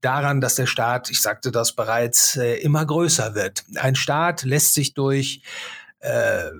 daran, 0.00 0.40
dass 0.40 0.54
der 0.54 0.66
Staat, 0.66 1.10
ich 1.10 1.20
sagte 1.22 1.50
das 1.50 1.72
bereits, 1.72 2.36
äh, 2.36 2.56
immer 2.56 2.84
größer 2.84 3.34
wird. 3.34 3.64
Ein 3.76 3.96
Staat 3.96 4.42
lässt 4.42 4.74
sich 4.74 4.94
durch 4.94 5.42
äh, 6.00 6.50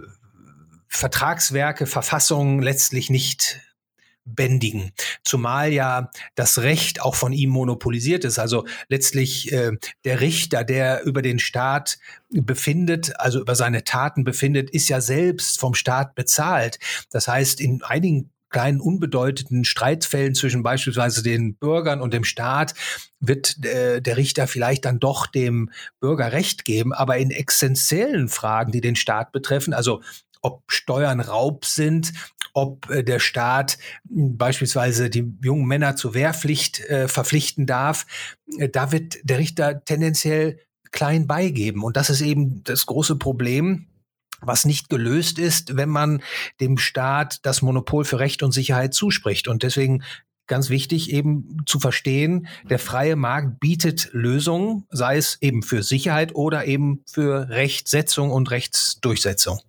Vertragswerke, 0.89 1.87
Verfassungen 1.87 2.63
letztlich 2.63 3.11
nicht 3.11 3.61
bändigen. 4.27 4.93
Zumal 5.25 5.73
ja 5.73 6.11
das 6.35 6.59
Recht 6.59 7.01
auch 7.01 7.15
von 7.15 7.33
ihm 7.33 7.51
monopolisiert 7.51 8.25
ist. 8.25 8.39
Also 8.39 8.67
letztlich 8.89 9.53
äh, 9.53 9.73
der 10.05 10.21
Richter, 10.21 10.65
der 10.65 11.05
über 11.05 11.23
den 11.23 11.39
Staat 11.39 11.99
befindet, 12.29 13.19
also 13.19 13.41
über 13.41 13.55
seine 13.55 13.85
Taten 13.85 14.25
befindet, 14.25 14.71
ist 14.71 14.89
ja 14.89 15.01
selbst 15.01 15.59
vom 15.59 15.75
Staat 15.75 16.15
bezahlt. 16.15 16.79
Das 17.11 17.29
heißt, 17.29 17.61
in 17.61 17.83
einigen 17.83 18.31
kleinen 18.49 18.81
unbedeutenden 18.81 19.65
Streitfällen 19.65 20.35
zwischen 20.35 20.63
beispielsweise 20.63 21.23
den 21.23 21.57
Bürgern 21.57 22.01
und 22.01 22.15
dem 22.15 22.25
Staat 22.25 22.75
wird 23.21 23.65
äh, 23.65 24.01
der 24.01 24.17
Richter 24.17 24.47
vielleicht 24.47 24.85
dann 24.85 24.99
doch 25.01 25.27
dem 25.27 25.71
Bürger 26.01 26.33
Recht 26.33 26.65
geben, 26.65 26.93
aber 26.93 27.19
in 27.19 27.31
essentiellen 27.31 28.29
Fragen, 28.29 28.73
die 28.73 28.81
den 28.81 28.97
Staat 28.97 29.33
betreffen, 29.33 29.75
also 29.75 30.01
ob 30.43 30.63
Steuern 30.69 31.21
Raub 31.21 31.65
sind, 31.65 32.13
ob 32.57 32.89
äh, 32.91 33.05
der 33.05 33.21
Staat 33.21 33.79
hm, 34.09 34.39
beispielsweise 34.39 35.11
die 35.11 35.31
jungen 35.43 35.67
Männer 35.67 35.95
zur 35.95 36.15
Wehrpflicht 36.15 36.81
äh, 36.81 37.07
verpflichten 37.07 37.67
darf. 37.67 38.07
Äh, 38.59 38.71
da 38.71 38.93
wird 38.93 39.17
der 39.25 39.39
Richter 39.39 39.85
tendenziell 39.85 40.59
klein 40.91 41.27
beigeben. 41.27 41.85
Und 41.85 41.97
das 41.97 42.09
ist 42.09 42.23
eben 42.23 42.65
das 42.65 42.87
große 42.87 43.17
Problem, 43.17 43.87
was 44.41 44.65
nicht 44.65 44.89
gelöst 44.89 45.39
ist, 45.39 45.77
wenn 45.77 45.91
man 45.91 46.23
dem 46.61 46.79
Staat 46.79 47.45
das 47.45 47.61
Monopol 47.61 48.05
für 48.05 48.19
Recht 48.19 48.43
und 48.43 48.53
Sicherheit 48.53 48.95
zuspricht. 48.95 49.49
Und 49.49 49.63
deswegen 49.63 50.03
ganz 50.47 50.71
wichtig 50.71 51.13
eben 51.13 51.63
zu 51.67 51.79
verstehen, 51.79 52.47
der 52.71 52.79
freie 52.79 53.17
Markt 53.17 53.61
bietet 53.61 54.09
Lösungen, 54.13 54.87
sei 54.91 55.19
es 55.19 55.37
eben 55.43 55.63
für 55.63 55.83
Sicherheit 55.83 56.35
oder 56.35 56.65
eben 56.65 57.03
für 57.07 57.51
Rechtsetzung 57.51 58.31
und 58.31 58.51
Rechtsdurchsetzung. 58.51 59.61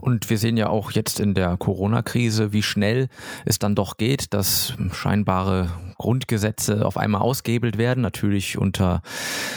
Und 0.00 0.30
wir 0.30 0.38
sehen 0.38 0.56
ja 0.56 0.68
auch 0.68 0.92
jetzt 0.92 1.20
in 1.20 1.34
der 1.34 1.56
Corona-Krise, 1.56 2.52
wie 2.52 2.62
schnell 2.62 3.08
es 3.44 3.58
dann 3.58 3.74
doch 3.74 3.96
geht, 3.96 4.32
dass 4.34 4.74
scheinbare 4.92 5.68
Grundgesetze 5.98 6.86
auf 6.86 6.96
einmal 6.96 7.20
ausgehebelt 7.20 7.76
werden, 7.76 8.00
natürlich 8.00 8.56
unter 8.56 9.02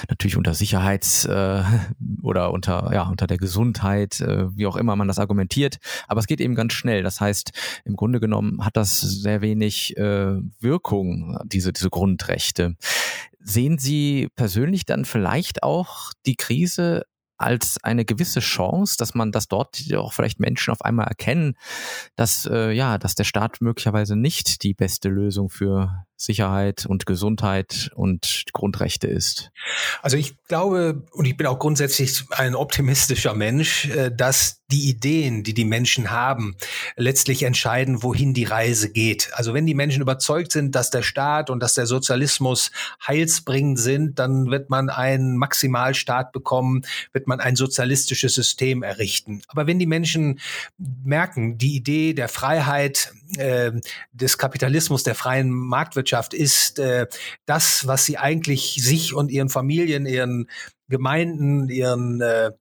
natürlich 0.09 0.38
unter 0.38 0.55
Sicherheits 0.55 1.26
äh, 1.26 1.64
oder 2.24 2.51
unter 2.51 2.91
ja 2.93 3.03
unter 3.03 3.28
der 3.28 3.38
Gesundheit, 3.38 4.20
äh, 4.22 4.55
wie 4.55 4.66
auch 4.66 4.76
immer 4.76 4.95
man 4.95 5.07
das 5.07 5.20
argumentiert. 5.20 5.78
Aber 6.07 6.20
es 6.20 6.28
geht 6.28 6.41
eben 6.41 6.55
ganz 6.55 6.74
schnell. 6.74 7.03
Das 7.03 7.22
heißt, 7.22 7.51
im 7.86 7.95
Grunde 7.95 8.20
genommen 8.20 8.66
hat 8.66 8.76
das 8.76 8.99
sehr 8.99 9.41
wenig 9.41 9.95
äh, 9.97 10.38
Wirkung 10.59 11.38
diese 11.45 11.72
diese 11.72 11.89
Grundrechte. 11.89 12.76
Sehen 13.43 13.78
Sie 13.78 14.28
persönlich 14.36 14.86
dann 14.86 15.05
vielleicht 15.05 15.64
auch 15.64 16.12
die 16.26 16.36
Krise 16.36 17.03
als 17.42 17.84
eine 17.84 18.06
gewisse 18.06 18.39
Chance, 18.39 18.96
dass 18.98 19.14
man, 19.14 19.32
dass 19.32 19.48
dort 19.48 19.82
auch 19.96 20.14
vielleicht 20.14 20.39
Menschen 20.39 20.72
auf 20.72 20.82
einmal 20.82 21.08
erkennen, 21.08 21.56
dass 22.16 22.46
äh, 22.46 22.72
ja, 22.72 22.98
dass 22.98 23.16
der 23.16 23.24
Staat 23.24 23.62
möglicherweise 23.62 24.16
nicht 24.16 24.64
die 24.64 24.74
beste 24.74 25.10
Lösung 25.10 25.50
für 25.50 26.06
Sicherheit 26.22 26.86
und 26.86 27.06
Gesundheit 27.06 27.92
und 27.96 28.44
Grundrechte 28.54 29.08
ist? 29.08 29.52
Also 30.02 30.18
ich 30.18 30.36
glaube, 30.48 31.04
und 31.12 31.26
ich 31.26 31.36
bin 31.36 31.48
auch 31.48 31.60
grundsätzlich 31.60 32.24
ein 32.32 32.56
optimistischer 32.56 33.34
Mensch, 33.34 33.86
äh, 33.86 34.12
dass 34.16 34.62
die 34.72 34.90
Ideen, 34.90 35.44
die 35.44 35.54
die 35.54 35.66
Menschen 35.66 36.12
haben, 36.12 36.56
letztlich 36.96 37.44
entscheiden, 37.44 38.04
wohin 38.04 38.34
die 38.34 38.46
Reise 38.46 38.92
geht. 38.92 39.30
Also 39.34 39.54
wenn 39.54 39.66
die 39.66 39.74
Menschen 39.74 40.02
überzeugt 40.02 40.52
sind, 40.52 40.76
dass 40.76 40.90
der 40.90 41.02
Staat 41.02 41.50
und 41.50 41.60
dass 41.60 41.74
der 41.74 41.86
Sozialismus 41.86 42.72
heilsbringend 43.06 43.80
sind, 43.80 44.20
dann 44.20 44.50
wird 44.50 44.70
man 44.70 44.90
einen 44.90 45.38
Maximalstaat 45.38 46.32
bekommen, 46.32 46.84
wird 47.12 47.28
man 47.28 47.40
ein 47.40 47.56
sozialistisches 47.56 48.34
System 48.34 48.84
errichten. 48.84 49.42
Aber 49.48 49.68
wenn 49.68 49.80
die 49.80 49.86
Menschen 49.86 50.40
merken, 50.78 51.58
die 51.58 51.76
Idee 51.76 52.14
der 52.14 52.30
Freiheit, 52.30 53.12
äh, 53.38 53.72
des 54.12 54.38
Kapitalismus, 54.38 55.04
der 55.04 55.16
freien 55.16 55.50
Marktwirtschaft 55.50 56.11
ist 56.34 56.80
äh, 56.80 57.07
das, 57.45 57.88
was 57.88 58.05
sie 58.05 58.18
eigentlich 58.18 58.76
sich 58.82 59.14
und 59.14 59.32
ihren 59.32 59.49
Familien, 59.49 60.05
ihren 60.05 60.49
Gemeinden, 60.89 61.70
ihren 61.70 62.22
äh, 62.22 62.51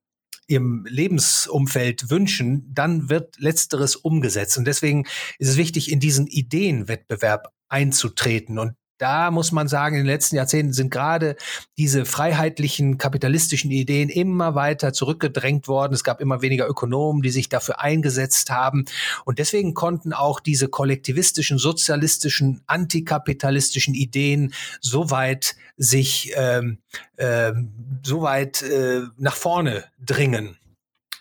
ihrem 0.51 0.85
Lebensumfeld 0.89 2.11
wünschen, 2.11 2.69
dann 2.75 3.09
wird 3.09 3.39
letzteres 3.39 3.95
umgesetzt. 3.95 4.59
Und 4.59 4.67
deswegen 4.67 5.07
ist 5.39 5.49
es 5.49 5.57
wichtig, 5.57 5.93
in 5.93 6.01
diesen 6.01 6.27
Ideenwettbewerb 6.27 7.53
einzutreten. 7.69 8.59
Und 8.59 8.75
da 9.01 9.31
muss 9.31 9.51
man 9.51 9.67
sagen, 9.67 9.97
in 9.97 10.03
den 10.03 10.13
letzten 10.13 10.37
Jahrzehnten 10.37 10.75
sind 10.75 10.91
gerade 10.91 11.37
diese 11.79 12.05
freiheitlichen 12.05 12.99
kapitalistischen 12.99 13.71
Ideen 13.71 14.11
immer 14.11 14.55
weiter 14.55 14.93
zurückgedrängt 14.93 15.69
worden. 15.69 15.95
Es 15.95 16.05
gab 16.05 16.21
immer 16.21 16.43
weniger 16.43 16.69
Ökonomen, 16.69 17.23
die 17.23 17.31
sich 17.31 17.49
dafür 17.49 17.81
eingesetzt 17.81 18.51
haben. 18.51 18.85
Und 19.25 19.39
deswegen 19.39 19.73
konnten 19.73 20.13
auch 20.13 20.39
diese 20.39 20.69
kollektivistischen, 20.69 21.57
sozialistischen, 21.57 22.61
antikapitalistischen 22.67 23.95
Ideen 23.95 24.53
so 24.81 25.11
weit 25.11 25.57
sich 25.79 26.33
ähm, 26.37 26.79
äh, 27.17 27.53
so 28.03 28.21
weit 28.21 28.61
äh, 28.63 29.01
nach 29.17 29.37
vorne 29.37 29.85
dringen. 29.99 30.59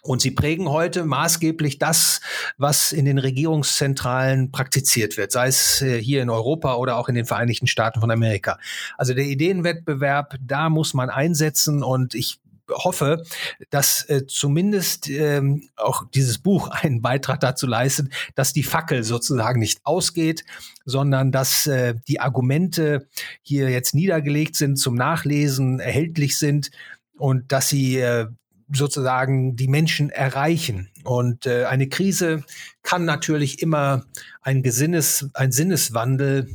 Und 0.01 0.21
sie 0.21 0.31
prägen 0.31 0.69
heute 0.69 1.05
maßgeblich 1.05 1.79
das, 1.79 2.21
was 2.57 2.91
in 2.91 3.05
den 3.05 3.17
Regierungszentralen 3.17 4.51
praktiziert 4.51 5.17
wird, 5.17 5.31
sei 5.31 5.47
es 5.47 5.81
äh, 5.81 6.01
hier 6.01 6.21
in 6.21 6.29
Europa 6.29 6.75
oder 6.75 6.97
auch 6.97 7.09
in 7.09 7.15
den 7.15 7.25
Vereinigten 7.25 7.67
Staaten 7.67 7.99
von 7.99 8.11
Amerika. 8.11 8.57
Also 8.97 9.13
der 9.13 9.25
Ideenwettbewerb, 9.25 10.35
da 10.41 10.69
muss 10.69 10.93
man 10.93 11.09
einsetzen 11.09 11.83
und 11.83 12.15
ich 12.15 12.39
hoffe, 12.71 13.23
dass 13.69 14.07
äh, 14.09 14.25
zumindest 14.27 15.09
ähm, 15.09 15.69
auch 15.75 16.03
dieses 16.13 16.37
Buch 16.37 16.69
einen 16.71 17.01
Beitrag 17.01 17.39
dazu 17.39 17.67
leistet, 17.67 18.09
dass 18.35 18.53
die 18.53 18.63
Fackel 18.63 19.03
sozusagen 19.03 19.59
nicht 19.59 19.81
ausgeht, 19.83 20.43
sondern 20.85 21.31
dass 21.31 21.67
äh, 21.67 21.95
die 22.07 22.19
Argumente 22.19 23.07
hier 23.41 23.69
jetzt 23.69 23.93
niedergelegt 23.93 24.55
sind, 24.55 24.77
zum 24.77 24.95
Nachlesen 24.95 25.79
erhältlich 25.79 26.37
sind 26.37 26.71
und 27.17 27.51
dass 27.51 27.69
sie 27.69 27.97
äh, 27.97 28.27
sozusagen 28.71 29.55
die 29.55 29.67
Menschen 29.67 30.09
erreichen. 30.09 30.89
Und 31.03 31.45
äh, 31.45 31.65
eine 31.65 31.89
Krise 31.89 32.43
kann 32.83 33.05
natürlich 33.05 33.61
immer 33.61 34.05
ein, 34.41 34.63
Gesinnes, 34.63 35.29
ein 35.33 35.51
Sinneswandel 35.51 36.47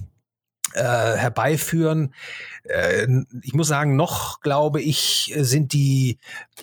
äh, 0.74 1.16
herbeiführen. 1.16 2.14
Äh, 2.64 3.06
ich 3.42 3.54
muss 3.54 3.68
sagen, 3.68 3.96
noch 3.96 4.40
glaube 4.40 4.80
ich, 4.80 5.32
sind 5.36 5.72
die 5.72 6.18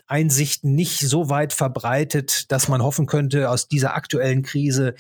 Einsichten 0.08 0.76
nicht 0.76 1.00
so 1.00 1.30
weit 1.30 1.54
verbreitet, 1.54 2.52
dass 2.52 2.68
man 2.68 2.84
hoffen 2.84 3.06
könnte, 3.06 3.50
aus 3.50 3.68
dieser 3.68 3.96
aktuellen 3.96 4.44
Krise 4.44 4.96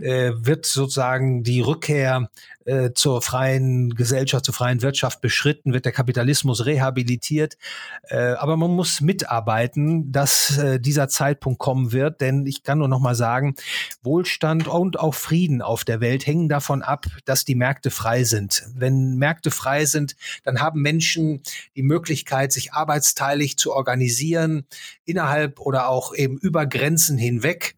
äh, 0.00 0.32
wird 0.34 0.66
sozusagen 0.66 1.42
die 1.42 1.60
Rückkehr 1.60 2.30
äh, 2.68 2.92
zur 2.92 3.22
freien 3.22 3.94
Gesellschaft, 3.94 4.44
zur 4.44 4.52
freien 4.52 4.82
Wirtschaft 4.82 5.22
beschritten, 5.22 5.72
wird 5.72 5.86
der 5.86 5.92
Kapitalismus 5.92 6.66
rehabilitiert. 6.66 7.56
Äh, 8.02 8.32
aber 8.32 8.58
man 8.58 8.70
muss 8.72 9.00
mitarbeiten, 9.00 10.12
dass 10.12 10.58
äh, 10.58 10.78
dieser 10.78 11.08
Zeitpunkt 11.08 11.58
kommen 11.58 11.92
wird, 11.92 12.20
denn 12.20 12.44
ich 12.44 12.62
kann 12.62 12.78
nur 12.78 12.88
noch 12.88 13.00
mal 13.00 13.14
sagen, 13.14 13.54
Wohlstand 14.02 14.68
und 14.68 15.00
auch 15.00 15.14
Frieden 15.14 15.62
auf 15.62 15.84
der 15.84 16.02
Welt 16.02 16.26
hängen 16.26 16.50
davon 16.50 16.82
ab, 16.82 17.06
dass 17.24 17.46
die 17.46 17.54
Märkte 17.54 17.90
frei 17.90 18.24
sind. 18.24 18.64
Wenn 18.74 19.16
Märkte 19.16 19.50
frei 19.50 19.86
sind, 19.86 20.14
dann 20.44 20.60
haben 20.60 20.82
Menschen 20.82 21.42
die 21.74 21.82
Möglichkeit, 21.82 22.52
sich 22.52 22.74
arbeitsteilig 22.74 23.56
zu 23.56 23.72
organisieren, 23.72 24.66
innerhalb 25.06 25.58
oder 25.58 25.88
auch 25.88 26.14
eben 26.14 26.36
über 26.36 26.66
Grenzen 26.66 27.16
hinweg. 27.16 27.77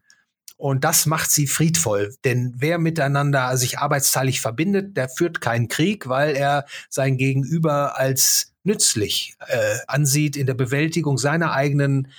Und 0.61 0.83
das 0.83 1.07
macht 1.07 1.31
sie 1.31 1.47
friedvoll. 1.47 2.13
Denn 2.23 2.53
wer 2.55 2.77
miteinander 2.77 3.57
sich 3.57 3.79
arbeitsteilig 3.79 4.41
verbindet, 4.41 4.95
der 4.95 5.09
führt 5.09 5.41
keinen 5.41 5.69
Krieg, 5.69 6.07
weil 6.07 6.35
er 6.35 6.67
sein 6.87 7.17
Gegenüber 7.17 7.97
als 7.97 8.53
nützlich 8.63 9.33
äh, 9.47 9.77
ansieht 9.87 10.35
in 10.35 10.45
der 10.45 10.53
Bewältigung 10.53 11.17
seiner 11.17 11.53
eigenen 11.53 12.09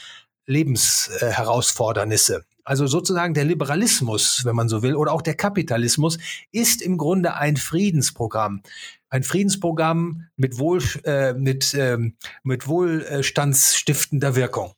Lebensherausfordernisse. 0.46 2.38
Äh, 2.38 2.42
also 2.64 2.88
sozusagen 2.88 3.32
der 3.34 3.44
Liberalismus, 3.44 4.44
wenn 4.44 4.56
man 4.56 4.68
so 4.68 4.82
will, 4.82 4.96
oder 4.96 5.12
auch 5.12 5.22
der 5.22 5.36
Kapitalismus 5.36 6.18
ist 6.50 6.82
im 6.82 6.98
Grunde 6.98 7.34
ein 7.34 7.56
Friedensprogramm. 7.56 8.62
Ein 9.08 9.22
Friedensprogramm 9.22 10.26
mit, 10.34 10.58
Wohl, 10.58 10.82
äh, 11.04 11.32
mit, 11.34 11.74
ähm, 11.74 12.16
mit 12.42 12.66
wohlstandsstiftender 12.66 14.34
Wirkung. 14.34 14.72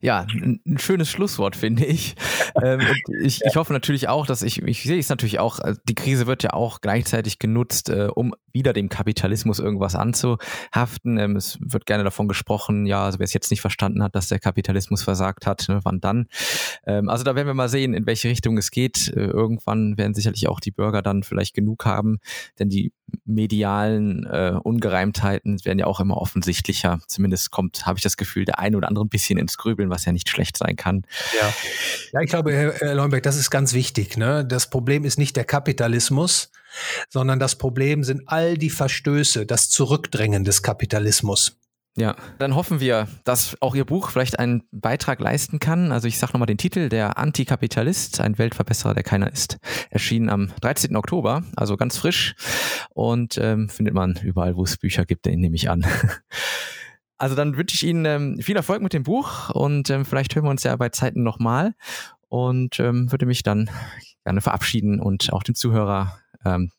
Ja, 0.00 0.26
ein, 0.30 0.78
schönes 0.78 1.10
Schlusswort, 1.10 1.56
finde 1.56 1.84
ich. 1.84 2.14
ähm, 2.62 2.80
ich. 3.22 3.42
Ich 3.44 3.56
hoffe 3.56 3.72
natürlich 3.72 4.08
auch, 4.08 4.26
dass 4.26 4.42
ich, 4.42 4.62
ich 4.62 4.82
sehe 4.82 4.98
es 4.98 5.08
natürlich 5.08 5.38
auch, 5.38 5.58
also 5.58 5.80
die 5.88 5.94
Krise 5.94 6.26
wird 6.26 6.42
ja 6.42 6.52
auch 6.52 6.80
gleichzeitig 6.80 7.38
genutzt, 7.38 7.88
äh, 7.88 8.08
um 8.14 8.34
wieder 8.52 8.72
dem 8.72 8.88
Kapitalismus 8.88 9.58
irgendwas 9.58 9.94
anzuhaften. 9.94 11.18
Ähm, 11.18 11.36
es 11.36 11.58
wird 11.60 11.86
gerne 11.86 12.04
davon 12.04 12.26
gesprochen, 12.26 12.86
ja, 12.86 13.04
also 13.04 13.18
wer 13.18 13.24
es 13.24 13.34
jetzt 13.34 13.50
nicht 13.50 13.60
verstanden 13.60 14.02
hat, 14.02 14.14
dass 14.14 14.28
der 14.28 14.38
Kapitalismus 14.38 15.02
versagt 15.02 15.46
hat, 15.46 15.66
ne, 15.68 15.80
wann 15.84 16.00
dann? 16.00 16.26
Ähm, 16.86 17.08
also 17.08 17.22
da 17.22 17.34
werden 17.34 17.46
wir 17.46 17.54
mal 17.54 17.68
sehen, 17.68 17.94
in 17.94 18.06
welche 18.06 18.28
Richtung 18.28 18.56
es 18.58 18.70
geht. 18.70 19.08
Äh, 19.08 19.26
irgendwann 19.26 19.98
werden 19.98 20.14
sicherlich 20.14 20.48
auch 20.48 20.60
die 20.60 20.70
Bürger 20.70 21.02
dann 21.02 21.22
vielleicht 21.22 21.54
genug 21.54 21.84
haben, 21.84 22.18
denn 22.58 22.68
die 22.68 22.92
medialen 23.24 24.24
äh, 24.24 24.58
Ungereimtheiten 24.62 25.64
werden 25.64 25.78
ja 25.78 25.86
auch 25.86 26.00
immer 26.00 26.16
offensichtlicher. 26.16 27.00
Zumindest 27.06 27.50
kommt, 27.50 27.86
habe 27.86 27.98
ich 27.98 28.02
das 28.02 28.16
Gefühl, 28.16 28.44
der 28.44 28.58
eine 28.58 28.76
oder 28.76 28.88
andere 28.88 29.04
ein 29.04 29.10
bisschen 29.10 29.38
ins 29.46 29.56
Grübeln, 29.56 29.90
was 29.90 30.04
ja 30.04 30.12
nicht 30.12 30.28
schlecht 30.28 30.56
sein 30.56 30.76
kann. 30.76 31.02
Ja, 31.40 31.54
ja 32.12 32.20
ich 32.20 32.30
glaube, 32.30 32.52
Herr 32.52 32.94
Leunberg, 32.94 33.22
das 33.22 33.36
ist 33.36 33.50
ganz 33.50 33.72
wichtig. 33.72 34.16
Ne? 34.16 34.44
Das 34.44 34.70
Problem 34.70 35.04
ist 35.04 35.18
nicht 35.18 35.36
der 35.36 35.44
Kapitalismus, 35.44 36.50
sondern 37.08 37.38
das 37.38 37.56
Problem 37.56 38.04
sind 38.04 38.22
all 38.26 38.58
die 38.58 38.70
Verstöße, 38.70 39.46
das 39.46 39.70
Zurückdrängen 39.70 40.44
des 40.44 40.62
Kapitalismus. 40.62 41.56
Ja, 41.98 42.14
dann 42.38 42.54
hoffen 42.54 42.78
wir, 42.78 43.08
dass 43.24 43.56
auch 43.62 43.74
Ihr 43.74 43.86
Buch 43.86 44.10
vielleicht 44.10 44.38
einen 44.38 44.64
Beitrag 44.70 45.18
leisten 45.18 45.58
kann. 45.60 45.92
Also 45.92 46.06
ich 46.06 46.18
sage 46.18 46.34
nochmal 46.34 46.46
den 46.46 46.58
Titel, 46.58 46.90
Der 46.90 47.16
Antikapitalist, 47.16 48.20
ein 48.20 48.36
Weltverbesserer, 48.36 48.92
der 48.92 49.02
keiner 49.02 49.32
ist. 49.32 49.56
Erschienen 49.88 50.28
am 50.28 50.50
13. 50.60 50.94
Oktober, 50.94 51.42
also 51.56 51.78
ganz 51.78 51.96
frisch 51.96 52.34
und 52.90 53.38
ähm, 53.38 53.70
findet 53.70 53.94
man 53.94 54.18
überall, 54.22 54.56
wo 54.56 54.64
es 54.64 54.76
Bücher 54.76 55.06
gibt, 55.06 55.24
den 55.24 55.40
nehme 55.40 55.56
ich 55.56 55.70
an. 55.70 55.86
Also 57.18 57.34
dann 57.34 57.56
wünsche 57.56 57.74
ich 57.74 57.84
Ihnen 57.84 58.04
ähm, 58.04 58.38
viel 58.40 58.56
Erfolg 58.56 58.82
mit 58.82 58.92
dem 58.92 59.02
Buch 59.02 59.50
und 59.50 59.90
ähm, 59.90 60.04
vielleicht 60.04 60.34
hören 60.34 60.44
wir 60.44 60.50
uns 60.50 60.64
ja 60.64 60.76
bei 60.76 60.90
Zeiten 60.90 61.22
nochmal 61.22 61.74
und 62.28 62.78
ähm, 62.80 63.10
würde 63.10 63.26
mich 63.26 63.42
dann 63.42 63.70
gerne 64.24 64.40
verabschieden 64.40 65.00
und 65.00 65.32
auch 65.32 65.42
dem 65.42 65.54
Zuhörer, 65.54 66.18
ähm, 66.44 66.72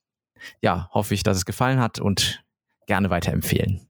ja, 0.61 0.89
hoffe 0.93 1.13
ich, 1.13 1.23
dass 1.23 1.37
es 1.37 1.45
gefallen 1.45 1.79
hat 1.79 1.99
und 1.99 2.43
gerne 2.85 3.09
weiterempfehlen. 3.09 3.89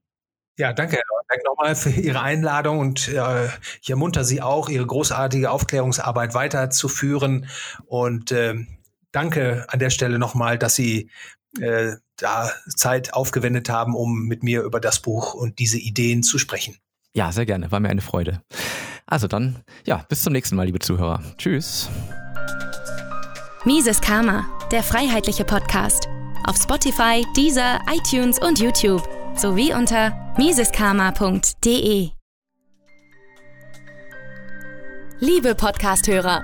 Ja, 0.57 0.73
danke, 0.73 0.97
Danke 1.29 1.43
nochmal 1.45 1.75
für 1.75 1.89
Ihre 1.89 2.21
Einladung 2.21 2.79
und 2.79 3.09
äh, 3.09 3.49
ich 3.81 3.89
ermunter 3.89 4.23
Sie 4.23 4.41
auch, 4.41 4.69
Ihre 4.69 4.85
großartige 4.85 5.51
Aufklärungsarbeit 5.51 6.33
weiterzuführen. 6.33 7.47
Und 7.85 8.31
äh, 8.31 8.55
danke 9.11 9.65
an 9.67 9.79
der 9.79 9.89
Stelle 9.89 10.19
nochmal, 10.19 10.57
dass 10.57 10.75
Sie 10.75 11.09
äh, 11.59 11.95
da 12.17 12.51
Zeit 12.75 13.13
aufgewendet 13.13 13.69
haben, 13.69 13.95
um 13.95 14.23
mit 14.23 14.43
mir 14.43 14.63
über 14.63 14.79
das 14.79 15.01
Buch 15.01 15.33
und 15.33 15.59
diese 15.59 15.77
Ideen 15.77 16.23
zu 16.23 16.37
sprechen. 16.39 16.77
Ja, 17.13 17.31
sehr 17.31 17.45
gerne. 17.45 17.71
War 17.71 17.79
mir 17.79 17.89
eine 17.89 18.01
Freude. 18.01 18.41
Also 19.05 19.27
dann, 19.27 19.63
ja, 19.85 20.05
bis 20.09 20.23
zum 20.23 20.33
nächsten 20.33 20.55
Mal, 20.55 20.65
liebe 20.65 20.79
Zuhörer. 20.79 21.23
Tschüss. 21.37 21.89
Mises 23.65 24.01
Karma, 24.01 24.45
der 24.71 24.83
freiheitliche 24.83 25.45
Podcast. 25.45 26.07
Auf 26.45 26.57
Spotify, 26.57 27.25
Deezer, 27.35 27.79
iTunes 27.91 28.39
und 28.39 28.59
YouTube 28.59 29.07
sowie 29.35 29.73
unter 29.73 30.35
miseskarma.de. 30.37 32.09
Liebe 35.19 35.55
Podcasthörer, 35.55 36.43